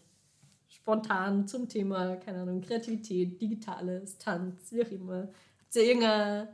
[0.69, 5.29] spontan zum Thema, keine Ahnung, Kreativität, Digitales, Tanz, wie auch immer.
[5.59, 6.49] Habt ihr irgendeine,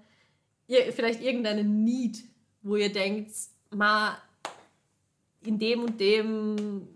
[0.92, 2.24] vielleicht irgendeine Need,
[2.62, 3.32] wo ihr denkt,
[3.70, 4.16] ma,
[5.44, 6.88] in dem und dem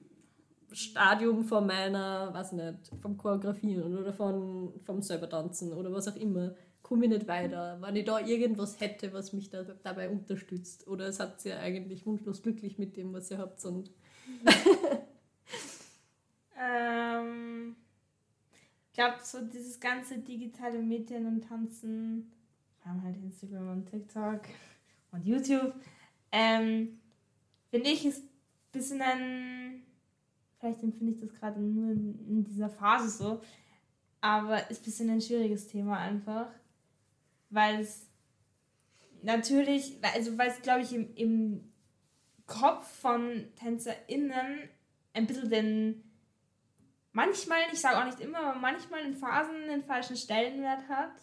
[0.71, 6.09] Stadium von meiner, weiß ich nicht, vom Choreografieren oder von, vom selber tanzen oder was
[6.09, 6.55] auch immer,
[6.87, 7.79] komme ich nicht weiter.
[7.81, 10.87] Wenn ich da irgendwas hätte, was mich da, dabei unterstützt.
[10.87, 13.91] Oder seid ihr eigentlich wunschlos glücklich mit dem, was ihr habt und
[16.59, 17.77] Ähm,
[18.89, 22.33] ich glaube, so dieses ganze digitale Medien und Tanzen,
[22.79, 24.41] vor allem halt Instagram und TikTok
[25.13, 25.75] und YouTube,
[26.33, 26.99] ähm,
[27.71, 28.29] finde ich, ist ein
[28.73, 29.83] bisschen ein,
[30.59, 33.43] vielleicht empfinde ich das gerade nur in, in dieser Phase so,
[34.21, 36.49] aber ist ein bisschen ein schwieriges Thema einfach,
[37.51, 38.09] weil es
[39.23, 41.73] natürlich, also weil es glaube ich im, im
[42.47, 44.69] Kopf von TänzerInnen
[45.15, 46.07] ein bisschen den
[47.17, 51.15] manchmal, ich sage auch nicht immer, aber manchmal in Phasen den falschen Stellenwert hat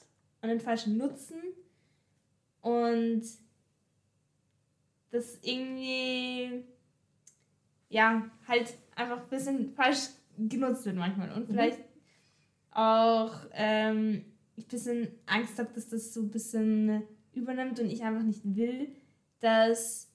[0.42, 1.40] und den falschen Nutzen.
[2.62, 3.24] Und
[5.12, 6.66] das irgendwie
[7.90, 11.32] ja halt einfach ein bisschen falsch genutzt wird manchmal.
[11.32, 11.80] Und vielleicht
[12.72, 18.04] auch ähm, ich ein bisschen Angst habe, dass das so ein bisschen übernimmt und ich
[18.04, 18.90] einfach nicht will,
[19.40, 20.10] dass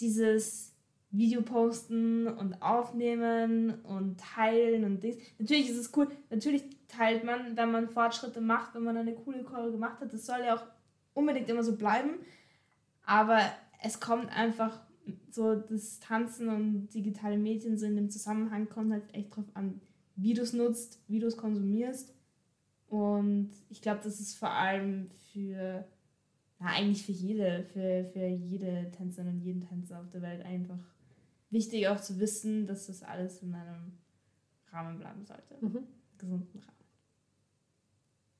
[0.00, 0.74] dieses
[1.12, 5.18] Video posten und aufnehmen und teilen und Dings.
[5.38, 9.42] Natürlich ist es cool, natürlich teilt man, wenn man Fortschritte macht, wenn man eine coole
[9.42, 10.12] Choreo gemacht hat.
[10.12, 10.66] Das soll ja auch
[11.14, 12.14] unbedingt immer so bleiben.
[13.04, 13.40] Aber
[13.82, 14.80] es kommt einfach
[15.30, 19.80] so das Tanzen und digitale Medien so in dem Zusammenhang kommt halt echt drauf an,
[20.16, 22.14] wie du es nutzt, wie du es konsumierst.
[22.90, 25.86] Und ich glaube, das ist vor allem für,
[26.58, 30.78] na, eigentlich für jede, für, für jede Tänzerin und jeden Tänzer auf der Welt einfach
[31.50, 33.92] wichtig auch zu wissen, dass das alles in einem
[34.72, 35.56] Rahmen bleiben sollte.
[35.60, 35.86] Mhm.
[36.18, 36.84] Gesunden Rahmen.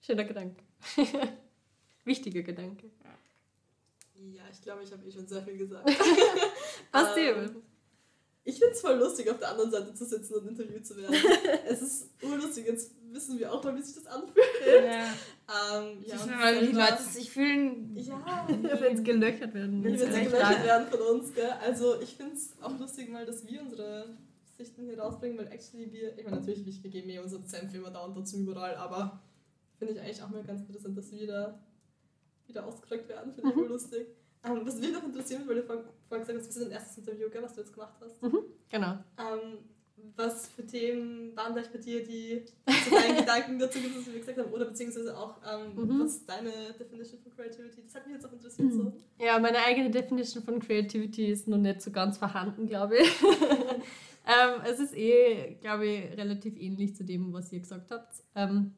[0.01, 0.63] Schöner Gedanke.
[2.05, 2.91] Wichtiger Gedanke.
[4.33, 5.89] Ja, ich glaube, ich habe eh schon sehr viel gesagt.
[6.93, 7.63] Was ähm,
[8.51, 11.15] Ich finde es voll lustig, auf der anderen Seite zu sitzen und interviewt zu werden.
[11.69, 14.45] es ist urlustig, jetzt wissen wir auch mal, wie sich das anfühlt.
[14.67, 15.05] Ja.
[15.79, 17.97] Ähm, ja, ich mal, wie die Leute sich fühlen.
[17.97, 18.47] Ja,
[18.81, 19.85] wenn es gelöchert werden.
[19.85, 21.51] Wenn sie gelöchert werden von uns, gell?
[21.65, 24.17] Also ich finde es auch lustig mal, dass wir unsere
[24.57, 27.91] Sichten hier rausbringen, weil actually wir, ich meine natürlich, wir geben eh unser Senf immer
[27.91, 29.21] da und dazu überall, aber
[29.79, 31.61] finde ich eigentlich auch mal ganz interessant, dass wir da
[32.49, 33.69] wieder ausgedrückt werden, finde ich mhm.
[33.69, 34.09] lustig.
[34.43, 37.29] Ähm, was mich noch interessiert, weil du vorhin gesagt hast, das ist dein erstes Interview,
[37.31, 38.23] gell, was du jetzt gemacht hast.
[38.23, 38.39] Mhm,
[38.71, 38.99] genau.
[39.19, 39.59] Ähm,
[40.17, 42.45] was für Themen waren vielleicht bei dir, die
[42.85, 46.01] zu deinen Gedanken dazu gibt, was wir gesagt haben, oder beziehungsweise auch, ähm, mhm.
[46.01, 47.83] was ist deine Definition von Creativity?
[47.83, 48.73] Das hat mich jetzt auch interessiert.
[48.73, 48.93] So.
[49.19, 53.09] Ja, meine eigene Definition von Creativity ist noch nicht so ganz vorhanden, glaube ich.
[53.23, 58.13] ähm, es ist eh, glaube ich, relativ ähnlich zu dem, was ihr gesagt habt.
[58.35, 58.75] Ähm,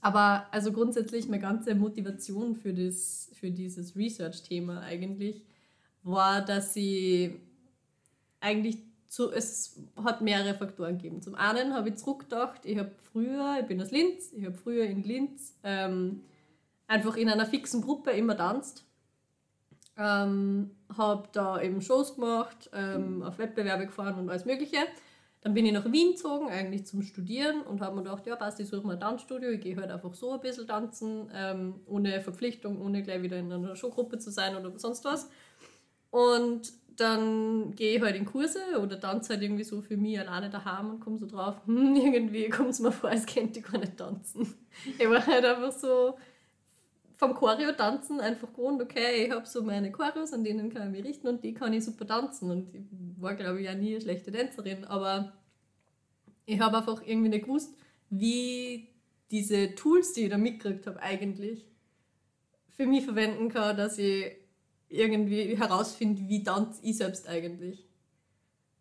[0.00, 5.44] aber also grundsätzlich meine ganze Motivation für, das, für dieses Research-Thema eigentlich
[6.02, 7.40] war, dass sie
[8.40, 8.78] eigentlich
[9.08, 11.20] zu, es hat mehrere Faktoren gegeben.
[11.20, 14.84] Zum einen habe ich zurückgedacht, ich habe früher, ich bin aus Linz, ich habe früher
[14.84, 16.22] in Linz ähm,
[16.86, 18.84] einfach in einer fixen Gruppe immer tanzt.
[19.98, 24.78] Ähm, habe da eben Shows gemacht, ähm, auf Wettbewerbe gefahren und alles Mögliche.
[25.42, 28.60] Dann bin ich nach Wien gezogen, eigentlich zum Studieren und habe mir gedacht, ja passt,
[28.60, 32.20] ich suche mal ein Tanzstudio, ich gehe halt einfach so ein bisschen tanzen, ähm, ohne
[32.20, 35.30] Verpflichtung, ohne gleich wieder in einer Showgruppe zu sein oder sonst was.
[36.10, 40.50] Und dann gehe ich halt in Kurse oder tanze halt irgendwie so für mich alleine
[40.50, 43.78] daheim und komme so drauf, hm, irgendwie kommt es mir vor, als könnte ich gar
[43.78, 44.54] nicht tanzen.
[44.98, 46.16] Ich war halt einfach so
[47.20, 51.02] vom Choreo tanzen einfach gewohnt, okay, ich habe so meine Choreos, an denen kann ich
[51.02, 52.50] mich richten und die kann ich super tanzen.
[52.50, 52.82] Und ich
[53.20, 55.34] war, glaube ich, ja nie eine schlechte Tänzerin, aber
[56.46, 57.74] ich habe einfach irgendwie nicht gewusst,
[58.08, 58.88] wie
[59.30, 61.66] diese Tools, die ich da mitgekriegt habe, eigentlich
[62.70, 64.32] für mich verwenden kann, dass ich
[64.88, 67.86] irgendwie herausfinde, wie tanze ich selbst eigentlich.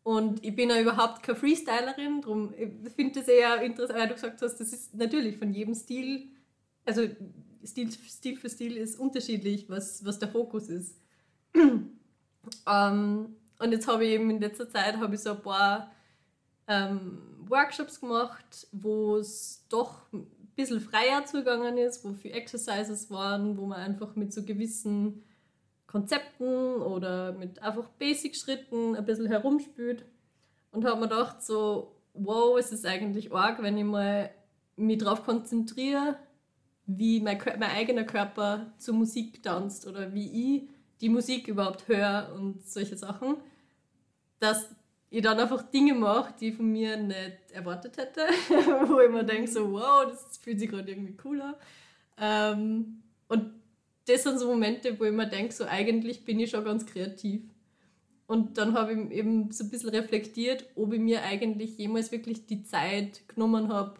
[0.03, 4.13] Und ich bin ja überhaupt keine Freestylerin, darum finde ich das eher interessant, weil du
[4.13, 6.29] gesagt hast, das ist natürlich von jedem Stil,
[6.85, 7.01] also
[7.63, 10.95] Stil, Stil für Stil ist unterschiedlich, was, was der Fokus ist.
[11.55, 11.89] ähm,
[12.67, 15.91] und jetzt habe ich eben in letzter Zeit habe ich so ein paar
[16.67, 23.57] ähm, Workshops gemacht, wo es doch ein bisschen freier zugegangen ist, wo viele Exercises waren,
[23.57, 25.23] wo man einfach mit so gewissen
[25.87, 30.05] Konzepten oder mit einfach Basic-Schritten ein bisschen herumspült.
[30.71, 34.29] Und habe mir gedacht, so, wow, es ist eigentlich arg, wenn ich mal
[34.75, 36.17] mich darauf konzentriere,
[36.97, 40.69] wie mein, mein eigener Körper zur Musik tanzt oder wie ich
[41.01, 43.37] die Musik überhaupt höre und solche Sachen,
[44.39, 44.69] dass
[45.11, 48.21] ich dann einfach Dinge mache, die ich von mir nicht erwartet hätte,
[48.87, 51.57] wo ich mir denke, so wow, das fühlt sich gerade irgendwie cooler.
[52.17, 53.53] Ähm, und
[54.07, 57.43] das sind so Momente, wo ich mir denke, so eigentlich bin ich schon ganz kreativ.
[58.25, 62.47] Und dann habe ich eben so ein bisschen reflektiert, ob ich mir eigentlich jemals wirklich
[62.47, 63.99] die Zeit genommen habe,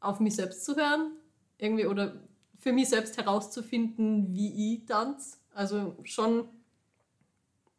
[0.00, 1.12] auf mich selbst zu hören.
[1.58, 2.14] Irgendwie oder
[2.58, 5.36] für mich selbst herauszufinden, wie ich tanze.
[5.54, 6.48] Also schon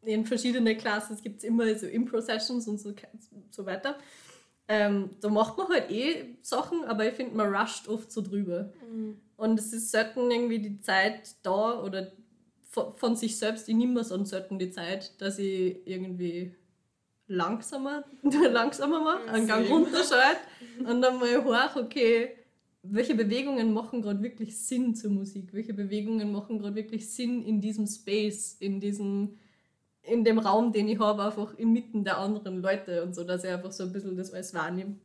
[0.02, 2.94] in verschiedenen Klassen gibt es immer so Impro-Sessions und so,
[3.50, 3.98] so weiter.
[4.68, 8.72] Ähm, da macht man halt eh Sachen, aber ich finde, man rusht oft so drüber.
[8.90, 9.20] Mhm.
[9.36, 12.12] Und es ist selten irgendwie die Zeit da oder
[12.68, 16.54] von, von sich selbst, ich nehme mir so selten die Zeit, dass ich irgendwie
[17.26, 20.40] langsamer, langsamer mache, einen Gang runterschalte
[20.86, 22.36] und dann mal hoch, okay,
[22.82, 25.52] welche Bewegungen machen gerade wirklich Sinn zur Musik?
[25.52, 29.38] Welche Bewegungen machen gerade wirklich Sinn in diesem Space, in diesem,
[30.02, 33.50] in dem Raum, den ich habe, einfach inmitten der anderen Leute und so, dass ich
[33.50, 34.96] einfach so ein bisschen das alles wahrnehme.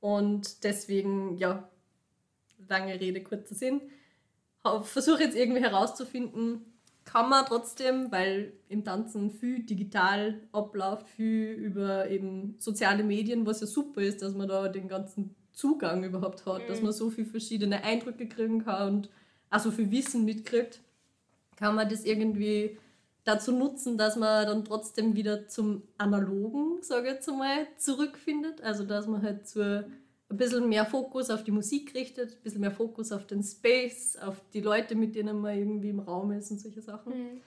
[0.00, 1.68] Und deswegen, ja,
[2.68, 3.82] lange Rede, kurzer Sinn.
[4.82, 6.64] Versuche jetzt irgendwie herauszufinden,
[7.04, 13.60] kann man trotzdem, weil im Tanzen viel digital abläuft, viel über eben soziale Medien, was
[13.60, 17.26] ja super ist, dass man da den ganzen Zugang überhaupt hat, dass man so viele
[17.26, 19.10] verschiedene Eindrücke kriegen kann und
[19.50, 20.80] auch so viel Wissen mitkriegt,
[21.56, 22.78] kann man das irgendwie
[23.24, 28.62] dazu nutzen, dass man dann trotzdem wieder zum Analogen, sage ich jetzt einmal, zurückfindet.
[28.62, 32.60] Also dass man halt so ein bisschen mehr Fokus auf die Musik richtet, ein bisschen
[32.60, 36.50] mehr Fokus auf den Space, auf die Leute, mit denen man irgendwie im Raum ist
[36.50, 37.12] und solche Sachen.
[37.12, 37.40] Mhm.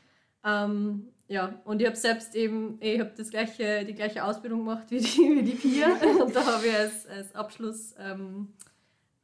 [0.45, 4.89] Ähm, ja, und ich habe selbst eben, ich habe das gleiche, die gleiche Ausbildung gemacht
[4.89, 5.87] wie die, wie die Pia.
[6.21, 8.49] und da habe ich als, als Abschluss ähm,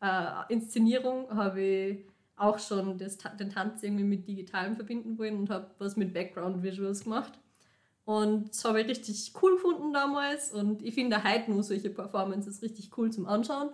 [0.01, 5.49] äh, Inszenierung habe ich auch schon das, den Tanz irgendwie mit Digitalem verbinden wollen und
[5.49, 7.33] habe was mit Background Visuals gemacht.
[8.05, 12.61] Und das habe ich richtig cool gefunden damals und ich finde heute nur solche Performances
[12.61, 13.69] richtig cool zum Anschauen.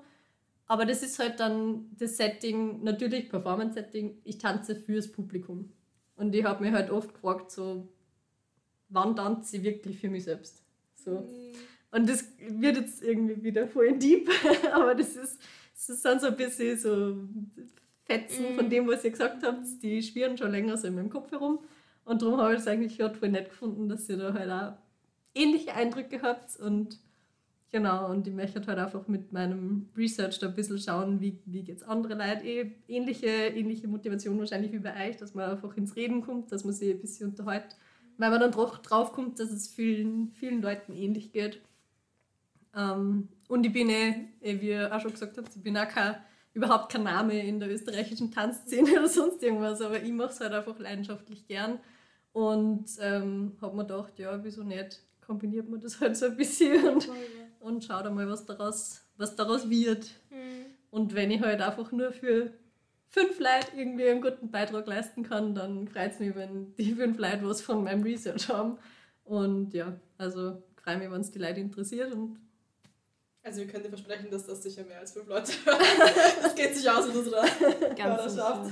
[0.68, 5.72] Aber das ist halt dann das Setting, natürlich Performance-Setting, ich tanze fürs Publikum.
[6.16, 7.88] Und ich habe mich halt oft gefragt, so,
[8.90, 10.64] wann tanze ich wirklich für mich selbst?
[10.96, 11.28] So.
[11.92, 14.30] Und das wird jetzt irgendwie wieder voll deep,
[14.74, 15.40] aber das ist,
[15.88, 17.28] das sind so ein bisschen so
[18.06, 21.32] Fetzen von dem, was ihr gesagt habt, die schwirren schon länger so in meinem Kopf
[21.32, 21.60] herum.
[22.04, 24.78] Und darum habe ich es eigentlich gerade voll nett gefunden, dass ihr da halt auch
[25.34, 26.56] ähnliche Eindrücke habt.
[26.60, 27.00] Und
[27.72, 31.64] genau, und ich möchte halt einfach mit meinem Research da ein bisschen schauen, wie, wie
[31.64, 32.46] geht es andere Leute.
[32.46, 36.64] Eh, ähnliche, ähnliche Motivation wahrscheinlich wie bei euch, dass man einfach ins Reden kommt, dass
[36.64, 37.76] man sich ein bisschen unterhält,
[38.18, 41.61] weil man dann doch drauf kommt, dass es vielen, vielen Leuten ähnlich geht.
[42.76, 45.88] Ähm, und ich bin eh, eh, wie ihr auch schon gesagt habt, ich bin auch
[45.88, 46.16] kein,
[46.53, 50.53] überhaupt kein Name in der österreichischen Tanzszene oder sonst irgendwas, aber ich mache es halt
[50.53, 51.80] einfach leidenschaftlich gern.
[52.34, 55.01] Und ähm, habe mir gedacht, ja, wieso nicht?
[55.26, 57.09] Kombiniert man das halt so ein bisschen und,
[57.59, 60.11] und schaut einmal, was daraus, was daraus wird.
[60.30, 60.66] Mhm.
[60.91, 62.53] Und wenn ich halt einfach nur für
[63.08, 67.18] fünf Leute irgendwie einen guten Beitrag leisten kann, dann freut es mich, wenn die fünf
[67.18, 68.78] Leute was von meinem Research haben.
[69.24, 72.14] Und ja, also freue mich, wenn es die Leute interessiert.
[72.14, 72.38] Und
[73.43, 75.80] Also wir können dir versprechen, dass das sicher mehr als fünf Leute hören.
[76.41, 77.43] Das geht sich aus in unserer.
[77.97, 78.72] Hörerschaft.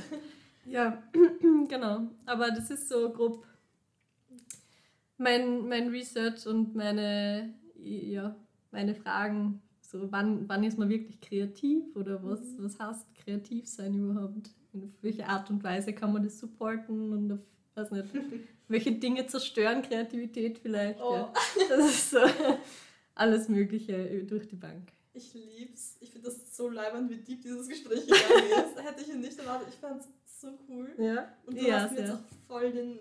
[0.65, 1.01] ja,
[1.67, 2.07] genau.
[2.25, 3.45] Aber das ist so grob
[5.17, 8.35] mein, mein Research und meine, ja,
[8.71, 9.61] meine Fragen.
[9.93, 14.49] So, wann, wann ist man wirklich kreativ oder was, was heißt kreativ sein überhaupt?
[14.73, 17.39] Und auf welche Art und Weise kann man das supporten und auf,
[17.75, 18.09] weiß nicht,
[18.67, 20.99] welche Dinge zerstören Kreativität vielleicht?
[20.99, 21.13] Oh.
[21.13, 21.33] Ja.
[21.69, 22.17] Das ist so
[23.13, 24.91] alles Mögliche durch die Bank.
[25.13, 25.97] Ich lieb's.
[25.99, 28.83] Ich finde das so leibend, wie deep dieses Gespräch gegangen ist.
[28.83, 29.67] Hätte ich ihn nicht erwartet.
[29.69, 30.91] Ich fand's so cool.
[30.97, 32.97] Ja, Und du ja, hast mir jetzt auch voll den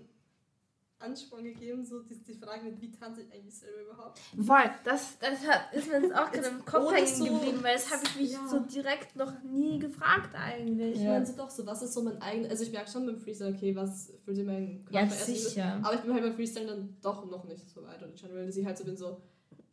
[1.02, 4.18] Ansporn gegeben, so die, die Frage mit, wie tanze ich eigentlich selber überhaupt?
[4.40, 7.74] Voll, das, das hat, ist mir jetzt auch gerade im Kopf hängen so- geblieben, weil
[7.74, 8.46] das habe ich mich Ja.
[8.48, 10.96] so direkt noch nie gefragt eigentlich.
[10.96, 11.10] Ich Ja.
[11.10, 13.54] meine so doch so, was ist so mein eigenes, also ich merke schon beim Freestyle,
[13.54, 15.80] okay, was fühlt sich mein Körper Ja, sicher.
[15.82, 18.48] Aber ich bin halt beim Freestyle dann doch noch nicht so weit und schon, weil
[18.48, 19.20] ich halt so bin so,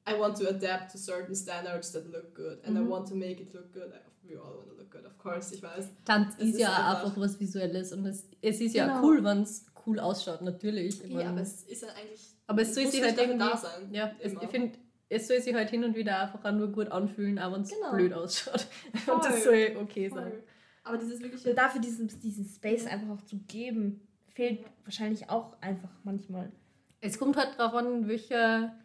[0.09, 2.89] I want to adapt to certain standards that look good and I Mhm.
[2.89, 3.91] want to make it look good.
[4.23, 5.85] We all want to look good, of course, ich weiß.
[6.05, 9.03] Tanz ist, ist ja einfach- was Visuelles und es, es ist ja Genau.
[9.03, 11.03] cool, wenn es cool ausschaut, natürlich.
[11.03, 13.89] Ich Ja, aber es ist ja eigentlich, aber es soll sich halt irgendwie, da sein.
[13.91, 14.77] ja, es, ich finde,
[15.09, 17.91] es soll sich halt hin und wieder einfach nur gut anfühlen, auch wenn es Genau.
[17.93, 18.67] blöd ausschaut.
[19.05, 19.15] Voll.
[19.15, 20.29] Und das soll okay sein.
[20.31, 20.43] Voll.
[20.83, 25.59] Aber dieses wirklich Und dafür diesen, diesen Space einfach auch zu geben, fehlt wahrscheinlich auch
[25.61, 26.51] einfach manchmal.
[27.01, 28.75] Es kommt halt darauf an, welcher,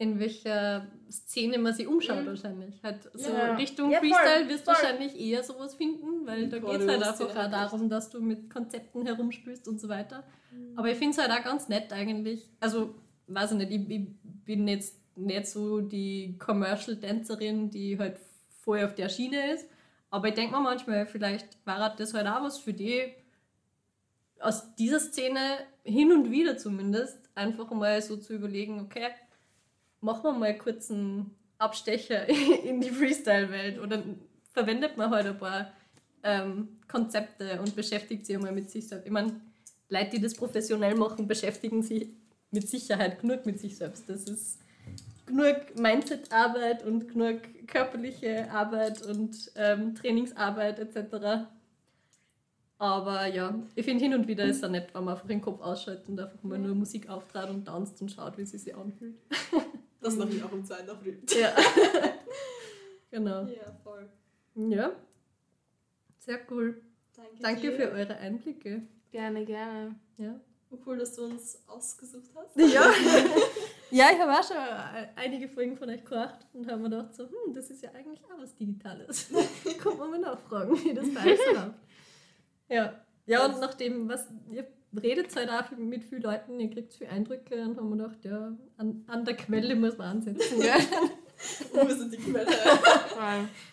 [0.00, 2.26] in welcher Szene man sich umschaut Mhm.
[2.26, 2.80] wahrscheinlich.
[2.84, 3.56] Halt so Ja.
[3.56, 4.82] Richtung Ja, voll, Freestyle wirst du voll.
[4.82, 8.48] wahrscheinlich eher sowas finden, weil da geht es halt einfach auch darum, dass du mit
[8.48, 10.22] Konzepten herumspielst und so weiter.
[10.52, 10.78] Mhm.
[10.78, 12.48] Aber ich finde es halt auch ganz nett eigentlich.
[12.60, 12.94] Also,
[13.26, 14.06] weiß ich nicht, ich, ich
[14.44, 18.18] bin jetzt nicht so die Commercial-Tänzerin, die halt
[18.60, 19.68] voll auf der Schiene ist.
[20.10, 23.12] Aber ich denke mir manchmal, vielleicht war das halt auch was für die,
[24.40, 25.40] aus dieser Szene
[25.82, 29.08] hin und wieder zumindest, einfach mal so zu überlegen, okay,
[30.00, 32.28] machen wir mal kurz einen Abstecher
[32.64, 34.02] in die Freestyle-Welt oder
[34.52, 35.72] verwendet man halt ein paar
[36.22, 39.06] ähm, Konzepte und beschäftigt sich mal mit sich selbst.
[39.06, 39.40] Ich meine,
[39.88, 42.08] Leute, die das professionell machen, beschäftigen sich
[42.50, 44.08] mit Sicherheit genug mit sich selbst.
[44.08, 44.58] Das ist
[45.26, 51.46] genug Mindset-Arbeit und genug körperliche Arbeit und ähm, Trainingsarbeit etc.
[52.78, 55.60] Aber ja, ich finde hin und wieder ist es nett, wenn man einfach den Kopf
[55.60, 59.16] ausschaltet und einfach mal nur Musik auftrat und tanzt und schaut, wie sie sich anfühlt.
[60.00, 61.16] Das mache ich auch um zwei in der Früh.
[61.28, 61.54] Ja.
[63.10, 63.42] genau.
[63.46, 64.08] Ja, voll.
[64.54, 64.92] Ja.
[66.18, 66.82] Sehr cool.
[67.16, 67.72] Danke, Danke dir.
[67.72, 68.82] für eure Einblicke.
[69.10, 69.96] Gerne, gerne.
[70.18, 70.40] Ja.
[70.84, 72.56] Cool, dass du uns ausgesucht hast.
[72.56, 72.92] Ja.
[73.90, 74.56] ja, ich habe auch schon
[75.16, 78.22] einige Folgen von euch gehört und habe mir gedacht, so, hm, das ist ja eigentlich
[78.24, 79.30] auch was Digitales.
[79.82, 81.74] Kommt man mal nachfragen, wie das bei euch so läuft.
[82.68, 83.04] Ja.
[83.26, 84.66] Ja, und nachdem, was, ihr
[84.96, 88.56] redet halt auch mit vielen Leuten, ihr kriegt viele Eindrücke und haben wir gedacht, ja,
[88.76, 90.60] an, an der Quelle muss man ansetzen.
[90.60, 90.72] Gell?
[91.72, 92.46] Und wir sind die Quelle.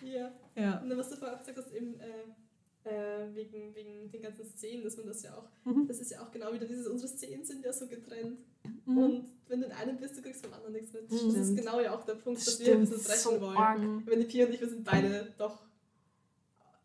[0.02, 0.30] Ja.
[0.54, 0.78] Ja.
[0.80, 4.44] Und dann, was du vorher auch gesagt hast, eben äh, äh, wegen, wegen den ganzen
[4.46, 5.86] Szenen, dass man das ja auch, Mhm.
[5.88, 8.38] das ist ja auch genau wieder dieses, unsere Szenen sind ja so getrennt.
[8.84, 8.98] Mhm.
[8.98, 11.10] Und wenn du in einem bist, du kriegst vom anderen nichts mit.
[11.10, 11.58] Das ist Stimmt.
[11.58, 13.56] genau ja auch der Punkt, dass wir ein bisschen brechen so wollen.
[13.56, 13.80] arg.
[14.06, 15.58] Wenn die Pia und ich, wir sind beide doch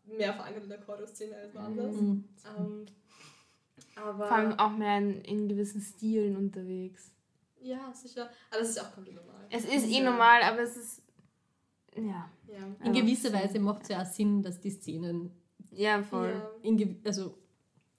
[0.06, 1.94] mehr verankert in der Choreo-Szene als woanders.
[1.96, 2.24] Mhm.
[2.58, 2.86] Ähm,
[3.96, 7.12] aber Vor allem auch mehr in, in gewissen Stilen unterwegs.
[7.60, 8.28] ja, sicher.
[8.50, 9.46] Aber das ist auch komplett normal.
[9.50, 10.04] Es ist eh Ja.
[10.10, 11.02] normal, aber es ist.
[11.96, 12.28] Ja.
[12.48, 12.66] Ja.
[12.84, 13.00] In Ja.
[13.02, 15.30] gewisser Weise macht es ja auch Sinn, dass die Szenen
[15.70, 16.30] Ja, voll.
[16.30, 16.50] Ja.
[16.62, 17.38] in, also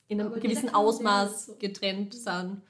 [0.07, 1.55] in einem Aber gewissen sehen, Ausmaß so.
[1.57, 2.61] getrennt sind.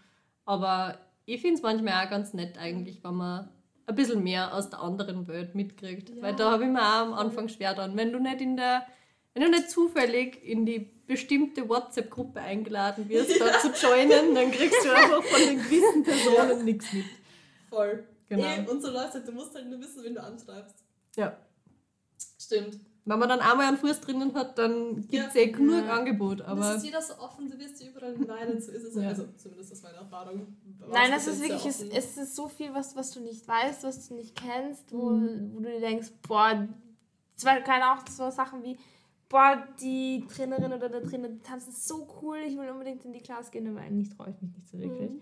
[0.45, 3.50] Aber ich finde es manchmal auch ganz nett eigentlich, wenn man
[3.86, 6.10] ein bisschen mehr aus der anderen Welt mitkriegt.
[6.10, 6.22] Ja.
[6.22, 7.95] Weil da habe ich mir auch am Anfang schwer dran.
[7.98, 8.86] Wenn du nicht in der,
[9.34, 14.86] wenn du nicht zufällig in die bestimmte WhatsApp-Gruppe eingeladen wirst, da zu joinen, dann kriegst
[14.86, 17.06] du einfach von den gewissen Personen nichts mit.
[17.70, 18.04] Voll.
[18.30, 18.44] Genau.
[18.46, 20.76] Eh, und so läuft halt, du musst halt nur wissen, wen du anschreibst.
[21.16, 21.38] Ja.
[22.40, 22.80] Stimmt.
[23.06, 25.42] Wenn man dann einmal einen Fuß drinnen hat, dann gibt es Ja.
[25.42, 25.94] eh genug Ja.
[25.98, 26.42] Angebot.
[26.42, 29.02] Aber das ist jeder so offen, du wirst dir überall invited, so ist es ja.
[29.02, 29.08] Ja.
[29.10, 30.56] Also zumindest aus meiner Erfahrung.
[30.90, 33.84] Nein, es das ist wirklich, es, es ist so viel, was, was du nicht weißt,
[33.84, 35.52] was du nicht kennst, wo, Mhm.
[35.54, 36.66] wo du dir denkst, boah,
[37.36, 38.78] zwar keine auch so Sachen wie,
[39.34, 43.20] boah, die Trainerin oder der Trainer, die tanzen so cool, ich will unbedingt in die
[43.20, 45.10] Klasse gehen, aber eigentlich traue ich mich nicht so wirklich.
[45.10, 45.22] Mhm.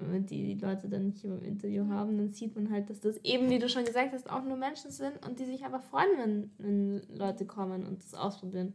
[0.00, 2.98] Und wenn die, die Leute dann nicht im Interview haben, dann sieht man halt, dass
[2.98, 5.82] das eben, wie du schon gesagt hast, auch nur Menschen sind und die sich einfach
[5.84, 8.74] freuen, wenn, wenn Leute kommen und das ausprobieren.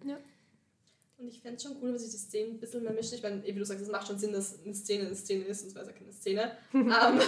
[1.18, 3.16] Und ich fände es schon cool, wenn sich die Szenen ein bisschen mehr mischen.
[3.16, 5.62] Ich meine, wie du sagst, es macht schon Sinn, dass eine Szene eine Szene ist,
[5.62, 6.52] sonst wäre es ja keine Szene.
[6.74, 6.88] ähm,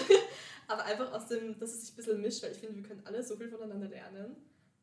[0.67, 3.01] aber einfach aus dem, dass es sich ein bisschen mischt, weil ich finde, wir können
[3.03, 4.37] alle so viel voneinander lernen.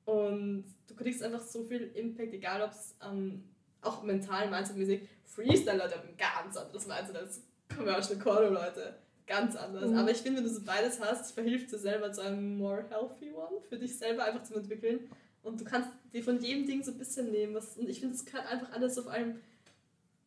[0.06, 3.44] Und du kriegst einfach so viel Impact, egal ob es ähm,
[3.82, 7.42] auch mental, mindsetmäßig, Freestyle-Leute haben ein ganz anderes Mindset als
[7.74, 8.94] Commercial Choreo-Leute.
[9.26, 9.90] Ganz anders.
[9.90, 9.98] Mhm.
[9.98, 13.32] Aber ich finde, wenn du so beides hast, verhilft dir selber zu einem more healthy
[13.32, 15.00] one, für dich selber einfach zu entwickeln.
[15.42, 17.54] Und du kannst dir von jedem Ding so ein bisschen nehmen.
[17.54, 19.40] Was, und ich finde, es gehört einfach alles vor allem,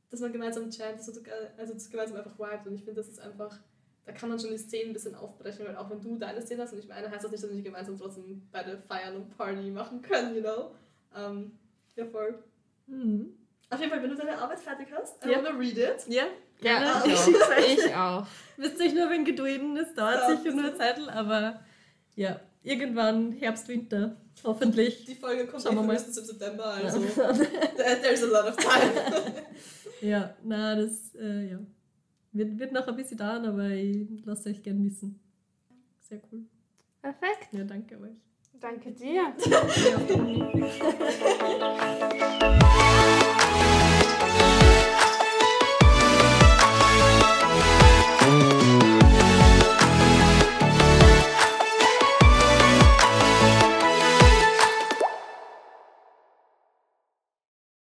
[0.10, 1.14] dass man gemeinsam chantet, so,
[1.58, 2.68] also gemeinsam einfach vibet.
[2.68, 3.58] Und ich finde, das ist einfach,
[4.06, 6.64] da kann man schon die Szenen ein bisschen aufbrechen, weil auch wenn du deine Szene
[6.64, 9.38] hast und ich meine, heißt das nicht, dass wir nicht gemeinsam trotzdem beide feiern und
[9.38, 10.72] Party machen können, you know?
[11.16, 11.52] Ähm,
[11.96, 12.40] ja, voll.
[12.88, 13.34] Mhm.
[13.70, 15.38] Auf jeden Fall, wenn du deine Arbeit fertig hast, I Ja.
[15.38, 16.08] wanna read it.
[16.08, 16.24] ja,
[16.62, 17.14] Ja, gerne.
[17.14, 17.86] ich auch.
[17.88, 18.28] Ich auch.
[18.58, 20.36] Müsst euch nur wenn gedulden, es dauert Ja.
[20.38, 21.60] sicher nur eine Zeit, aber
[22.16, 25.06] ja, irgendwann Herbst, Winter, hoffentlich.
[25.06, 25.94] Die Folge kommt Schauen wir eh mal.
[26.00, 27.00] frühestens im September, also
[27.78, 28.92] there- there's a lot of time.
[30.02, 31.60] Ja, na, das äh, ja.
[32.32, 35.20] Wird, wird noch ein bisschen dauern, aber ich lasse euch gerne wissen.
[36.00, 36.46] Sehr cool.
[37.02, 37.50] Perfekt.
[37.52, 38.18] Ja, danke euch.
[38.60, 39.34] Danke dir.